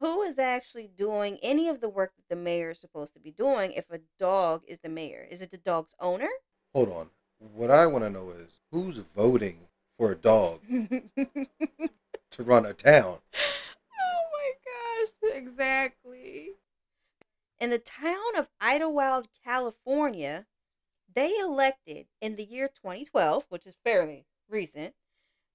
Who 0.00 0.22
is 0.22 0.38
actually 0.38 0.88
doing 0.96 1.38
any 1.42 1.68
of 1.68 1.82
the 1.82 1.88
work 1.88 2.12
that 2.16 2.34
the 2.34 2.40
mayor 2.40 2.70
is 2.70 2.80
supposed 2.80 3.12
to 3.14 3.20
be 3.20 3.30
doing 3.30 3.72
if 3.72 3.90
a 3.90 4.00
dog 4.18 4.62
is 4.66 4.78
the 4.82 4.88
mayor? 4.88 5.26
Is 5.30 5.42
it 5.42 5.50
the 5.50 5.58
dog's 5.58 5.94
owner? 6.00 6.28
Hold 6.72 6.88
on. 6.88 7.10
What 7.38 7.70
I 7.70 7.86
want 7.86 8.04
to 8.04 8.10
know 8.10 8.30
is 8.30 8.60
who's 8.70 8.96
voting 8.96 9.68
for 9.98 10.12
a 10.12 10.16
dog 10.16 10.60
to 10.68 12.42
run 12.42 12.64
a 12.64 12.72
town? 12.72 13.18
Oh 14.00 14.22
my 14.32 14.52
gosh, 14.64 15.36
exactly. 15.36 16.52
In 17.58 17.68
the 17.68 17.78
town 17.78 18.36
of 18.38 18.48
Idyllwild, 18.62 19.26
California, 19.44 20.46
they 21.14 21.36
elected 21.38 22.06
in 22.22 22.36
the 22.36 22.44
year 22.44 22.68
2012, 22.68 23.44
which 23.50 23.66
is 23.66 23.74
fairly 23.84 24.24
recent, 24.48 24.94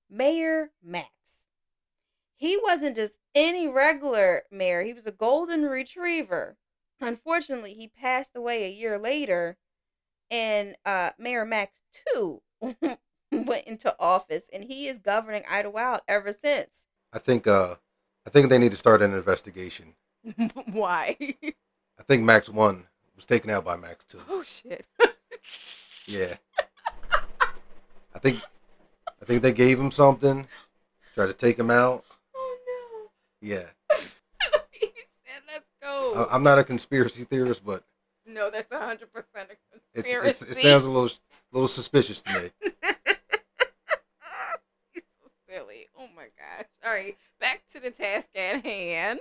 Mayor 0.08 0.70
Max. 0.84 1.45
He 2.38 2.58
wasn't 2.62 2.96
just 2.96 3.18
any 3.34 3.68
regular 3.68 4.44
mayor, 4.52 4.84
he 4.84 4.94
was 4.94 5.08
a 5.08 5.12
golden 5.12 5.64
retriever. 5.64 6.58
Unfortunately, 7.02 7.74
he 7.74 7.88
passed 7.88 8.36
away 8.36 8.66
a 8.66 8.72
year 8.72 8.98
later, 8.98 9.58
and 10.32 10.76
uh, 10.86 11.12
Mayor 11.20 11.46
Max, 11.46 11.74
too, 12.14 12.42
went 13.32 13.68
into 13.68 13.96
office, 14.00 14.44
and 14.54 14.64
he 14.66 14.88
is 14.88 14.98
governing 15.00 15.44
Idyllwild 15.44 16.00
ever 16.08 16.32
since. 16.34 16.84
I 17.14 17.20
think. 17.20 17.48
Uh, 17.48 17.76
I 18.26 18.30
think 18.30 18.50
they 18.50 18.58
need 18.58 18.72
to 18.72 18.78
start 18.78 19.02
an 19.02 19.14
investigation. 19.14 19.94
Why? 20.72 21.16
I 21.20 22.04
think 22.08 22.24
Max 22.24 22.50
One 22.50 22.86
was 23.16 23.26
taken 23.26 23.50
out 23.50 23.64
by 23.66 23.76
Max 23.78 24.04
Two. 24.06 24.20
oh 24.30 24.44
shit. 24.44 24.86
Yeah. 26.08 26.36
I 28.14 28.20
think. 28.20 28.40
I 29.22 29.26
think 29.26 29.42
they 29.42 29.52
gave 29.54 29.80
him 29.80 29.90
something. 29.92 30.48
Tried 31.16 31.28
to 31.28 31.34
take 31.34 31.58
him 31.58 31.72
out. 31.72 32.04
Yeah. 33.42 33.66
he 34.72 34.88
said, 35.26 35.42
"Let's 35.48 35.66
go." 35.82 36.28
I, 36.30 36.36
I'm 36.36 36.44
not 36.44 36.60
a 36.60 36.64
conspiracy 36.64 37.24
theorist, 37.24 37.66
but 37.66 37.84
no, 38.26 38.50
that's 38.50 38.72
hundred 38.72 39.12
percent 39.14 39.50
a 39.52 39.80
conspiracy. 39.94 40.30
it's 40.30 40.58
it 40.58 40.62
sounds 40.62 40.84
a 40.84 40.90
little 40.90 41.10
little 41.52 41.68
suspicious 41.68 42.22
to 42.22 42.34
me. 42.42 42.50
So 44.94 45.30
silly. 45.50 45.88
Oh 45.98 46.08
my 46.16 46.24
gosh. 46.38 46.66
All 46.86 46.92
right, 46.92 47.16
back 47.40 47.64
to 47.74 47.80
the 47.80 47.92
task 47.92 48.28
at 48.36 48.66
hand. 48.66 49.20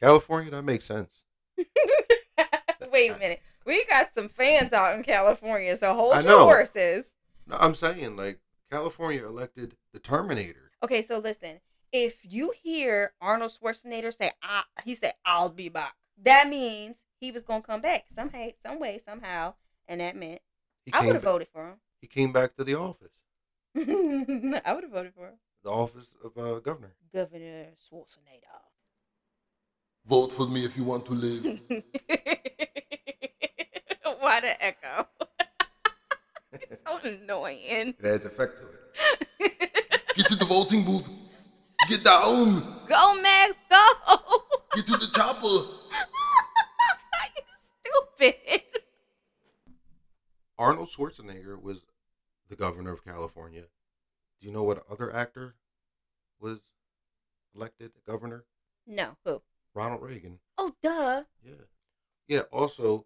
California, 0.00 0.50
that 0.50 0.62
makes 0.62 0.84
sense. 0.84 1.24
Wait 2.92 3.10
a 3.10 3.18
minute. 3.18 3.40
we 3.64 3.84
got 3.86 4.12
some 4.12 4.28
fans 4.28 4.72
out 4.72 4.94
in 4.96 5.02
California, 5.02 5.76
so 5.76 5.94
hold 5.94 6.14
I 6.14 6.20
your 6.20 6.28
know. 6.30 6.44
horses. 6.44 7.06
No, 7.46 7.56
I'm 7.58 7.74
saying 7.74 8.16
like 8.16 8.40
California 8.70 9.26
elected 9.26 9.76
the 9.92 9.98
Terminator. 9.98 10.72
Okay, 10.82 11.00
so 11.00 11.18
listen. 11.18 11.60
If 11.92 12.20
you 12.22 12.52
hear 12.62 13.12
Arnold 13.20 13.52
Schwarzenegger 13.52 14.14
say, 14.16 14.32
I, 14.42 14.62
he 14.84 14.94
said, 14.94 15.12
I'll 15.26 15.50
be 15.50 15.68
back, 15.68 15.94
that 16.22 16.48
means 16.48 17.04
he 17.20 17.30
was 17.30 17.42
going 17.42 17.60
to 17.60 17.66
come 17.66 17.82
back 17.82 18.06
some, 18.08 18.30
hay, 18.30 18.54
some 18.62 18.80
way, 18.80 18.98
somehow. 19.04 19.54
And 19.86 20.00
that 20.00 20.16
meant 20.16 20.40
He 20.86 20.92
I 20.94 21.04
would 21.04 21.16
have 21.16 21.22
voted 21.22 21.48
for 21.52 21.68
him. 21.68 21.74
He 22.00 22.06
came 22.06 22.32
back 22.32 22.56
to 22.56 22.64
the 22.64 22.74
office. 22.76 23.10
I 23.76 24.72
would 24.74 24.84
have 24.84 24.90
voted 24.92 25.12
for 25.14 25.26
him. 25.28 25.34
the 25.62 25.70
office 25.70 26.14
of 26.24 26.36
uh, 26.38 26.58
governor. 26.60 26.94
Governor 27.12 27.66
Schwarzenegger. 27.78 28.62
Vote 30.06 30.32
for 30.32 30.46
me 30.46 30.64
if 30.64 30.76
you 30.76 30.84
want 30.84 31.04
to 31.06 31.12
live. 31.12 31.44
Why 34.18 34.40
the 34.40 34.64
echo? 34.64 35.06
it's 36.52 36.76
so 36.86 36.98
annoying. 37.04 37.94
It 37.98 38.04
has 38.04 38.24
effect 38.24 38.58
to 38.58 38.64
it. 38.64 40.14
Get 40.16 40.26
to 40.28 40.36
the 40.36 40.44
voting 40.44 40.84
booth. 40.84 41.08
Get 41.92 42.04
down. 42.04 42.24
Um. 42.24 42.80
Go, 42.88 43.20
Max, 43.20 43.54
go! 43.68 43.82
Get 44.74 44.86
to 44.86 44.92
the 44.92 45.08
chopper. 45.14 45.46
you 47.36 47.42
stupid. 47.84 48.62
Arnold 50.58 50.88
Schwarzenegger 50.88 51.60
was 51.60 51.84
the 52.48 52.56
governor 52.56 52.94
of 52.94 53.04
California. 53.04 53.64
Do 54.40 54.46
you 54.46 54.54
know 54.54 54.62
what 54.62 54.86
other 54.90 55.14
actor 55.14 55.56
was 56.40 56.60
elected 57.54 57.90
governor? 58.06 58.46
No, 58.86 59.18
who? 59.26 59.42
Ronald 59.74 60.00
Reagan. 60.00 60.38
Oh, 60.56 60.72
duh. 60.82 61.24
Yeah. 61.44 61.66
Yeah, 62.26 62.42
also 62.50 63.04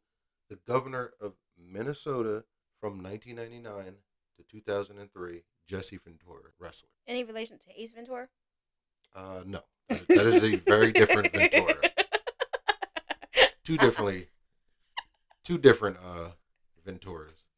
the 0.48 0.60
governor 0.64 1.10
of 1.20 1.32
Minnesota 1.58 2.44
from 2.80 3.02
1999 3.02 3.96
to 4.36 4.44
2003, 4.48 5.42
Jesse 5.66 5.98
Ventura, 5.98 6.50
wrestler. 6.60 6.90
Any 7.08 7.24
relation 7.24 7.58
to 7.58 7.82
Ace 7.82 7.90
Ventura? 7.90 8.28
Uh, 9.16 9.42
no. 9.46 9.60
That 9.88 10.08
that 10.08 10.26
is 10.26 10.44
a 10.44 10.56
very 10.56 10.92
different 10.92 11.32
Ventura. 11.32 11.74
Two 13.64 13.76
differently, 13.78 14.28
two 15.42 15.58
different 15.58 15.96
uh 15.96 16.30
Venturas. 16.86 17.48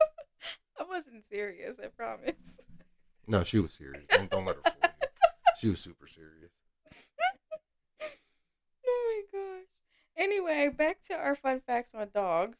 I 0.80 0.82
wasn't 0.82 1.24
serious, 1.24 1.78
I 1.82 1.88
promise. 1.88 2.58
No, 3.26 3.44
she 3.44 3.60
was 3.60 3.72
serious. 3.72 4.04
Don't, 4.10 4.28
don't 4.30 4.44
let 4.44 4.56
her 4.56 4.62
fool 4.62 4.72
you. 4.82 4.88
She 5.58 5.68
was 5.68 5.80
super 5.80 6.08
serious. 6.08 6.50
oh 8.86 9.22
my 9.32 9.38
gosh. 9.38 9.66
Anyway, 10.16 10.70
back 10.76 11.02
to 11.08 11.14
our 11.14 11.36
fun 11.36 11.60
facts 11.64 11.90
on 11.94 12.08
dogs. 12.12 12.58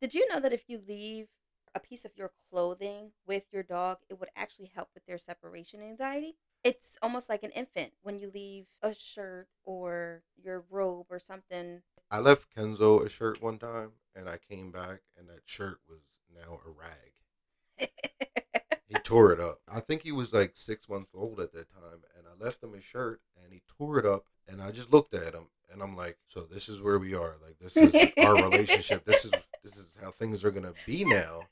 Did 0.00 0.14
you 0.14 0.26
know 0.28 0.40
that 0.40 0.52
if 0.54 0.64
you 0.68 0.80
leave 0.86 1.26
a 1.74 1.80
piece 1.80 2.06
of 2.06 2.12
your 2.16 2.32
clothing 2.50 3.12
with 3.26 3.44
your 3.52 3.62
dog, 3.62 3.98
it 4.08 4.18
would 4.18 4.30
actually 4.34 4.72
help 4.74 4.88
with 4.94 5.04
their 5.06 5.18
separation 5.18 5.82
anxiety? 5.82 6.36
It's 6.64 6.98
almost 7.00 7.28
like 7.28 7.42
an 7.42 7.50
infant 7.50 7.92
when 8.02 8.18
you 8.18 8.30
leave 8.32 8.66
a 8.82 8.94
shirt 8.94 9.48
or 9.64 10.22
your 10.42 10.64
robe 10.70 11.06
or 11.10 11.20
something. 11.20 11.82
I 12.10 12.18
left 12.18 12.54
Kenzo 12.54 13.04
a 13.04 13.08
shirt 13.08 13.40
one 13.40 13.58
time, 13.58 13.92
and 14.14 14.28
I 14.28 14.38
came 14.38 14.70
back, 14.70 15.00
and 15.16 15.28
that 15.28 15.42
shirt 15.44 15.78
was 15.88 16.00
now 16.34 16.60
a 16.66 16.70
rag. 16.70 17.90
He 18.88 18.94
tore 19.00 19.32
it 19.32 19.40
up. 19.40 19.60
I 19.68 19.80
think 19.80 20.02
he 20.02 20.12
was 20.12 20.32
like 20.32 20.52
six 20.54 20.88
months 20.88 21.10
old 21.12 21.40
at 21.40 21.52
that 21.52 21.68
time, 21.72 22.04
and 22.16 22.26
I 22.28 22.44
left 22.44 22.62
him 22.62 22.72
a 22.74 22.80
shirt, 22.80 23.20
and 23.42 23.52
he 23.52 23.62
tore 23.76 23.98
it 23.98 24.06
up, 24.06 24.26
and 24.46 24.62
I 24.62 24.70
just 24.70 24.92
looked 24.92 25.12
at 25.12 25.34
him, 25.34 25.48
and 25.72 25.82
I'm 25.82 25.96
like, 25.96 26.18
so 26.28 26.42
this 26.42 26.68
is 26.68 26.80
where 26.80 26.98
we 26.98 27.12
are. 27.12 27.34
Like 27.44 27.58
this 27.58 27.76
is 27.76 27.92
our 28.24 28.36
relationship. 28.36 29.04
This 29.04 29.24
is 29.24 29.32
this 29.64 29.76
is 29.76 29.88
how 30.00 30.12
things 30.12 30.44
are 30.44 30.52
gonna 30.52 30.74
be 30.86 31.04
now. 31.04 31.48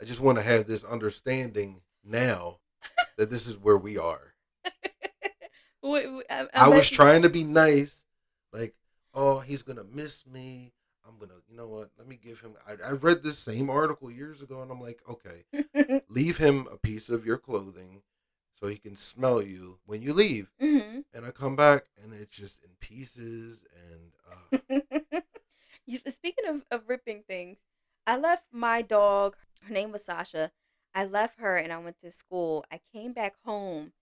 I 0.00 0.04
just 0.04 0.20
want 0.20 0.38
to 0.38 0.42
have 0.42 0.66
this 0.66 0.82
understanding 0.82 1.82
now 2.02 2.58
that 3.16 3.30
this 3.30 3.46
is 3.46 3.56
where 3.56 3.76
we 3.78 3.98
are. 3.98 4.34
Wait, 5.82 6.06
I, 6.30 6.46
I 6.54 6.68
was 6.68 6.88
trying 6.88 7.22
to 7.22 7.28
be 7.28 7.44
nice, 7.44 8.04
like, 8.52 8.74
oh, 9.14 9.40
he's 9.40 9.62
gonna 9.62 9.84
miss 9.84 10.24
me. 10.26 10.72
I'm 11.06 11.18
gonna, 11.18 11.40
you 11.48 11.56
know 11.56 11.66
what? 11.66 11.90
Let 11.98 12.06
me 12.06 12.18
give 12.22 12.40
him. 12.40 12.52
I, 12.66 12.90
I 12.90 12.92
read 12.92 13.22
this 13.22 13.38
same 13.38 13.68
article 13.68 14.10
years 14.10 14.40
ago, 14.40 14.62
and 14.62 14.70
I'm 14.70 14.80
like, 14.80 15.00
okay, 15.08 16.00
leave 16.08 16.38
him 16.38 16.68
a 16.72 16.76
piece 16.76 17.08
of 17.08 17.26
your 17.26 17.38
clothing 17.38 18.02
so 18.58 18.68
he 18.68 18.76
can 18.76 18.96
smell 18.96 19.42
you 19.42 19.78
when 19.86 20.02
you 20.02 20.12
leave. 20.12 20.50
hmm 20.60 21.00
And 21.12 21.26
I 21.26 21.30
come 21.32 21.56
back, 21.56 21.86
and 22.02 22.12
it's 22.14 22.36
just 22.36 22.62
in 22.62 22.70
pieces. 22.80 23.64
And 23.90 24.12
uh, 24.30 25.20
Speaking 26.10 26.46
of, 26.48 26.64
of 26.70 26.88
ripping 26.88 27.24
things, 27.26 27.58
I 28.06 28.16
left 28.16 28.44
my 28.52 28.82
dog, 28.82 29.36
her 29.62 29.74
name 29.74 29.92
was 29.92 30.04
Sasha. 30.04 30.52
I 30.94 31.04
left 31.04 31.40
her 31.40 31.56
and 31.56 31.72
I 31.72 31.78
went 31.78 31.98
to 32.00 32.10
school. 32.12 32.64
I 32.70 32.80
came 32.92 33.12
back 33.12 33.34
home 33.44 33.92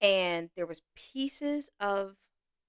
and 0.00 0.50
there 0.56 0.66
was 0.66 0.82
pieces 0.94 1.70
of 1.78 2.16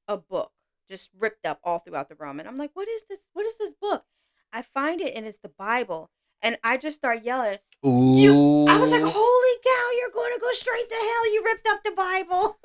a 0.07 0.17
book 0.17 0.51
just 0.89 1.09
ripped 1.17 1.45
up 1.45 1.59
all 1.63 1.79
throughout 1.79 2.09
the 2.09 2.15
room. 2.15 2.39
And 2.39 2.47
I'm 2.47 2.57
like, 2.57 2.71
what 2.73 2.87
is 2.87 3.03
this? 3.09 3.27
What 3.33 3.45
is 3.45 3.57
this 3.57 3.73
book? 3.73 4.05
I 4.51 4.61
find 4.61 5.01
it 5.01 5.15
and 5.15 5.25
it's 5.25 5.39
the 5.39 5.49
Bible. 5.49 6.11
And 6.41 6.57
I 6.63 6.77
just 6.77 6.97
start 6.97 7.23
yelling. 7.23 7.57
ooh, 7.85 8.65
I 8.67 8.77
was 8.79 8.91
like, 8.91 9.01
holy 9.01 9.57
cow, 9.63 9.91
you're 9.97 10.11
going 10.13 10.33
to 10.33 10.41
go 10.41 10.51
straight 10.51 10.89
to 10.89 10.95
hell. 10.95 11.33
You 11.33 11.43
ripped 11.45 11.67
up 11.67 11.83
the 11.83 11.91
Bible. 11.91 12.57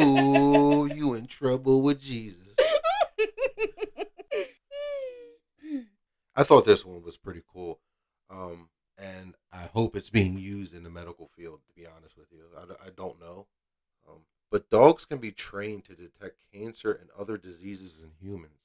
ooh, 0.00 0.86
you 0.92 1.14
in 1.14 1.26
trouble 1.26 1.82
with 1.82 2.00
Jesus. 2.00 2.56
I 6.36 6.42
thought 6.42 6.64
this 6.64 6.84
one 6.84 7.02
was 7.02 7.16
pretty 7.16 7.42
cool. 7.52 7.78
Um, 8.28 8.70
and 8.98 9.34
I 9.52 9.68
hope 9.72 9.96
it's 9.96 10.10
being 10.10 10.38
used 10.38 10.74
in 10.74 10.82
the 10.82 10.90
medical 10.90 11.28
field, 11.36 11.60
to 11.66 11.72
be 11.72 11.86
honest 11.86 12.16
with 12.16 12.28
you. 12.32 12.44
I, 12.56 12.86
I 12.86 12.90
don't 12.96 13.20
know. 13.20 13.46
Um, 14.08 14.20
but 14.50 14.70
dogs 14.70 15.04
can 15.04 15.18
be 15.18 15.32
trained 15.32 15.84
to 15.86 15.94
detect 15.94 16.44
cancer 16.52 16.92
and 16.92 17.10
other 17.18 17.36
diseases 17.36 18.00
in 18.00 18.12
humans. 18.20 18.60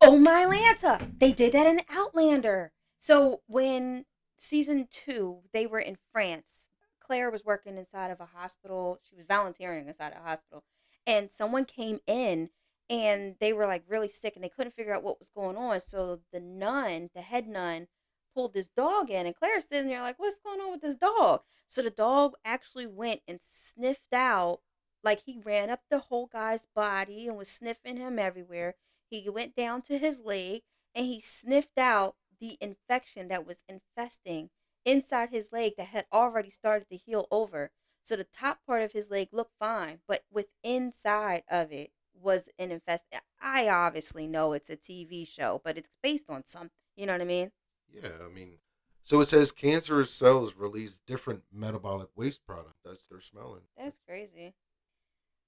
Oh 0.00 0.18
my 0.18 0.44
Lanta! 0.44 1.18
They 1.18 1.32
did 1.32 1.52
that 1.52 1.66
in 1.66 1.80
Outlander. 1.88 2.72
So 2.98 3.42
when 3.46 4.06
season 4.36 4.88
two, 4.90 5.40
they 5.52 5.66
were 5.66 5.78
in 5.78 5.96
France. 6.12 6.68
Claire 7.00 7.30
was 7.30 7.44
working 7.44 7.76
inside 7.76 8.10
of 8.10 8.20
a 8.20 8.26
hospital. 8.26 8.98
She 9.08 9.14
was 9.14 9.26
volunteering 9.26 9.88
inside 9.88 10.14
a 10.14 10.26
hospital, 10.26 10.64
and 11.06 11.30
someone 11.30 11.64
came 11.64 12.00
in, 12.06 12.50
and 12.90 13.36
they 13.40 13.52
were 13.52 13.66
like 13.66 13.84
really 13.88 14.08
sick, 14.08 14.34
and 14.34 14.44
they 14.44 14.48
couldn't 14.48 14.74
figure 14.74 14.94
out 14.94 15.02
what 15.02 15.18
was 15.18 15.30
going 15.30 15.56
on. 15.56 15.80
So 15.80 16.20
the 16.32 16.40
nun, 16.40 17.10
the 17.14 17.22
head 17.22 17.46
nun, 17.46 17.88
pulled 18.34 18.54
this 18.54 18.68
dog 18.68 19.10
in, 19.10 19.26
and 19.26 19.36
Claire's 19.36 19.66
sitting 19.66 19.88
there 19.88 20.02
like, 20.02 20.18
"What's 20.18 20.38
going 20.38 20.60
on 20.60 20.72
with 20.72 20.80
this 20.82 20.96
dog?" 20.96 21.42
So 21.68 21.82
the 21.82 21.90
dog 21.90 22.34
actually 22.44 22.86
went 22.86 23.22
and 23.28 23.40
sniffed 23.42 24.12
out, 24.12 24.60
like 25.02 25.22
he 25.24 25.38
ran 25.38 25.70
up 25.70 25.82
the 25.90 25.98
whole 26.00 26.26
guy's 26.26 26.66
body 26.74 27.28
and 27.28 27.36
was 27.36 27.48
sniffing 27.48 27.96
him 27.96 28.18
everywhere. 28.18 28.74
He 29.08 29.28
went 29.28 29.54
down 29.54 29.82
to 29.82 29.98
his 29.98 30.20
leg 30.20 30.62
and 30.94 31.06
he 31.06 31.20
sniffed 31.20 31.78
out 31.78 32.16
the 32.40 32.56
infection 32.60 33.28
that 33.28 33.46
was 33.46 33.62
infesting 33.68 34.50
inside 34.84 35.30
his 35.30 35.50
leg 35.52 35.74
that 35.76 35.88
had 35.88 36.06
already 36.12 36.50
started 36.50 36.88
to 36.90 36.96
heal 36.96 37.26
over. 37.30 37.70
So 38.02 38.16
the 38.16 38.24
top 38.24 38.60
part 38.66 38.82
of 38.82 38.92
his 38.92 39.10
leg 39.10 39.28
looked 39.32 39.54
fine, 39.58 40.00
but 40.06 40.24
with 40.30 40.46
inside 40.62 41.42
of 41.48 41.72
it 41.72 41.90
was 42.12 42.48
an 42.58 42.70
infest. 42.70 43.04
I 43.40 43.68
obviously 43.68 44.26
know 44.26 44.52
it's 44.52 44.70
a 44.70 44.76
TV 44.76 45.26
show, 45.26 45.60
but 45.64 45.78
it's 45.78 45.96
based 46.02 46.28
on 46.28 46.44
something. 46.44 46.70
You 46.96 47.06
know 47.06 47.14
what 47.14 47.22
I 47.22 47.24
mean? 47.24 47.52
Yeah, 47.94 48.10
I 48.24 48.28
mean, 48.28 48.58
so 49.02 49.20
it 49.20 49.26
says 49.26 49.52
cancerous 49.52 50.12
cells 50.12 50.54
release 50.56 50.98
different 51.06 51.42
metabolic 51.52 52.08
waste 52.16 52.44
products. 52.46 52.80
That's 52.84 53.04
their 53.08 53.20
smelling. 53.20 53.62
That's 53.78 54.00
crazy. 54.06 54.54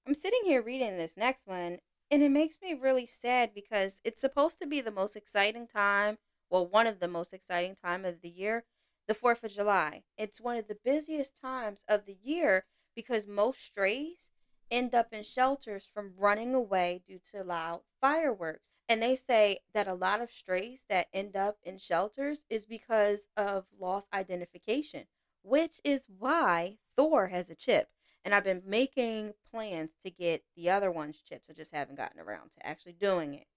I'm 0.07 0.13
sitting 0.13 0.39
here 0.45 0.61
reading 0.61 0.97
this 0.97 1.17
next 1.17 1.47
one, 1.47 1.79
and 2.09 2.23
it 2.23 2.31
makes 2.31 2.59
me 2.61 2.73
really 2.73 3.05
sad 3.05 3.51
because 3.53 3.99
it's 4.05 4.21
supposed 4.21 4.59
to 4.61 4.67
be 4.67 4.79
the 4.79 4.91
most 4.91 5.17
exciting 5.17 5.67
time, 5.67 6.17
well, 6.49 6.65
one 6.65 6.87
of 6.87 7.01
the 7.01 7.09
most 7.09 7.33
exciting 7.33 7.75
time 7.75 8.05
of 8.05 8.21
the 8.21 8.29
year, 8.29 8.63
the 9.09 9.13
4th 9.13 9.43
of 9.43 9.51
July. 9.51 10.03
It's 10.17 10.39
one 10.39 10.55
of 10.55 10.69
the 10.69 10.77
busiest 10.81 11.39
times 11.41 11.79
of 11.89 12.05
the 12.05 12.17
year 12.23 12.65
because 12.95 13.27
most 13.27 13.61
strays 13.61 14.29
end 14.71 14.95
up 14.95 15.11
in 15.11 15.23
shelters 15.23 15.89
from 15.93 16.13
running 16.17 16.53
away 16.53 17.01
due 17.05 17.19
to 17.33 17.43
loud 17.43 17.81
fireworks. 17.99 18.76
And 18.89 19.01
they 19.01 19.15
say 19.15 19.59
that 19.73 19.87
a 19.87 19.93
lot 19.93 20.21
of 20.21 20.31
strays 20.31 20.85
that 20.89 21.07
end 21.13 21.35
up 21.35 21.57
in 21.63 21.77
shelters 21.77 22.45
is 22.49 22.65
because 22.65 23.27
of 23.35 23.65
lost 23.77 24.07
identification, 24.13 25.05
which 25.41 25.81
is 25.83 26.07
why 26.17 26.77
Thor 26.95 27.27
has 27.27 27.49
a 27.49 27.55
chip. 27.55 27.89
And 28.23 28.33
I've 28.33 28.43
been 28.45 28.63
making 28.65 29.33
plans 29.51 29.91
to 30.03 30.09
get 30.11 30.43
the 30.55 30.69
other 30.69 30.91
one's 30.91 31.21
chips. 31.21 31.47
I 31.49 31.53
just 31.53 31.73
haven't 31.73 31.97
gotten 31.97 32.19
around 32.19 32.51
to 32.57 32.65
actually 32.65 32.93
doing 32.93 33.33
it. 33.33 33.47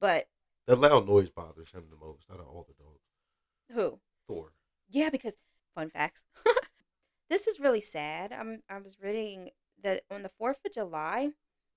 But 0.00 0.28
The 0.66 0.76
loud 0.76 1.06
noise 1.06 1.30
bothers 1.30 1.70
him 1.72 1.84
the 1.90 1.96
most 2.04 2.24
out 2.32 2.40
of 2.40 2.46
all 2.46 2.66
the 2.68 2.82
dogs. 2.82 3.00
who? 3.72 4.00
Thor. 4.26 4.52
Yeah, 4.88 5.10
because 5.10 5.36
fun 5.74 5.90
facts. 5.90 6.24
this 7.30 7.46
is 7.46 7.60
really 7.60 7.80
sad. 7.80 8.32
I'm 8.32 8.62
I 8.68 8.78
was 8.78 8.98
reading 9.00 9.50
that 9.82 10.02
on 10.10 10.22
the 10.22 10.30
4th 10.40 10.64
of 10.66 10.74
July, 10.74 11.30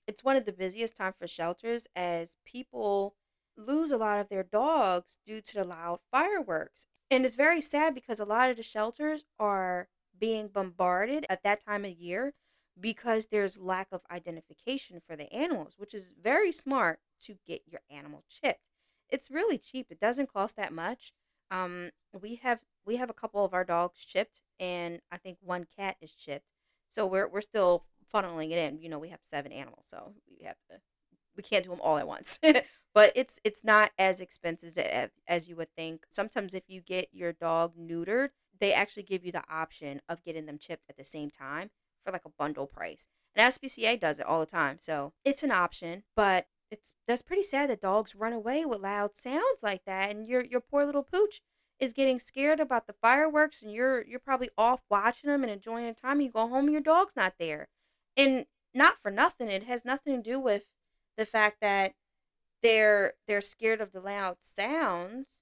it's 0.07 0.23
one 0.23 0.35
of 0.35 0.45
the 0.45 0.51
busiest 0.51 0.97
time 0.97 1.13
for 1.13 1.27
shelters 1.27 1.87
as 1.95 2.35
people 2.45 3.15
lose 3.57 3.91
a 3.91 3.97
lot 3.97 4.19
of 4.19 4.29
their 4.29 4.43
dogs 4.43 5.17
due 5.25 5.41
to 5.41 5.53
the 5.55 5.63
loud 5.63 5.99
fireworks. 6.11 6.85
And 7.11 7.25
it's 7.25 7.35
very 7.35 7.61
sad 7.61 7.93
because 7.93 8.19
a 8.19 8.25
lot 8.25 8.49
of 8.49 8.57
the 8.57 8.63
shelters 8.63 9.23
are 9.39 9.87
being 10.19 10.47
bombarded 10.47 11.25
at 11.29 11.43
that 11.43 11.63
time 11.63 11.85
of 11.85 11.91
year 11.91 12.33
because 12.79 13.27
there's 13.27 13.59
lack 13.59 13.87
of 13.91 14.01
identification 14.09 14.99
for 14.99 15.15
the 15.15 15.31
animals, 15.31 15.73
which 15.77 15.93
is 15.93 16.11
very 16.21 16.51
smart 16.51 16.99
to 17.21 17.37
get 17.45 17.61
your 17.67 17.81
animal 17.89 18.23
chipped. 18.27 18.61
It's 19.09 19.29
really 19.29 19.57
cheap. 19.57 19.87
It 19.91 19.99
doesn't 19.99 20.33
cost 20.33 20.55
that 20.57 20.73
much. 20.73 21.13
Um, 21.51 21.91
we 22.19 22.35
have 22.35 22.59
we 22.85 22.97
have 22.97 23.09
a 23.09 23.13
couple 23.13 23.45
of 23.45 23.53
our 23.53 23.63
dogs 23.63 24.03
chipped, 24.03 24.41
and 24.59 25.01
I 25.11 25.17
think 25.17 25.37
one 25.41 25.67
cat 25.77 25.97
is 26.01 26.13
chipped. 26.15 26.47
So 26.89 27.05
we're 27.05 27.27
we're 27.27 27.41
still 27.41 27.85
funneling 28.13 28.51
it 28.51 28.57
in. 28.57 28.79
You 28.79 28.89
know, 28.89 28.99
we 28.99 29.09
have 29.09 29.19
seven 29.23 29.51
animals, 29.51 29.85
so 29.89 30.13
we 30.39 30.45
have 30.45 30.57
to 30.69 30.79
we 31.35 31.43
can't 31.43 31.63
do 31.63 31.71
them 31.71 31.81
all 31.81 31.97
at 31.97 32.07
once. 32.07 32.39
but 32.93 33.11
it's 33.15 33.39
it's 33.43 33.63
not 33.63 33.91
as 33.97 34.21
expensive 34.21 34.77
as, 34.77 35.09
as 35.27 35.47
you 35.47 35.55
would 35.55 35.73
think. 35.75 36.03
Sometimes 36.09 36.53
if 36.53 36.63
you 36.67 36.81
get 36.81 37.09
your 37.11 37.33
dog 37.33 37.73
neutered, 37.77 38.29
they 38.59 38.73
actually 38.73 39.03
give 39.03 39.25
you 39.25 39.31
the 39.31 39.43
option 39.49 40.01
of 40.07 40.23
getting 40.23 40.45
them 40.45 40.57
chipped 40.59 40.85
at 40.89 40.97
the 40.97 41.05
same 41.05 41.29
time 41.29 41.71
for 42.05 42.11
like 42.11 42.25
a 42.25 42.31
bundle 42.37 42.67
price. 42.67 43.07
And 43.35 43.51
SPCA 43.51 43.99
does 43.99 44.19
it 44.19 44.25
all 44.25 44.39
the 44.39 44.45
time. 44.45 44.77
So 44.79 45.13
it's 45.25 45.43
an 45.43 45.51
option, 45.51 46.03
but 46.15 46.47
it's 46.69 46.93
that's 47.07 47.21
pretty 47.21 47.43
sad 47.43 47.69
that 47.69 47.81
dogs 47.81 48.15
run 48.15 48.33
away 48.33 48.65
with 48.65 48.81
loud 48.81 49.15
sounds 49.15 49.61
like 49.61 49.85
that 49.85 50.09
and 50.09 50.25
your 50.25 50.43
your 50.43 50.59
poor 50.59 50.85
little 50.85 51.03
pooch 51.03 51.41
is 51.79 51.93
getting 51.93 52.17
scared 52.17 52.59
about 52.59 52.87
the 52.87 52.95
fireworks 53.01 53.61
and 53.61 53.71
you're 53.71 54.03
you're 54.05 54.19
probably 54.19 54.49
off 54.57 54.81
watching 54.89 55.29
them 55.29 55.43
and 55.43 55.51
enjoying 55.51 55.85
the 55.85 55.93
time 55.93 56.13
and 56.13 56.23
you 56.23 56.31
go 56.31 56.47
home 56.47 56.65
and 56.65 56.71
your 56.71 56.81
dog's 56.81 57.15
not 57.15 57.35
there. 57.39 57.67
And 58.15 58.45
not 58.73 58.99
for 58.99 59.11
nothing, 59.11 59.49
it 59.49 59.63
has 59.63 59.85
nothing 59.85 60.21
to 60.21 60.29
do 60.29 60.39
with 60.39 60.63
the 61.17 61.25
fact 61.25 61.57
that 61.61 61.93
they're 62.61 63.13
they're 63.27 63.41
scared 63.41 63.81
of 63.81 63.91
the 63.91 63.99
loud 63.99 64.37
sounds. 64.39 65.41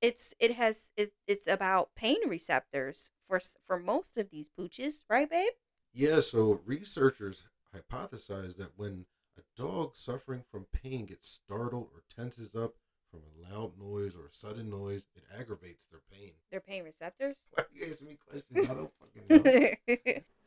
It's 0.00 0.34
it 0.38 0.54
has 0.54 0.90
it's, 0.96 1.14
it's 1.26 1.46
about 1.46 1.90
pain 1.96 2.28
receptors 2.28 3.10
for 3.26 3.40
for 3.64 3.78
most 3.78 4.16
of 4.16 4.30
these 4.30 4.48
pooches, 4.48 5.02
right, 5.08 5.28
babe? 5.28 5.52
Yeah, 5.92 6.20
so 6.20 6.60
researchers 6.64 7.44
hypothesize 7.74 8.56
that 8.56 8.72
when 8.76 9.06
a 9.36 9.60
dog 9.60 9.96
suffering 9.96 10.44
from 10.50 10.66
pain 10.72 11.06
gets 11.06 11.40
startled 11.44 11.88
or 11.94 12.02
tenses 12.14 12.54
up 12.54 12.74
from 13.10 13.20
a 13.20 13.54
loud 13.54 13.72
noise 13.78 14.14
or 14.14 14.26
a 14.26 14.32
sudden 14.32 14.70
noise, 14.70 15.06
it 15.16 15.24
aggravates 15.38 15.84
their 15.90 16.00
pain. 16.12 16.32
Their 16.50 16.60
pain 16.60 16.84
receptors? 16.84 17.36
Why 17.50 17.62
are 17.62 17.68
you 17.74 17.90
asking 17.90 18.08
me 18.08 18.18
questions? 18.28 18.70
I 18.70 18.74
don't 18.74 18.92
fucking 18.94 19.74
know. 19.88 20.14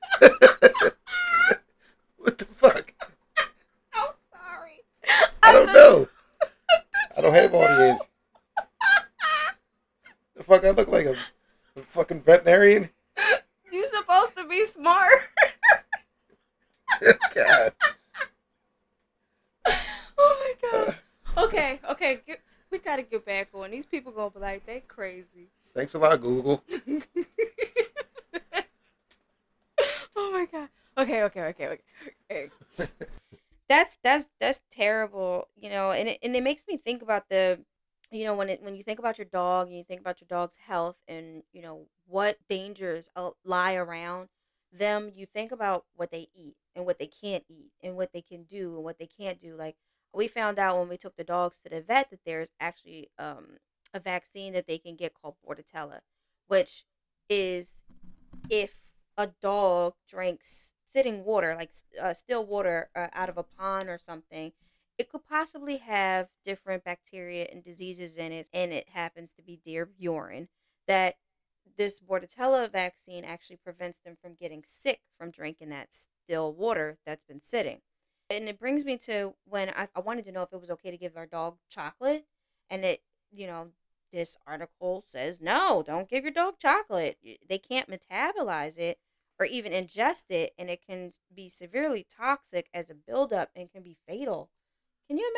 what 2.22 2.38
the 2.38 2.46
fuck? 2.46 2.94
I'm 3.94 4.14
sorry. 4.32 4.84
I 5.44 5.52
don't 5.52 5.74
know. 5.74 6.08
I 7.18 7.22
don't 7.22 7.34
have 7.34 7.54
all 7.54 7.62
the. 7.62 8.00
The 10.36 10.44
fuck 10.44 10.64
I 10.66 10.72
look 10.72 10.88
like 10.88 11.06
a, 11.06 11.16
a 11.76 11.82
fucking 11.84 12.22
veterinarian? 12.22 12.90
You're 13.72 13.88
supposed 13.88 14.36
to 14.38 14.48
be 14.48 14.66
smart. 14.66 15.14
God. 17.36 17.74
oh 19.66 19.74
my 20.18 20.54
god. 20.62 20.88
Uh. 21.38 21.44
Okay, 21.46 21.80
okay, 21.90 22.20
get, 22.28 22.42
we 22.70 22.80
gotta 22.80 23.04
get 23.04 23.26
back 23.26 23.50
on. 23.54 23.72
These 23.72 23.86
people 23.86 24.12
gonna 24.12 24.30
be 24.30 24.40
like, 24.40 24.66
they 24.66 24.82
crazy. 24.88 25.50
Thanks 25.74 25.94
a 25.94 26.00
lot, 26.00 26.20
Google. 26.22 26.64
oh 30.16 30.32
my 30.32 30.46
god. 30.52 30.70
Okay, 30.98 31.24
okay, 31.24 31.42
okay, 31.42 31.80
okay. 32.30 32.50
that's 33.70 33.98
that's 34.04 34.30
that's 34.40 34.62
terrible, 34.72 35.48
you 35.56 35.70
know, 35.70 35.92
and 35.92 36.10
it 36.10 36.20
and 36.22 36.36
it 36.36 36.44
makes 36.44 36.64
me 36.68 36.78
think 36.78 37.02
about 37.02 37.30
the 37.30 37.60
you 38.12 38.26
know 38.26 38.36
when 38.36 38.50
it 38.50 38.62
when 38.62 38.76
you 38.76 38.84
think 38.84 39.00
about 39.00 39.18
your 39.18 39.26
dog 39.26 39.68
and 39.68 39.78
you 39.78 39.84
think 39.84 40.02
about 40.02 40.20
your 40.20 40.28
dog's 40.28 40.58
health 40.68 40.98
and 41.08 41.44
you 41.54 41.62
know 41.62 41.86
what 42.08 42.38
dangers 42.50 43.10
uh, 43.16 43.32
lie 43.46 43.74
around 43.74 44.28
them 44.72 45.12
you 45.16 45.26
think 45.26 45.52
about 45.52 45.86
what 45.96 46.12
they 46.12 46.28
eat 46.36 46.56
and 46.76 46.86
what 46.86 47.00
they 47.00 47.08
can't 47.08 47.44
eat 47.50 47.72
and 47.82 47.96
what 47.96 48.12
they 48.14 48.22
can 48.22 48.44
do 48.44 48.76
and 48.76 48.84
what 48.84 49.00
they 49.00 49.08
can't 49.08 49.42
do 49.42 49.56
like 49.56 49.76
we 50.14 50.28
found 50.28 50.60
out 50.60 50.78
when 50.78 50.90
we 50.90 50.98
took 50.98 51.16
the 51.16 51.24
dogs 51.24 51.60
to 51.62 51.70
the 51.70 51.82
vet 51.82 52.10
that 52.10 52.20
there's 52.26 52.52
actually 52.60 53.10
um, 53.18 53.58
a 53.94 54.00
vaccine 54.00 54.54
that 54.54 54.68
they 54.68 54.78
can 54.78 54.96
get 54.96 55.14
called 55.14 55.36
bordetella 55.46 56.00
which 56.48 56.86
is 57.30 57.84
if 58.50 58.82
a 59.18 59.28
dog 59.42 59.94
drinks 60.10 60.74
sitting 60.94 61.24
water 61.24 61.56
like 61.58 61.72
uh, 62.02 62.14
still 62.14 62.46
water 62.46 62.90
uh, 62.96 63.08
out 63.14 63.30
of 63.30 63.38
a 63.38 63.44
pond 63.44 63.90
or 63.90 63.98
something 63.98 64.52
it 65.02 65.10
could 65.10 65.26
possibly 65.28 65.78
have 65.78 66.28
different 66.46 66.84
bacteria 66.84 67.48
and 67.52 67.64
diseases 67.64 68.18
in 68.18 68.32
it, 68.32 68.48
and 68.54 68.72
it 68.72 68.90
happens 68.90 69.34
to 69.34 69.42
be 69.42 69.60
deer 69.66 69.90
urine. 69.98 70.48
That 70.88 71.16
this 71.76 72.00
Bordetella 72.00 72.72
vaccine 72.72 73.26
actually 73.26 73.56
prevents 73.56 73.98
them 74.06 74.16
from 74.22 74.36
getting 74.36 74.64
sick 74.64 75.00
from 75.18 75.32
drinking 75.32 75.70
that 75.70 75.90
still 75.92 76.54
water 76.54 77.00
that's 77.04 77.26
been 77.26 77.42
sitting. 77.42 77.82
And 78.30 78.48
it 78.48 78.60
brings 78.60 78.86
me 78.86 78.96
to 79.00 79.34
when 79.44 79.70
I, 79.70 79.88
I 79.96 80.02
wanted 80.02 80.26
to 80.26 80.32
know 80.32 80.44
if 80.44 80.54
it 80.54 80.62
was 80.62 80.70
okay 80.70 80.92
to 80.92 80.98
give 80.98 81.18
our 81.18 81.26
dog 81.26 81.56
chocolate, 81.68 82.26
and 82.70 82.86
it, 82.86 83.02
you 83.32 83.48
know, 83.48 83.70
this 84.14 84.38
article 84.46 85.04
says 85.10 85.42
no, 85.42 85.84
don't 85.84 86.10
give 86.10 86.24
your 86.24 86.34
dog 86.34 86.60
chocolate. 86.60 87.18
They 87.50 87.58
can't 87.58 87.90
metabolize 87.90 88.78
it 88.78 89.00
or 89.42 89.46
even 89.46 89.72
ingest 89.72 90.26
it, 90.30 90.54
and 90.60 90.70
it 90.70 90.86
can 90.86 91.12
be 91.34 91.50
severely 91.50 92.06
toxic 92.16 92.70
as 92.76 92.92
a 92.92 92.94
buildup 92.94 93.50
and 93.56 93.72
can 93.72 93.82
be 93.82 93.98
fatal. 94.08 94.52
Can 95.08 95.18
you 95.18 95.34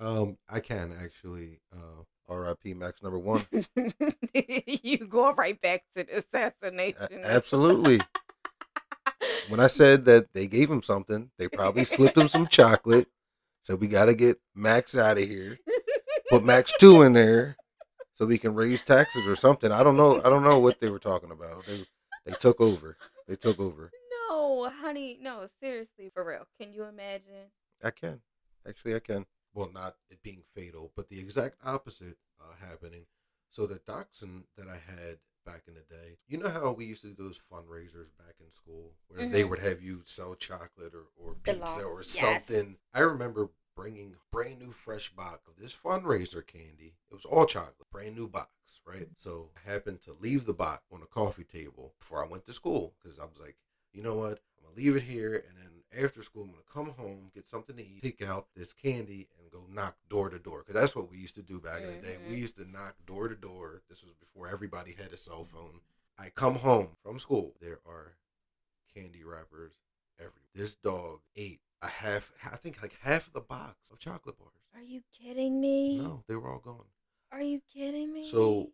imagine? 0.00 0.18
Um, 0.18 0.38
I 0.48 0.58
can 0.58 0.92
actually. 1.00 1.60
Uh, 1.72 2.02
R.I.P. 2.28 2.74
Max 2.74 3.02
number 3.02 3.18
one. 3.18 3.44
you 4.34 4.98
go 5.06 5.32
right 5.32 5.60
back 5.60 5.82
to 5.94 6.04
the 6.04 6.18
assassination. 6.18 7.20
A- 7.22 7.26
absolutely. 7.26 8.00
when 9.48 9.60
I 9.60 9.66
said 9.68 10.04
that 10.06 10.32
they 10.32 10.46
gave 10.46 10.70
him 10.70 10.82
something, 10.82 11.30
they 11.36 11.48
probably 11.48 11.84
slipped 11.84 12.16
him 12.16 12.28
some 12.28 12.46
chocolate. 12.46 13.08
So 13.62 13.76
we 13.76 13.86
got 13.86 14.06
to 14.06 14.14
get 14.14 14.40
Max 14.54 14.96
out 14.96 15.18
of 15.18 15.28
here. 15.28 15.58
Put 16.30 16.44
Max 16.44 16.72
two 16.78 17.02
in 17.02 17.12
there, 17.12 17.56
so 18.14 18.24
we 18.24 18.38
can 18.38 18.54
raise 18.54 18.82
taxes 18.82 19.26
or 19.26 19.36
something. 19.36 19.70
I 19.70 19.82
don't 19.82 19.96
know. 19.96 20.18
I 20.24 20.30
don't 20.30 20.44
know 20.44 20.58
what 20.58 20.80
they 20.80 20.88
were 20.88 21.00
talking 21.00 21.30
about. 21.30 21.66
They 21.66 21.84
they 22.24 22.32
took 22.32 22.60
over. 22.60 22.96
They 23.26 23.36
took 23.36 23.60
over. 23.60 23.90
No, 24.28 24.70
honey. 24.70 25.18
No, 25.20 25.48
seriously, 25.60 26.10
for 26.12 26.24
real. 26.24 26.46
Can 26.60 26.72
you 26.72 26.84
imagine? 26.84 27.50
I 27.82 27.90
can. 27.90 28.20
Actually, 28.68 28.96
I 28.96 29.00
can. 29.00 29.26
Well, 29.54 29.70
not 29.72 29.96
it 30.10 30.22
being 30.22 30.42
fatal, 30.54 30.92
but 30.96 31.08
the 31.08 31.20
exact 31.20 31.56
opposite 31.64 32.16
uh, 32.40 32.54
happening. 32.66 33.06
So 33.50 33.66
the 33.66 33.80
dachshund 33.86 34.44
that 34.56 34.66
I 34.66 34.78
had 34.90 35.18
back 35.44 35.62
in 35.68 35.74
the 35.74 35.80
day, 35.80 36.16
you 36.26 36.38
know 36.38 36.48
how 36.48 36.72
we 36.72 36.86
used 36.86 37.02
to 37.02 37.08
do 37.08 37.14
those 37.14 37.38
fundraisers 37.52 38.08
back 38.16 38.36
in 38.40 38.50
school 38.54 38.92
where 39.08 39.20
mm-hmm. 39.20 39.32
they 39.32 39.44
would 39.44 39.58
have 39.58 39.82
you 39.82 40.02
sell 40.06 40.34
chocolate 40.34 40.94
or, 40.94 41.08
or 41.22 41.34
pizza 41.34 41.82
or 41.82 42.00
yes. 42.00 42.46
something. 42.46 42.76
I 42.94 43.00
remember 43.00 43.50
bringing 43.74 44.16
brand 44.30 44.58
new 44.60 44.72
fresh 44.72 45.10
box 45.10 45.48
of 45.48 45.62
this 45.62 45.74
fundraiser 45.74 46.46
candy. 46.46 46.94
It 47.10 47.14
was 47.14 47.24
all 47.24 47.46
chocolate, 47.46 47.90
brand 47.90 48.16
new 48.16 48.28
box, 48.28 48.50
right? 48.86 49.08
So 49.16 49.50
I 49.56 49.70
happened 49.70 50.02
to 50.02 50.16
leave 50.20 50.44
the 50.44 50.54
box 50.54 50.84
on 50.92 51.02
a 51.02 51.06
coffee 51.06 51.44
table 51.44 51.94
before 51.98 52.24
I 52.24 52.28
went 52.28 52.46
to 52.46 52.52
school 52.52 52.94
because 53.02 53.18
I 53.18 53.24
was 53.24 53.38
like, 53.40 53.56
you 53.92 54.02
know 54.02 54.16
what? 54.16 54.40
I'm 54.58 54.64
gonna 54.64 54.76
leave 54.76 54.96
it 54.96 55.02
here, 55.02 55.34
and 55.34 55.56
then 55.58 56.04
after 56.04 56.22
school, 56.22 56.44
I'm 56.44 56.50
gonna 56.50 56.62
come 56.72 56.94
home, 56.96 57.30
get 57.34 57.48
something 57.48 57.76
to 57.76 57.82
eat, 57.82 58.02
take 58.02 58.22
out 58.22 58.46
this 58.56 58.72
candy, 58.72 59.28
and 59.38 59.50
go 59.50 59.64
knock 59.70 59.96
door 60.08 60.30
to 60.30 60.38
door. 60.38 60.64
Because 60.64 60.80
that's 60.80 60.96
what 60.96 61.10
we 61.10 61.18
used 61.18 61.34
to 61.34 61.42
do 61.42 61.60
back 61.60 61.80
mm-hmm. 61.80 61.90
in 61.90 62.00
the 62.00 62.06
day. 62.06 62.16
We 62.18 62.32
mm-hmm. 62.32 62.42
used 62.42 62.56
to 62.56 62.70
knock 62.70 62.94
door 63.06 63.28
to 63.28 63.34
door. 63.34 63.82
This 63.88 64.02
was 64.02 64.14
before 64.14 64.48
everybody 64.48 64.92
had 64.92 65.12
a 65.12 65.16
cell 65.16 65.44
phone. 65.44 65.80
I 66.18 66.30
come 66.30 66.56
home 66.56 66.90
from 67.02 67.18
school. 67.18 67.54
There 67.60 67.80
are 67.86 68.14
candy 68.94 69.24
wrappers 69.24 69.72
everywhere. 70.18 70.42
This 70.54 70.74
dog 70.74 71.20
ate 71.36 71.60
a 71.82 71.88
half, 71.88 72.32
I 72.50 72.56
think 72.56 72.80
like 72.80 72.96
half 73.02 73.26
of 73.26 73.32
the 73.32 73.40
box 73.40 73.90
of 73.90 73.98
chocolate 73.98 74.38
bars. 74.38 74.52
Are 74.74 74.82
you 74.82 75.02
kidding 75.20 75.60
me? 75.60 75.98
No, 75.98 76.22
they 76.28 76.36
were 76.36 76.50
all 76.50 76.60
gone. 76.60 76.86
Are 77.30 77.42
you 77.42 77.60
kidding 77.72 78.12
me? 78.12 78.30
So 78.30 78.70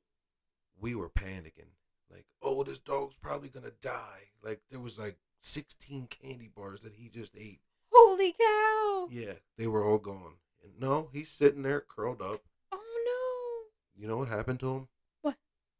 we 0.80 0.94
were 0.94 1.08
panicking. 1.08 1.72
Like, 2.10 2.26
oh, 2.42 2.62
this 2.62 2.78
dog's 2.78 3.16
probably 3.20 3.48
gonna 3.48 3.72
die. 3.82 4.30
Like 4.42 4.60
there 4.70 4.80
was 4.80 4.98
like 4.98 5.18
16 5.40 6.08
candy 6.08 6.50
bars 6.54 6.82
that 6.82 6.94
he 6.94 7.08
just 7.08 7.36
ate. 7.36 7.60
Holy 7.92 8.32
cow! 8.32 9.08
Yeah, 9.10 9.34
they 9.56 9.66
were 9.66 9.84
all 9.84 9.98
gone. 9.98 10.34
And 10.62 10.78
no, 10.78 11.08
he's 11.12 11.30
sitting 11.30 11.62
there 11.62 11.80
curled 11.80 12.20
up. 12.20 12.42
Oh 12.72 13.70
no! 13.96 14.00
You 14.00 14.08
know 14.08 14.18
what 14.18 14.28
happened 14.28 14.60
to 14.60 14.74
him? 14.74 14.88
What? 15.22 15.36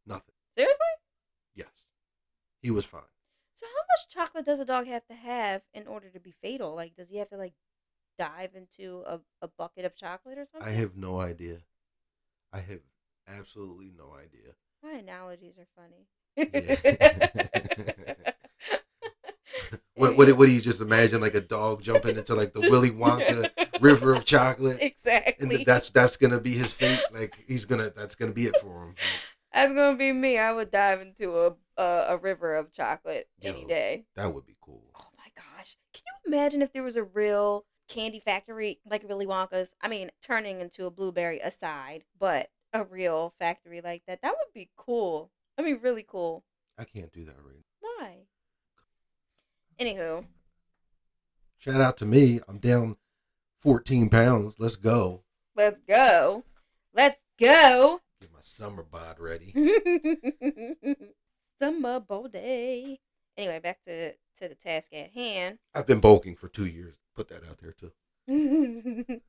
Nothing. 0.06 0.34
Seriously? 0.56 0.78
Yes. 1.54 1.68
He 2.62 2.70
was 2.70 2.84
fine. 2.84 3.02
So 3.58 3.66
how 3.66 3.72
much 3.72 4.08
chocolate 4.08 4.46
does 4.46 4.60
a 4.60 4.64
dog 4.64 4.86
have 4.86 5.04
to 5.08 5.14
have 5.14 5.62
in 5.74 5.88
order 5.88 6.08
to 6.10 6.20
be 6.20 6.32
fatal? 6.40 6.76
Like, 6.76 6.94
does 6.94 7.08
he 7.08 7.16
have 7.16 7.28
to 7.30 7.36
like 7.36 7.54
dive 8.16 8.50
into 8.54 9.02
a, 9.04 9.18
a 9.42 9.48
bucket 9.48 9.84
of 9.84 9.96
chocolate 9.96 10.38
or 10.38 10.46
something? 10.52 10.68
I 10.68 10.74
have 10.74 10.96
no 10.96 11.18
idea. 11.18 11.56
I 12.52 12.60
have 12.60 12.78
absolutely 13.26 13.90
no 13.96 14.14
idea. 14.14 14.52
My 14.80 14.92
analogies 15.00 15.54
are 15.58 15.66
funny. 15.74 16.06
what, 19.96 20.16
what, 20.16 20.36
what 20.36 20.46
do 20.46 20.52
you 20.52 20.60
just 20.60 20.80
imagine 20.80 21.20
like 21.20 21.34
a 21.34 21.40
dog 21.40 21.82
jumping 21.82 22.16
into 22.16 22.36
like 22.36 22.52
the 22.52 22.60
Willy 22.60 22.90
Wonka 22.90 23.50
river 23.80 24.14
of 24.14 24.24
chocolate, 24.24 24.80
exactly. 24.80 25.48
th- 25.48 25.66
that's 25.66 25.90
that's 25.90 26.16
gonna 26.16 26.38
be 26.38 26.52
his 26.52 26.72
fate. 26.72 27.00
Like 27.12 27.34
he's 27.48 27.64
gonna 27.64 27.90
that's 27.90 28.14
gonna 28.14 28.30
be 28.30 28.46
it 28.46 28.56
for 28.58 28.84
him. 28.84 28.94
That's 29.52 29.72
gonna 29.72 29.96
be 29.96 30.12
me. 30.12 30.38
I 30.38 30.52
would 30.52 30.70
dive 30.70 31.00
into 31.00 31.36
a 31.36 31.54
a, 31.78 32.06
a 32.08 32.16
river 32.18 32.56
of 32.56 32.72
chocolate 32.72 33.28
any 33.42 33.64
day. 33.64 34.04
That 34.16 34.34
would 34.34 34.44
be 34.44 34.56
cool. 34.60 34.82
Oh 34.94 35.08
my 35.16 35.28
gosh! 35.34 35.78
Can 35.94 36.02
you 36.06 36.32
imagine 36.34 36.60
if 36.60 36.72
there 36.72 36.82
was 36.82 36.96
a 36.96 37.04
real 37.04 37.64
candy 37.88 38.20
factory 38.20 38.80
like 38.88 39.08
Willy 39.08 39.26
Wonka's? 39.26 39.74
I 39.80 39.88
mean, 39.88 40.10
turning 40.22 40.60
into 40.60 40.84
a 40.84 40.90
blueberry 40.90 41.38
aside, 41.40 42.04
but 42.18 42.50
a 42.72 42.84
real 42.84 43.32
factory 43.38 43.80
like 43.80 44.02
that. 44.06 44.20
That 44.22 44.34
would 44.38 44.52
be 44.52 44.68
cool. 44.76 45.30
I 45.56 45.62
mean, 45.62 45.78
really 45.82 46.04
cool. 46.06 46.44
I 46.76 46.84
can't 46.84 47.12
do 47.12 47.24
that 47.24 47.36
right. 47.42 47.64
Why? 47.80 48.16
Anywho, 49.80 50.24
Shout 51.58 51.80
out 51.80 51.96
to 51.98 52.06
me. 52.06 52.40
I'm 52.46 52.58
down 52.58 52.96
14 53.58 54.08
pounds. 54.10 54.54
Let's 54.58 54.76
go. 54.76 55.24
let's 55.56 55.80
go. 55.80 56.44
Let's 56.94 57.20
go. 57.38 58.00
Get 58.20 58.32
my 58.32 58.38
summer 58.42 58.84
bod 58.84 59.18
ready. 59.18 59.52
Summer 61.60 62.00
body. 62.00 63.00
Anyway, 63.36 63.58
back 63.60 63.82
to 63.84 64.12
to 64.12 64.48
the 64.48 64.54
task 64.54 64.92
at 64.94 65.12
hand. 65.12 65.58
I've 65.74 65.86
been 65.86 66.00
bulking 66.00 66.36
for 66.36 66.48
two 66.48 66.66
years. 66.66 66.94
Put 67.14 67.28
that 67.28 67.42
out 67.48 67.58
there 67.58 67.72
too. 67.72 67.92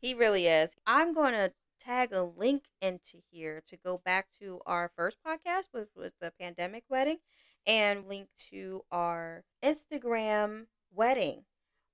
he 0.00 0.14
really 0.14 0.46
is. 0.46 0.74
I'm 0.86 1.14
going 1.14 1.32
to 1.32 1.52
tag 1.78 2.12
a 2.12 2.22
link 2.22 2.64
into 2.80 3.18
here 3.30 3.62
to 3.66 3.76
go 3.76 4.00
back 4.04 4.28
to 4.40 4.60
our 4.66 4.90
first 4.96 5.18
podcast, 5.24 5.68
which 5.72 5.90
was 5.94 6.12
the 6.20 6.32
pandemic 6.40 6.84
wedding, 6.88 7.18
and 7.66 8.08
link 8.08 8.28
to 8.50 8.84
our 8.90 9.44
Instagram 9.62 10.66
wedding, 10.92 11.44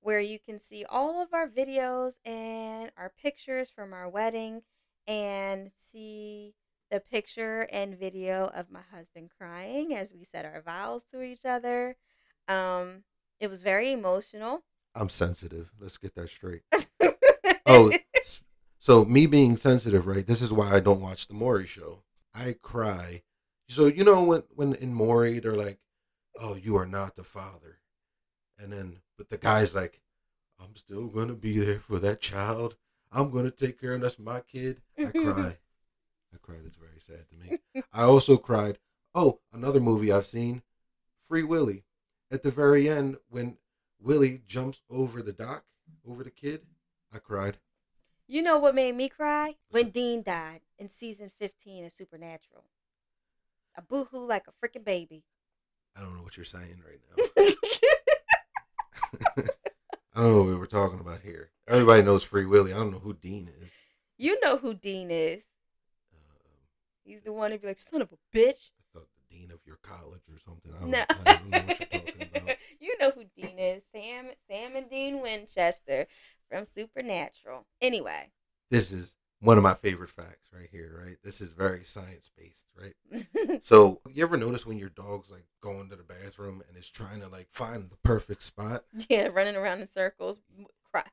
where 0.00 0.20
you 0.20 0.38
can 0.38 0.60
see 0.60 0.84
all 0.84 1.22
of 1.22 1.34
our 1.34 1.48
videos 1.48 2.14
and 2.24 2.90
our 2.96 3.12
pictures 3.20 3.70
from 3.70 3.92
our 3.92 4.08
wedding 4.08 4.62
and 5.06 5.70
see 5.76 6.54
the 6.90 7.00
picture 7.00 7.68
and 7.72 7.98
video 7.98 8.50
of 8.54 8.70
my 8.70 8.80
husband 8.92 9.30
crying 9.38 9.94
as 9.94 10.12
we 10.12 10.24
said 10.24 10.44
our 10.44 10.60
vows 10.60 11.04
to 11.12 11.22
each 11.22 11.44
other. 11.44 11.96
Um, 12.48 13.04
it 13.38 13.48
was 13.48 13.60
very 13.60 13.92
emotional. 13.92 14.64
I'm 14.94 15.08
sensitive. 15.08 15.70
Let's 15.80 15.98
get 15.98 16.14
that 16.16 16.30
straight. 16.30 16.62
Oh, 17.66 17.92
so 18.78 19.04
me 19.04 19.26
being 19.26 19.56
sensitive, 19.56 20.06
right? 20.06 20.26
This 20.26 20.42
is 20.42 20.50
why 20.50 20.74
I 20.74 20.80
don't 20.80 21.00
watch 21.02 21.28
the 21.28 21.34
Maury 21.34 21.66
show. 21.66 22.02
I 22.34 22.56
cry. 22.60 23.22
So 23.68 23.86
you 23.86 24.02
know 24.02 24.24
when 24.24 24.42
when 24.48 24.74
in 24.74 24.92
Maury 24.92 25.38
they're 25.38 25.54
like, 25.54 25.78
"Oh, 26.40 26.54
you 26.56 26.76
are 26.76 26.86
not 26.86 27.14
the 27.14 27.22
father," 27.22 27.78
and 28.58 28.72
then 28.72 29.02
but 29.16 29.30
the 29.30 29.38
guy's 29.38 29.74
like, 29.74 30.00
"I'm 30.58 30.74
still 30.74 31.06
gonna 31.06 31.34
be 31.34 31.58
there 31.60 31.78
for 31.78 32.00
that 32.00 32.20
child. 32.20 32.76
I'm 33.12 33.30
gonna 33.30 33.52
take 33.52 33.80
care 33.80 33.94
of. 33.94 34.00
That's 34.00 34.18
my 34.18 34.40
kid." 34.40 34.80
I 34.98 35.04
cry. 35.12 35.58
I 36.34 36.38
cried. 36.40 36.60
It's 36.66 36.76
very 36.76 37.00
sad 37.00 37.26
to 37.28 37.36
me. 37.36 37.82
I 37.92 38.02
also 38.02 38.36
cried. 38.36 38.78
Oh, 39.14 39.40
another 39.52 39.80
movie 39.80 40.12
I've 40.12 40.26
seen, 40.26 40.62
Free 41.28 41.42
Willy. 41.42 41.84
At 42.30 42.42
the 42.42 42.50
very 42.50 42.88
end, 42.88 43.16
when 43.28 43.56
Willy 44.00 44.42
jumps 44.46 44.80
over 44.88 45.22
the 45.22 45.32
dock, 45.32 45.64
over 46.08 46.22
the 46.22 46.30
kid, 46.30 46.62
I 47.12 47.18
cried. 47.18 47.58
You 48.28 48.42
know 48.42 48.58
what 48.58 48.76
made 48.76 48.94
me 48.94 49.08
cry? 49.08 49.56
When 49.70 49.90
Dean 49.90 50.22
died 50.22 50.60
in 50.78 50.88
season 50.88 51.32
15 51.40 51.86
of 51.86 51.92
Supernatural. 51.92 52.64
A 53.76 53.82
boohoo 53.82 54.24
like 54.24 54.44
a 54.46 54.52
freaking 54.66 54.84
baby. 54.84 55.24
I 55.96 56.00
don't 56.00 56.16
know 56.16 56.22
what 56.22 56.36
you're 56.36 56.44
saying 56.44 56.82
right 56.86 57.00
now. 57.36 57.42
I 60.14 60.20
don't 60.22 60.30
know 60.30 60.36
what 60.38 60.46
we 60.46 60.54
were 60.54 60.66
talking 60.66 61.00
about 61.00 61.20
here. 61.22 61.50
Everybody 61.66 62.02
knows 62.02 62.22
Free 62.22 62.46
Willy. 62.46 62.72
I 62.72 62.76
don't 62.76 62.92
know 62.92 62.98
who 63.00 63.14
Dean 63.14 63.50
is. 63.60 63.70
you 64.16 64.38
know 64.44 64.56
who 64.58 64.74
Dean 64.74 65.10
is. 65.10 65.42
He's 67.04 67.22
the 67.24 67.32
one 67.32 67.50
who'd 67.50 67.62
be 67.62 67.68
like, 67.68 67.78
son 67.80 68.02
of 68.02 68.10
a 68.12 68.36
bitch. 68.36 68.70
I 68.94 69.00
the 69.00 69.36
dean 69.36 69.50
of 69.50 69.60
your 69.66 69.78
college 69.82 70.22
or 70.32 70.38
something. 70.38 70.72
I 70.76 70.80
don't, 70.80 70.90
No. 70.90 71.04
I 71.08 71.32
don't 71.34 71.50
know 71.50 71.58
what 71.58 71.78
you're 71.80 71.88
talking 72.00 72.28
about. 72.42 72.56
you 72.80 72.98
know 72.98 73.10
who 73.10 73.24
Dean 73.36 73.58
is. 73.58 73.82
Sam 73.92 74.26
Sam 74.48 74.76
and 74.76 74.88
Dean 74.90 75.20
Winchester 75.22 76.06
from 76.50 76.64
Supernatural. 76.66 77.66
Anyway. 77.80 78.30
This 78.70 78.92
is 78.92 79.16
one 79.40 79.56
of 79.56 79.62
my 79.64 79.74
favorite 79.74 80.10
facts 80.10 80.48
right 80.52 80.68
here, 80.70 81.00
right? 81.02 81.16
This 81.24 81.40
is 81.40 81.48
very 81.50 81.84
science 81.84 82.30
based, 82.36 82.66
right? 82.78 83.60
So, 83.62 84.00
you 84.08 84.22
ever 84.22 84.36
notice 84.36 84.64
when 84.66 84.78
your 84.78 84.88
dog's 84.90 85.30
like 85.30 85.46
going 85.62 85.88
to 85.90 85.96
the 85.96 86.02
bathroom 86.02 86.62
and 86.68 86.76
is 86.76 86.88
trying 86.88 87.20
to 87.20 87.28
like 87.28 87.48
find 87.50 87.90
the 87.90 87.96
perfect 88.04 88.42
spot? 88.42 88.84
yeah, 89.08 89.28
running 89.32 89.56
around 89.56 89.80
in 89.80 89.88
circles, 89.88 90.40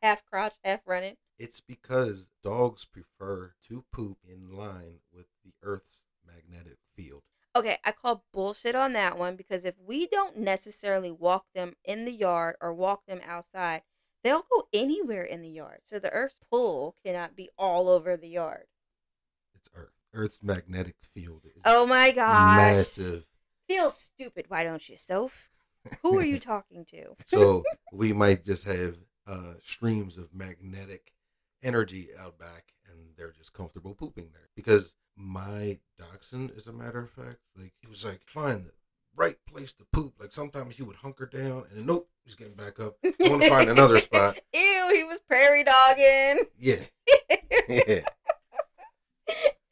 half 0.02 0.26
crouch, 0.26 0.54
half 0.64 0.82
running. 0.86 1.16
It's 1.40 1.60
because 1.62 2.30
dogs 2.44 2.86
prefer 2.86 3.54
to 3.70 3.84
poop 3.94 4.18
in 4.28 4.56
line 4.58 5.00
with 5.14 5.28
the 5.48 5.68
Earth's 5.68 6.04
magnetic 6.26 6.78
field. 6.96 7.22
Okay, 7.56 7.78
I 7.84 7.92
call 7.92 8.26
bullshit 8.34 8.76
on 8.76 8.94
that 8.94 9.18
one 9.18 9.36
because 9.36 9.66
if 9.66 9.76
we 9.84 10.06
don't 10.06 10.38
necessarily 10.38 11.12
walk 11.12 11.46
them 11.56 11.74
in 11.84 12.06
the 12.06 12.12
yard 12.12 12.56
or 12.62 12.74
walk 12.74 13.06
them 13.08 13.20
outside, 13.26 13.82
they'll 14.24 14.46
go 14.52 14.68
anywhere 14.74 15.24
in 15.24 15.42
the 15.42 15.50
yard. 15.50 15.80
So 15.86 15.98
the 15.98 16.12
Earth's 16.12 16.36
pull 16.52 16.96
cannot 17.04 17.36
be 17.36 17.50
all 17.58 17.90
over 17.90 18.16
the 18.16 18.30
yard. 18.30 18.66
It's 19.56 19.70
Earth. 19.74 19.94
Earth's 20.14 20.40
magnetic 20.44 20.96
field 21.14 21.46
is 21.46 21.64
Oh 21.66 21.86
my 21.88 22.12
gosh. 22.12 22.56
massive. 22.56 23.26
Feel 23.68 23.90
stupid, 23.90 24.46
why 24.50 24.64
don't 24.64 24.88
you, 24.88 24.98
Soph? 24.98 25.50
Who 26.04 26.18
are 26.20 26.24
you 26.26 26.40
talking 26.40 26.86
to? 26.92 27.16
so 27.26 27.64
we 27.92 28.14
might 28.14 28.44
just 28.44 28.66
have 28.66 28.98
uh, 29.26 29.54
streams 29.64 30.18
of 30.18 30.34
magnetic 30.34 31.14
energy 31.64 32.10
out 32.18 32.38
back, 32.38 32.74
and 32.90 33.16
they're 33.18 33.32
just 33.32 33.52
comfortable 33.54 33.96
pooping 33.96 34.30
there. 34.34 34.50
Because 34.56 34.96
my 35.38 35.78
dachshund, 36.00 36.52
as 36.58 36.68
a 36.68 36.74
matter 36.74 37.00
of 37.00 37.12
fact, 37.12 37.38
like 37.56 37.74
he 37.82 37.88
was 37.88 38.04
like, 38.04 38.22
find 38.26 38.66
the 38.66 38.72
right 39.16 39.38
place 39.48 39.74
to 39.74 39.86
poop. 39.94 40.14
Like 40.20 40.32
sometimes 40.32 40.76
he 40.76 40.84
would 40.84 40.98
hunker 40.98 41.26
down, 41.26 41.66
and 41.70 41.78
then, 41.78 41.86
nope, 41.86 42.10
he's 42.26 42.36
getting 42.36 42.56
back 42.56 42.80
up. 42.80 42.96
I 43.04 43.14
want 43.30 43.44
to 43.44 43.50
find 43.50 43.70
another 43.70 44.00
spot. 44.00 44.40
Ew, 44.54 44.92
he 44.94 45.04
was 45.04 45.20
prairie 45.28 45.64
dogging. 45.64 46.46
Yeah, 46.60 46.78
yeah, 47.70 48.02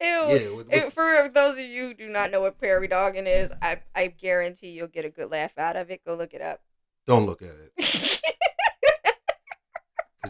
yeah. 0.00 0.50
With, 0.54 0.68
with, 0.68 0.92
for 0.92 1.30
those 1.34 1.54
of 1.54 1.64
you 1.64 1.88
who 1.88 1.94
do 1.94 2.08
not 2.08 2.30
know 2.30 2.40
what 2.42 2.58
prairie 2.58 2.88
dogging 2.88 3.26
is, 3.26 3.50
I, 3.60 3.80
I 3.94 4.06
guarantee 4.08 4.70
you'll 4.70 4.86
get 4.86 5.04
a 5.04 5.10
good 5.10 5.30
laugh 5.30 5.58
out 5.58 5.76
of 5.76 5.90
it. 5.90 6.02
Go 6.06 6.14
look 6.14 6.32
it 6.32 6.42
up. 6.42 6.60
don't 7.06 7.26
look 7.26 7.42
at 7.42 7.48
it 7.48 7.72
because 7.76 8.22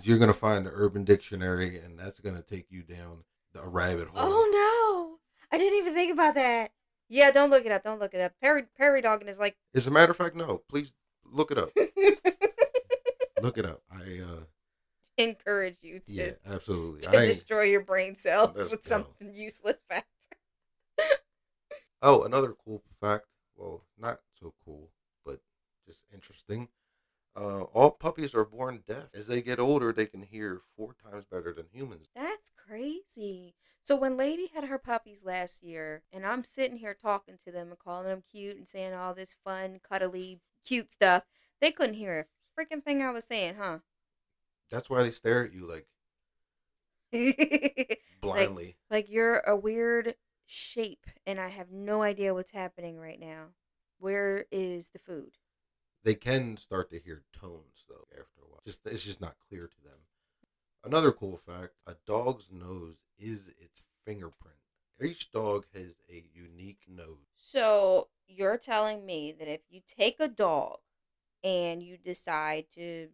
you're 0.02 0.18
gonna 0.18 0.32
find 0.32 0.66
the 0.66 0.70
Urban 0.72 1.04
Dictionary, 1.04 1.78
and 1.78 1.98
that's 1.98 2.20
gonna 2.20 2.42
take 2.42 2.66
you 2.70 2.82
down 2.82 3.24
the 3.52 3.66
rabbit 3.66 4.08
hole. 4.08 4.14
oh 4.16 4.50
no. 4.52 4.95
I 5.52 5.58
didn't 5.58 5.78
even 5.78 5.94
think 5.94 6.12
about 6.12 6.34
that. 6.34 6.72
Yeah, 7.08 7.30
don't 7.30 7.50
look 7.50 7.64
it 7.64 7.72
up. 7.72 7.84
Don't 7.84 8.00
look 8.00 8.14
it 8.14 8.20
up. 8.20 8.32
Prairie 8.40 8.64
prairie 8.76 9.02
dogging 9.02 9.28
is 9.28 9.38
like 9.38 9.56
As 9.74 9.86
a 9.86 9.90
matter 9.90 10.10
of 10.10 10.16
fact, 10.16 10.34
no. 10.34 10.62
Please 10.68 10.92
look 11.24 11.50
it 11.50 11.58
up. 11.58 11.70
Look 13.42 13.58
it 13.58 13.66
up. 13.66 13.82
I 13.90 14.20
uh 14.20 14.44
encourage 15.18 15.76
you 15.82 16.00
to, 16.00 16.12
yeah, 16.12 16.30
absolutely. 16.46 17.02
to 17.02 17.10
I 17.10 17.26
destroy 17.26 17.64
your 17.64 17.82
brain 17.82 18.16
cells 18.16 18.70
with 18.70 18.84
something 18.86 19.34
useless 19.34 19.76
fact. 19.90 20.06
oh, 22.02 22.22
another 22.22 22.54
cool 22.64 22.82
fact. 23.00 23.26
Well, 23.56 23.84
not 23.98 24.20
so 24.40 24.54
cool, 24.64 24.90
but 25.24 25.40
just 25.86 26.00
interesting. 26.12 26.68
Uh, 27.36 27.62
all 27.74 27.90
puppies 27.90 28.34
are 28.34 28.44
born 28.44 28.82
deaf. 28.86 29.08
As 29.14 29.26
they 29.26 29.42
get 29.42 29.60
older, 29.60 29.92
they 29.92 30.06
can 30.06 30.22
hear 30.22 30.62
four 30.76 30.94
times 30.94 31.24
better 31.30 31.52
than 31.52 31.66
humans. 31.70 32.08
That's 32.14 32.50
crazy. 32.56 33.54
So 33.86 33.94
when 33.94 34.16
Lady 34.16 34.50
had 34.52 34.64
her 34.64 34.78
puppies 34.78 35.24
last 35.24 35.62
year, 35.62 36.02
and 36.12 36.26
I'm 36.26 36.42
sitting 36.42 36.78
here 36.78 36.92
talking 36.92 37.38
to 37.44 37.52
them 37.52 37.68
and 37.68 37.78
calling 37.78 38.08
them 38.08 38.24
cute 38.28 38.56
and 38.56 38.66
saying 38.66 38.94
all 38.94 39.14
this 39.14 39.36
fun, 39.44 39.78
cuddly, 39.88 40.40
cute 40.64 40.90
stuff, 40.90 41.22
they 41.60 41.70
couldn't 41.70 41.94
hear 41.94 42.26
a 42.58 42.60
freaking 42.60 42.82
thing 42.82 43.00
I 43.00 43.12
was 43.12 43.26
saying, 43.26 43.54
huh? 43.60 43.78
That's 44.72 44.90
why 44.90 45.04
they 45.04 45.12
stare 45.12 45.44
at 45.44 45.52
you 45.52 45.64
like 45.68 45.86
like, 47.12 48.00
blindly. 48.20 48.76
like 48.90 49.08
you're 49.08 49.38
a 49.38 49.54
weird 49.54 50.16
shape, 50.46 51.06
and 51.24 51.40
I 51.40 51.50
have 51.50 51.70
no 51.70 52.02
idea 52.02 52.34
what's 52.34 52.50
happening 52.50 52.98
right 52.98 53.20
now. 53.20 53.50
Where 54.00 54.46
is 54.50 54.88
the 54.88 54.98
food? 54.98 55.36
they 56.02 56.16
can 56.16 56.56
start 56.56 56.90
to 56.90 56.98
hear 56.98 57.22
tones 57.32 57.84
though 57.88 58.06
after 58.12 58.40
a 58.42 58.48
while. 58.50 58.62
Just 58.66 58.80
it's 58.84 59.04
just 59.04 59.20
not 59.20 59.36
clear 59.48 59.68
to 59.68 59.82
them. 59.84 59.98
Another 60.84 61.12
cool 61.12 61.36
fact: 61.36 61.74
a 61.86 61.94
dog's 62.04 62.48
nose 62.50 62.96
is 63.18 63.48
its 63.60 63.75
fingerprint. 64.06 64.56
Each 65.02 65.30
dog 65.30 65.66
has 65.74 65.96
a 66.08 66.24
unique 66.32 66.84
nose. 66.88 67.26
So 67.36 68.08
you're 68.26 68.56
telling 68.56 69.04
me 69.04 69.34
that 69.38 69.48
if 69.48 69.60
you 69.68 69.82
take 69.86 70.16
a 70.20 70.28
dog 70.28 70.78
and 71.44 71.82
you 71.82 71.98
decide 71.98 72.66
to, 72.76 73.08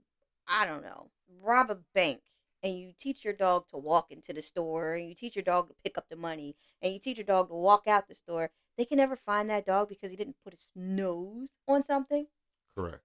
I 0.46 0.66
don't 0.66 0.82
know, 0.82 1.10
rob 1.40 1.70
a 1.70 1.78
bank, 1.94 2.20
and 2.62 2.78
you 2.78 2.92
teach 2.96 3.24
your 3.24 3.32
dog 3.32 3.66
to 3.70 3.76
walk 3.76 4.12
into 4.12 4.32
the 4.32 4.42
store, 4.42 4.94
and 4.94 5.08
you 5.08 5.16
teach 5.16 5.34
your 5.34 5.42
dog 5.42 5.68
to 5.68 5.74
pick 5.82 5.98
up 5.98 6.06
the 6.08 6.16
money, 6.16 6.54
and 6.80 6.92
you 6.92 7.00
teach 7.00 7.16
your 7.16 7.26
dog 7.26 7.48
to 7.48 7.54
walk 7.54 7.88
out 7.88 8.06
the 8.06 8.14
store, 8.14 8.50
they 8.78 8.84
can 8.84 8.98
never 8.98 9.16
find 9.16 9.50
that 9.50 9.66
dog 9.66 9.88
because 9.88 10.10
he 10.10 10.16
didn't 10.16 10.36
put 10.44 10.52
his 10.52 10.66
nose 10.76 11.48
on 11.66 11.82
something? 11.82 12.28
Correct. 12.76 13.02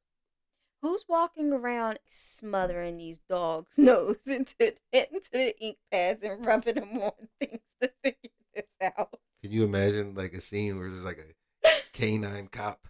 Who's 0.88 1.04
walking 1.10 1.52
around 1.52 2.00
smothering 2.10 2.96
these 2.96 3.20
dogs' 3.30 3.72
nose 3.78 4.16
into 4.26 4.74
into 4.94 5.30
the 5.34 5.54
ink 5.60 5.76
pads 5.92 6.24
and 6.24 6.46
rubbing 6.46 6.76
them 6.76 6.98
on 7.02 7.12
things 7.42 7.60
to 7.82 7.92
figure 8.02 8.30
this 8.56 8.74
out? 8.98 9.20
Can 9.42 9.52
you 9.52 9.66
imagine 9.66 10.16
like 10.16 10.32
a 10.32 10.40
scene 10.40 10.80
where 10.80 10.90
there's 10.90 11.04
like 11.04 11.18
a 11.18 11.70
canine 11.92 12.48
cop 12.48 12.88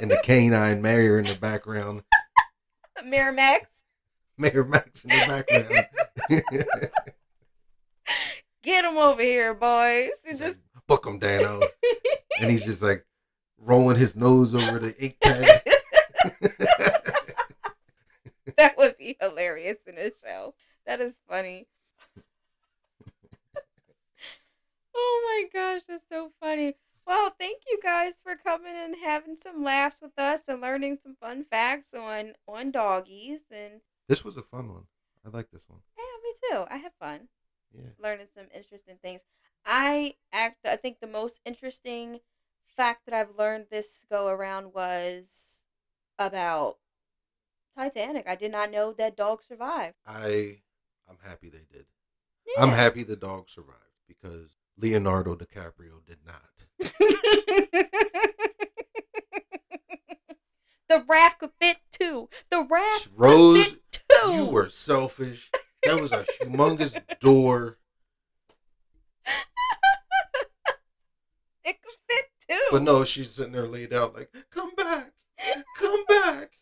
and 0.00 0.10
the 0.10 0.20
canine 0.24 0.82
mayor 0.82 1.20
in 1.20 1.26
the 1.26 1.36
background, 1.36 2.02
Mayor 3.04 3.30
Max. 3.30 3.70
Mayor 4.36 4.64
Max 4.64 5.04
in 5.04 5.10
the 5.10 5.26
background? 5.28 5.86
get 8.64 8.84
him 8.84 8.98
over 8.98 9.22
here, 9.22 9.54
boys. 9.54 10.10
And 10.28 10.36
just 10.36 10.56
like, 10.56 10.86
Book 10.88 11.06
him, 11.06 11.20
Danno. 11.20 11.64
And 12.40 12.50
he's 12.50 12.64
just 12.64 12.82
like 12.82 13.06
rolling 13.56 13.98
his 13.98 14.16
nose 14.16 14.52
over 14.52 14.80
the 14.80 14.96
ink 15.00 15.16
pad. 15.22 15.62
that 18.56 18.76
would 18.78 18.96
be 18.96 19.16
hilarious 19.20 19.78
in 19.86 19.98
a 19.98 20.10
show. 20.24 20.54
That 20.86 21.00
is 21.00 21.18
funny. 21.28 21.66
oh 24.94 25.46
my 25.52 25.58
gosh, 25.58 25.82
that's 25.88 26.04
so 26.08 26.30
funny. 26.40 26.74
Well, 27.06 27.32
thank 27.38 27.62
you 27.70 27.78
guys 27.82 28.14
for 28.22 28.34
coming 28.36 28.74
and 28.74 28.96
having 29.04 29.36
some 29.36 29.62
laughs 29.62 29.98
with 30.02 30.18
us 30.18 30.40
and 30.48 30.60
learning 30.60 30.98
some 31.02 31.16
fun 31.20 31.44
facts 31.44 31.94
on 31.94 32.32
on 32.48 32.70
doggies 32.72 33.42
and 33.50 33.80
this 34.08 34.24
was 34.24 34.36
a 34.36 34.42
fun 34.42 34.72
one. 34.72 34.84
I 35.24 35.36
like 35.36 35.50
this 35.50 35.62
one. 35.68 35.80
yeah, 35.96 36.04
me 36.22 36.32
too. 36.50 36.64
I 36.70 36.76
had 36.78 36.92
fun 37.00 37.28
Yeah. 37.74 37.90
learning 38.02 38.26
some 38.34 38.46
interesting 38.54 38.96
things. 39.02 39.20
I 39.64 40.14
act 40.32 40.66
I 40.66 40.76
think 40.76 41.00
the 41.00 41.06
most 41.06 41.40
interesting 41.44 42.20
fact 42.76 43.06
that 43.06 43.14
I've 43.14 43.36
learned 43.38 43.66
this 43.70 44.04
go 44.10 44.26
around 44.28 44.74
was 44.74 45.64
about 46.18 46.78
Titanic. 47.76 48.26
I 48.26 48.34
did 48.34 48.52
not 48.52 48.70
know 48.70 48.92
that 48.94 49.16
dog 49.16 49.42
survived. 49.46 49.96
I 50.06 50.58
I'm 51.08 51.18
happy 51.22 51.48
they 51.48 51.66
did. 51.70 51.86
I'm 52.58 52.70
happy 52.70 53.02
the 53.02 53.16
dog 53.16 53.50
survived 53.50 53.80
because 54.06 54.56
Leonardo 54.78 55.34
DiCaprio 55.34 56.04
did 56.06 56.18
not. 56.26 56.42
the 60.88 61.04
raft 61.08 61.40
could 61.40 61.50
fit 61.60 61.78
two. 61.92 62.28
The 62.50 62.66
raft 62.68 63.08
Rose, 63.14 63.64
could 63.64 63.72
fit 63.72 64.00
two. 64.10 64.32
You 64.32 64.46
were 64.46 64.70
selfish. 64.70 65.50
That 65.84 66.00
was 66.00 66.12
a 66.12 66.24
humongous 66.40 67.00
door. 67.20 67.78
it 71.64 71.76
could 71.82 71.96
fit 72.08 72.26
two. 72.48 72.60
But 72.70 72.82
no, 72.82 73.04
she's 73.04 73.32
sitting 73.32 73.52
there 73.52 73.68
laid 73.68 73.92
out 73.92 74.14
like, 74.14 74.32
come 74.50 74.74
back. 74.74 75.12
Come 75.76 76.04
back. 76.08 76.55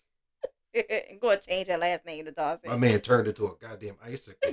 I'm 0.74 1.18
going 1.20 1.38
to 1.38 1.46
change 1.46 1.68
her 1.68 1.78
last 1.78 2.04
name 2.04 2.24
to 2.24 2.32
Dawson. 2.32 2.70
My 2.70 2.76
man 2.76 3.00
turned 3.00 3.28
into 3.28 3.46
a 3.46 3.54
goddamn 3.60 3.96
icicle. 4.04 4.50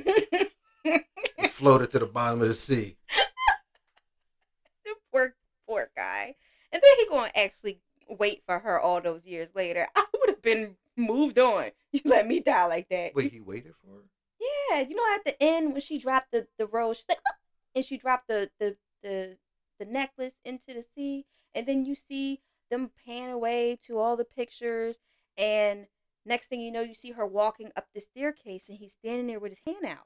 Floated 1.52 1.92
to 1.92 2.00
the 2.00 2.06
bottom 2.06 2.42
of 2.42 2.48
the 2.48 2.54
sea. 2.54 2.98
the 4.86 4.96
poor, 5.12 5.36
poor 5.68 5.90
guy. 5.96 6.36
And 6.72 6.82
then 6.82 6.92
he 7.00 7.08
going 7.08 7.32
to 7.32 7.40
actually 7.40 7.82
wait 8.08 8.44
for 8.46 8.60
her 8.60 8.80
all 8.80 9.02
those 9.02 9.26
years 9.26 9.50
later. 9.56 9.88
I 9.96 10.06
would 10.20 10.30
have 10.30 10.42
been 10.42 10.76
moved 10.96 11.40
on. 11.40 11.72
You 11.92 12.02
let 12.06 12.28
me 12.28 12.40
die 12.40 12.68
like 12.68 12.90
that. 12.90 13.16
Wait, 13.16 13.32
he 13.32 13.40
waited 13.40 13.74
for 13.82 13.92
her? 13.92 14.02
Yeah, 14.40 14.82
you 14.82 14.96
know, 14.96 15.04
at 15.14 15.26
the 15.26 15.42
end 15.42 15.74
when 15.74 15.82
she 15.82 16.00
dropped 16.00 16.32
the 16.32 16.48
the 16.58 16.66
rose, 16.66 16.98
she's 16.98 17.06
like, 17.10 17.20
"Ah!" 17.28 17.36
and 17.76 17.86
she 17.86 17.98
dropped 17.98 18.28
the 18.28 18.50
the 18.60 18.76
the 19.04 19.38
the 19.80 19.86
necklace 19.86 20.34
into 20.44 20.74
the 20.74 20.84
sea, 20.84 21.26
and 21.54 21.68
then 21.68 21.86
you 21.86 21.94
see 21.94 22.42
them 22.72 22.90
pan 23.06 23.30
away 23.30 23.78
to 23.86 24.00
all 24.00 24.18
the 24.18 24.26
pictures, 24.26 24.98
and 25.38 25.86
next 26.26 26.48
thing 26.48 26.62
you 26.62 26.72
know, 26.72 26.82
you 26.82 26.94
see 26.96 27.12
her 27.12 27.26
walking 27.26 27.72
up 27.76 27.88
the 27.94 28.02
staircase, 28.02 28.66
and 28.70 28.78
he's 28.78 28.94
standing 28.94 29.28
there 29.28 29.40
with 29.40 29.52
his 29.52 29.62
hand 29.66 29.86
out. 29.86 30.06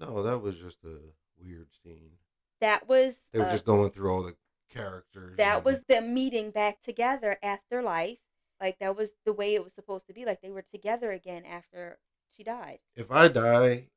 No, 0.00 0.22
that 0.22 0.38
was 0.38 0.56
just 0.56 0.78
a 0.84 0.98
weird 1.42 1.68
scene. 1.82 2.12
That 2.60 2.88
was 2.88 3.22
They 3.32 3.40
were 3.40 3.46
uh, 3.46 3.52
just 3.52 3.64
going 3.64 3.90
through 3.90 4.10
all 4.12 4.22
the 4.22 4.36
characters. 4.70 5.36
that 5.36 5.56
and- 5.56 5.64
was 5.64 5.84
them 5.84 6.14
meeting 6.14 6.50
back 6.50 6.80
together 6.80 7.38
after 7.42 7.82
life. 7.82 8.18
Like 8.60 8.78
that 8.78 8.96
was 8.96 9.10
the 9.26 9.32
way 9.32 9.54
it 9.54 9.64
was 9.64 9.74
supposed 9.74 10.06
to 10.06 10.12
be. 10.12 10.24
Like 10.24 10.40
they 10.40 10.50
were 10.50 10.62
together 10.62 11.10
again 11.10 11.42
after 11.44 11.98
she 12.36 12.44
died. 12.44 12.78
If 12.94 13.10
I 13.10 13.26
die 13.28 13.88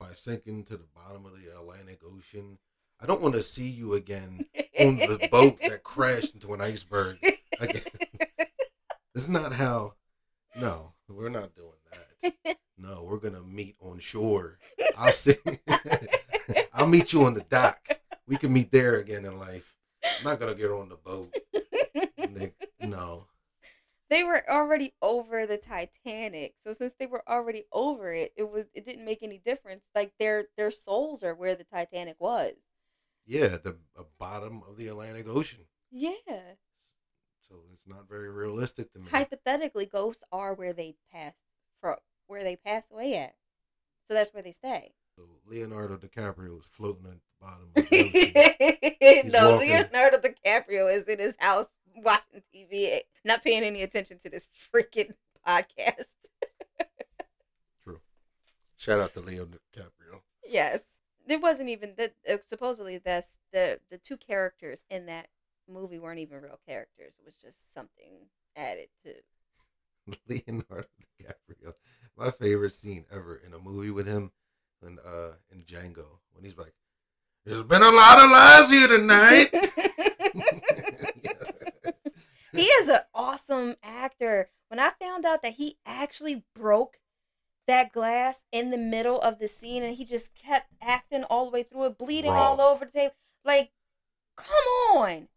by 0.00 0.08
sinking 0.14 0.64
to 0.64 0.76
the 0.76 0.88
bottom 0.94 1.24
of 1.24 1.32
the 1.40 1.52
Atlantic 1.56 2.00
Ocean, 2.04 2.58
I 3.00 3.06
don't 3.06 3.20
want 3.20 3.34
to 3.36 3.42
see 3.44 3.68
you 3.68 3.94
again 3.94 4.44
on 4.78 4.96
the 4.96 5.28
boat 5.30 5.58
that 5.62 5.84
crashed 5.84 6.34
into 6.34 6.52
an 6.52 6.60
iceberg. 6.60 7.18
Again. 7.60 7.82
This 9.14 9.24
is 9.24 9.30
not 9.30 9.52
how. 9.54 9.94
No, 10.54 10.92
we're 11.08 11.28
not 11.28 11.54
doing 11.54 11.72
that. 11.92 12.56
No, 12.80 13.02
we're 13.02 13.18
gonna 13.18 13.42
meet 13.42 13.74
on 13.80 13.98
shore. 13.98 14.58
I'll 14.96 15.10
see. 15.10 15.34
I'll 16.72 16.86
meet 16.86 17.12
you 17.12 17.24
on 17.24 17.34
the 17.34 17.40
dock. 17.40 17.80
We 18.28 18.36
can 18.36 18.52
meet 18.52 18.70
there 18.70 18.96
again 18.98 19.24
in 19.24 19.36
life. 19.36 19.74
I'm 20.04 20.24
not 20.24 20.38
gonna 20.38 20.54
get 20.54 20.70
on 20.70 20.88
the 20.88 20.94
boat. 20.94 21.34
Nick. 22.30 22.54
No. 22.80 23.26
they 24.10 24.22
were 24.22 24.48
already 24.48 24.94
over 25.02 25.44
the 25.44 25.56
Titanic. 25.58 26.54
So 26.62 26.72
since 26.72 26.94
they 26.98 27.06
were 27.06 27.28
already 27.28 27.64
over 27.72 28.14
it, 28.14 28.32
it 28.36 28.48
was 28.48 28.66
it 28.74 28.86
didn't 28.86 29.04
make 29.04 29.22
any 29.24 29.38
difference. 29.38 29.82
Like 29.94 30.12
their 30.20 30.46
their 30.56 30.70
souls 30.70 31.24
are 31.24 31.34
where 31.34 31.56
the 31.56 31.64
Titanic 31.64 32.16
was. 32.20 32.54
Yeah, 33.26 33.58
the 33.62 33.76
uh, 33.98 34.04
bottom 34.18 34.62
of 34.68 34.76
the 34.76 34.86
Atlantic 34.86 35.26
Ocean. 35.28 35.60
Yeah. 35.90 36.54
So 37.48 37.56
it's 37.72 37.86
not 37.86 38.08
very 38.08 38.30
realistic 38.30 38.92
to 38.92 38.98
me. 38.98 39.06
Hypothetically, 39.10 39.86
ghosts 39.86 40.22
are 40.30 40.54
where 40.54 40.72
they 40.72 40.96
pass 41.12 41.34
from 41.80 41.96
where 42.26 42.42
they 42.42 42.56
pass 42.56 42.84
away 42.92 43.16
at. 43.16 43.34
So 44.06 44.14
that's 44.14 44.32
where 44.32 44.42
they 44.42 44.52
stay. 44.52 44.92
So 45.16 45.24
Leonardo 45.46 45.96
DiCaprio 45.96 46.56
was 46.56 46.66
floating 46.70 47.06
at 47.06 47.12
the 47.12 47.20
bottom 47.40 47.70
of 47.74 47.90
the 47.90 49.22
no, 49.32 49.52
walking. 49.52 49.70
Leonardo 49.70 50.18
DiCaprio 50.18 50.94
is 50.94 51.04
in 51.04 51.18
his 51.18 51.34
house 51.38 51.66
watching 51.96 52.42
TV, 52.54 53.00
not 53.24 53.42
paying 53.42 53.64
any 53.64 53.82
attention 53.82 54.18
to 54.20 54.30
this 54.30 54.46
freaking 54.72 55.12
podcast. 55.46 56.04
True. 57.82 58.00
Shout 58.76 59.00
out 59.00 59.12
to 59.14 59.20
Leo 59.20 59.46
DiCaprio. 59.46 60.20
Yes, 60.46 60.82
it 61.26 61.42
wasn't 61.42 61.68
even 61.68 61.94
that. 61.98 62.14
Uh, 62.28 62.36
supposedly, 62.46 62.98
that's 62.98 63.38
the 63.52 63.80
the 63.90 63.98
two 63.98 64.16
characters 64.16 64.80
in 64.88 65.06
that 65.06 65.28
movie 65.68 65.98
weren't 65.98 66.20
even 66.20 66.42
real 66.42 66.58
characters. 66.66 67.12
It 67.18 67.24
was 67.24 67.34
just 67.42 67.72
something 67.74 68.28
added 68.56 68.88
to. 69.04 69.14
Leonardo 70.28 70.88
DiCaprio. 71.20 71.74
My 72.16 72.30
favorite 72.30 72.72
scene 72.72 73.04
ever 73.12 73.40
in 73.46 73.54
a 73.54 73.58
movie 73.58 73.90
with 73.90 74.06
him 74.06 74.30
when 74.80 74.98
uh 75.04 75.32
in 75.52 75.62
Django 75.62 76.06
when 76.32 76.44
he's 76.44 76.56
like, 76.56 76.72
There's 77.44 77.64
been 77.64 77.82
a 77.82 77.90
lot 77.90 78.24
of 78.24 78.30
lies 78.30 78.70
here 78.70 78.88
tonight. 78.88 79.50
he 82.52 82.62
is 82.62 82.88
an 82.88 83.00
awesome 83.14 83.76
actor. 83.82 84.50
When 84.68 84.80
I 84.80 84.90
found 85.00 85.24
out 85.24 85.42
that 85.42 85.54
he 85.54 85.78
actually 85.86 86.44
broke 86.54 86.98
that 87.66 87.92
glass 87.92 88.40
in 88.50 88.70
the 88.70 88.78
middle 88.78 89.20
of 89.20 89.38
the 89.38 89.48
scene 89.48 89.82
and 89.82 89.96
he 89.96 90.04
just 90.04 90.34
kept 90.34 90.72
acting 90.80 91.24
all 91.24 91.44
the 91.44 91.50
way 91.50 91.62
through 91.62 91.84
it, 91.84 91.98
bleeding 91.98 92.30
all 92.30 92.60
over 92.60 92.84
the 92.84 92.90
table, 92.90 93.14
like, 93.44 93.70
come 94.36 94.54
on. 94.94 95.28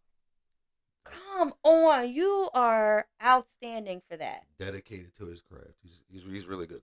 Come 1.04 1.54
on. 1.64 2.12
You 2.12 2.50
are 2.54 3.08
outstanding 3.24 4.02
for 4.10 4.18
that. 4.18 4.44
Dedicated 4.60 5.16
to 5.18 5.26
his 5.26 5.42
craft. 5.42 5.76
He's, 5.84 6.00
he's 6.12 6.24
he's 6.32 6.46
really 6.46 6.68
good. 6.68 6.82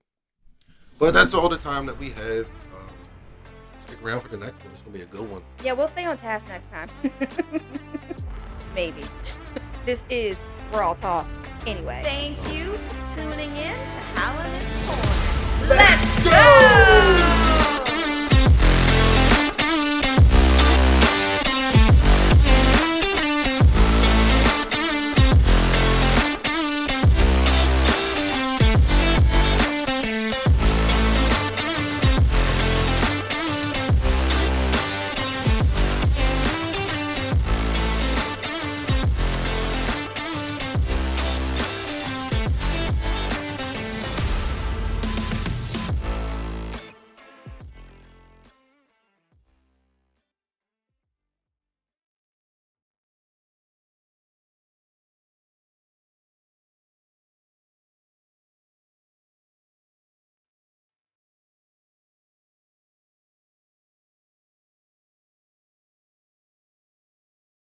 But 0.97 1.13
that's 1.13 1.33
all 1.33 1.49
the 1.49 1.57
time 1.57 1.85
that 1.85 1.97
we 1.97 2.09
have. 2.11 2.45
Um, 2.45 2.89
stick 3.79 4.03
around 4.03 4.21
for 4.21 4.27
the 4.27 4.37
next 4.37 4.59
one. 4.63 4.71
It's 4.71 4.79
gonna 4.81 4.97
be 4.97 5.01
a 5.01 5.05
good 5.05 5.29
one. 5.29 5.41
Yeah, 5.63 5.73
we'll 5.73 5.87
stay 5.87 6.05
on 6.05 6.17
task 6.17 6.47
next 6.49 6.69
time. 6.71 6.89
Maybe. 8.75 9.01
This 9.85 10.03
is 10.09 10.39
Raw 10.71 10.93
Talk. 10.93 11.25
Anyway. 11.65 12.01
Thank 12.03 12.37
you 12.53 12.77
for 12.77 13.13
tuning 13.13 13.55
in 13.55 13.73
to 13.73 13.81
Howlin' 14.13 14.45
in 14.45 14.59
the 14.59 14.85
Corner. 14.85 15.75
Let's 15.75 16.23
go! 16.29 16.88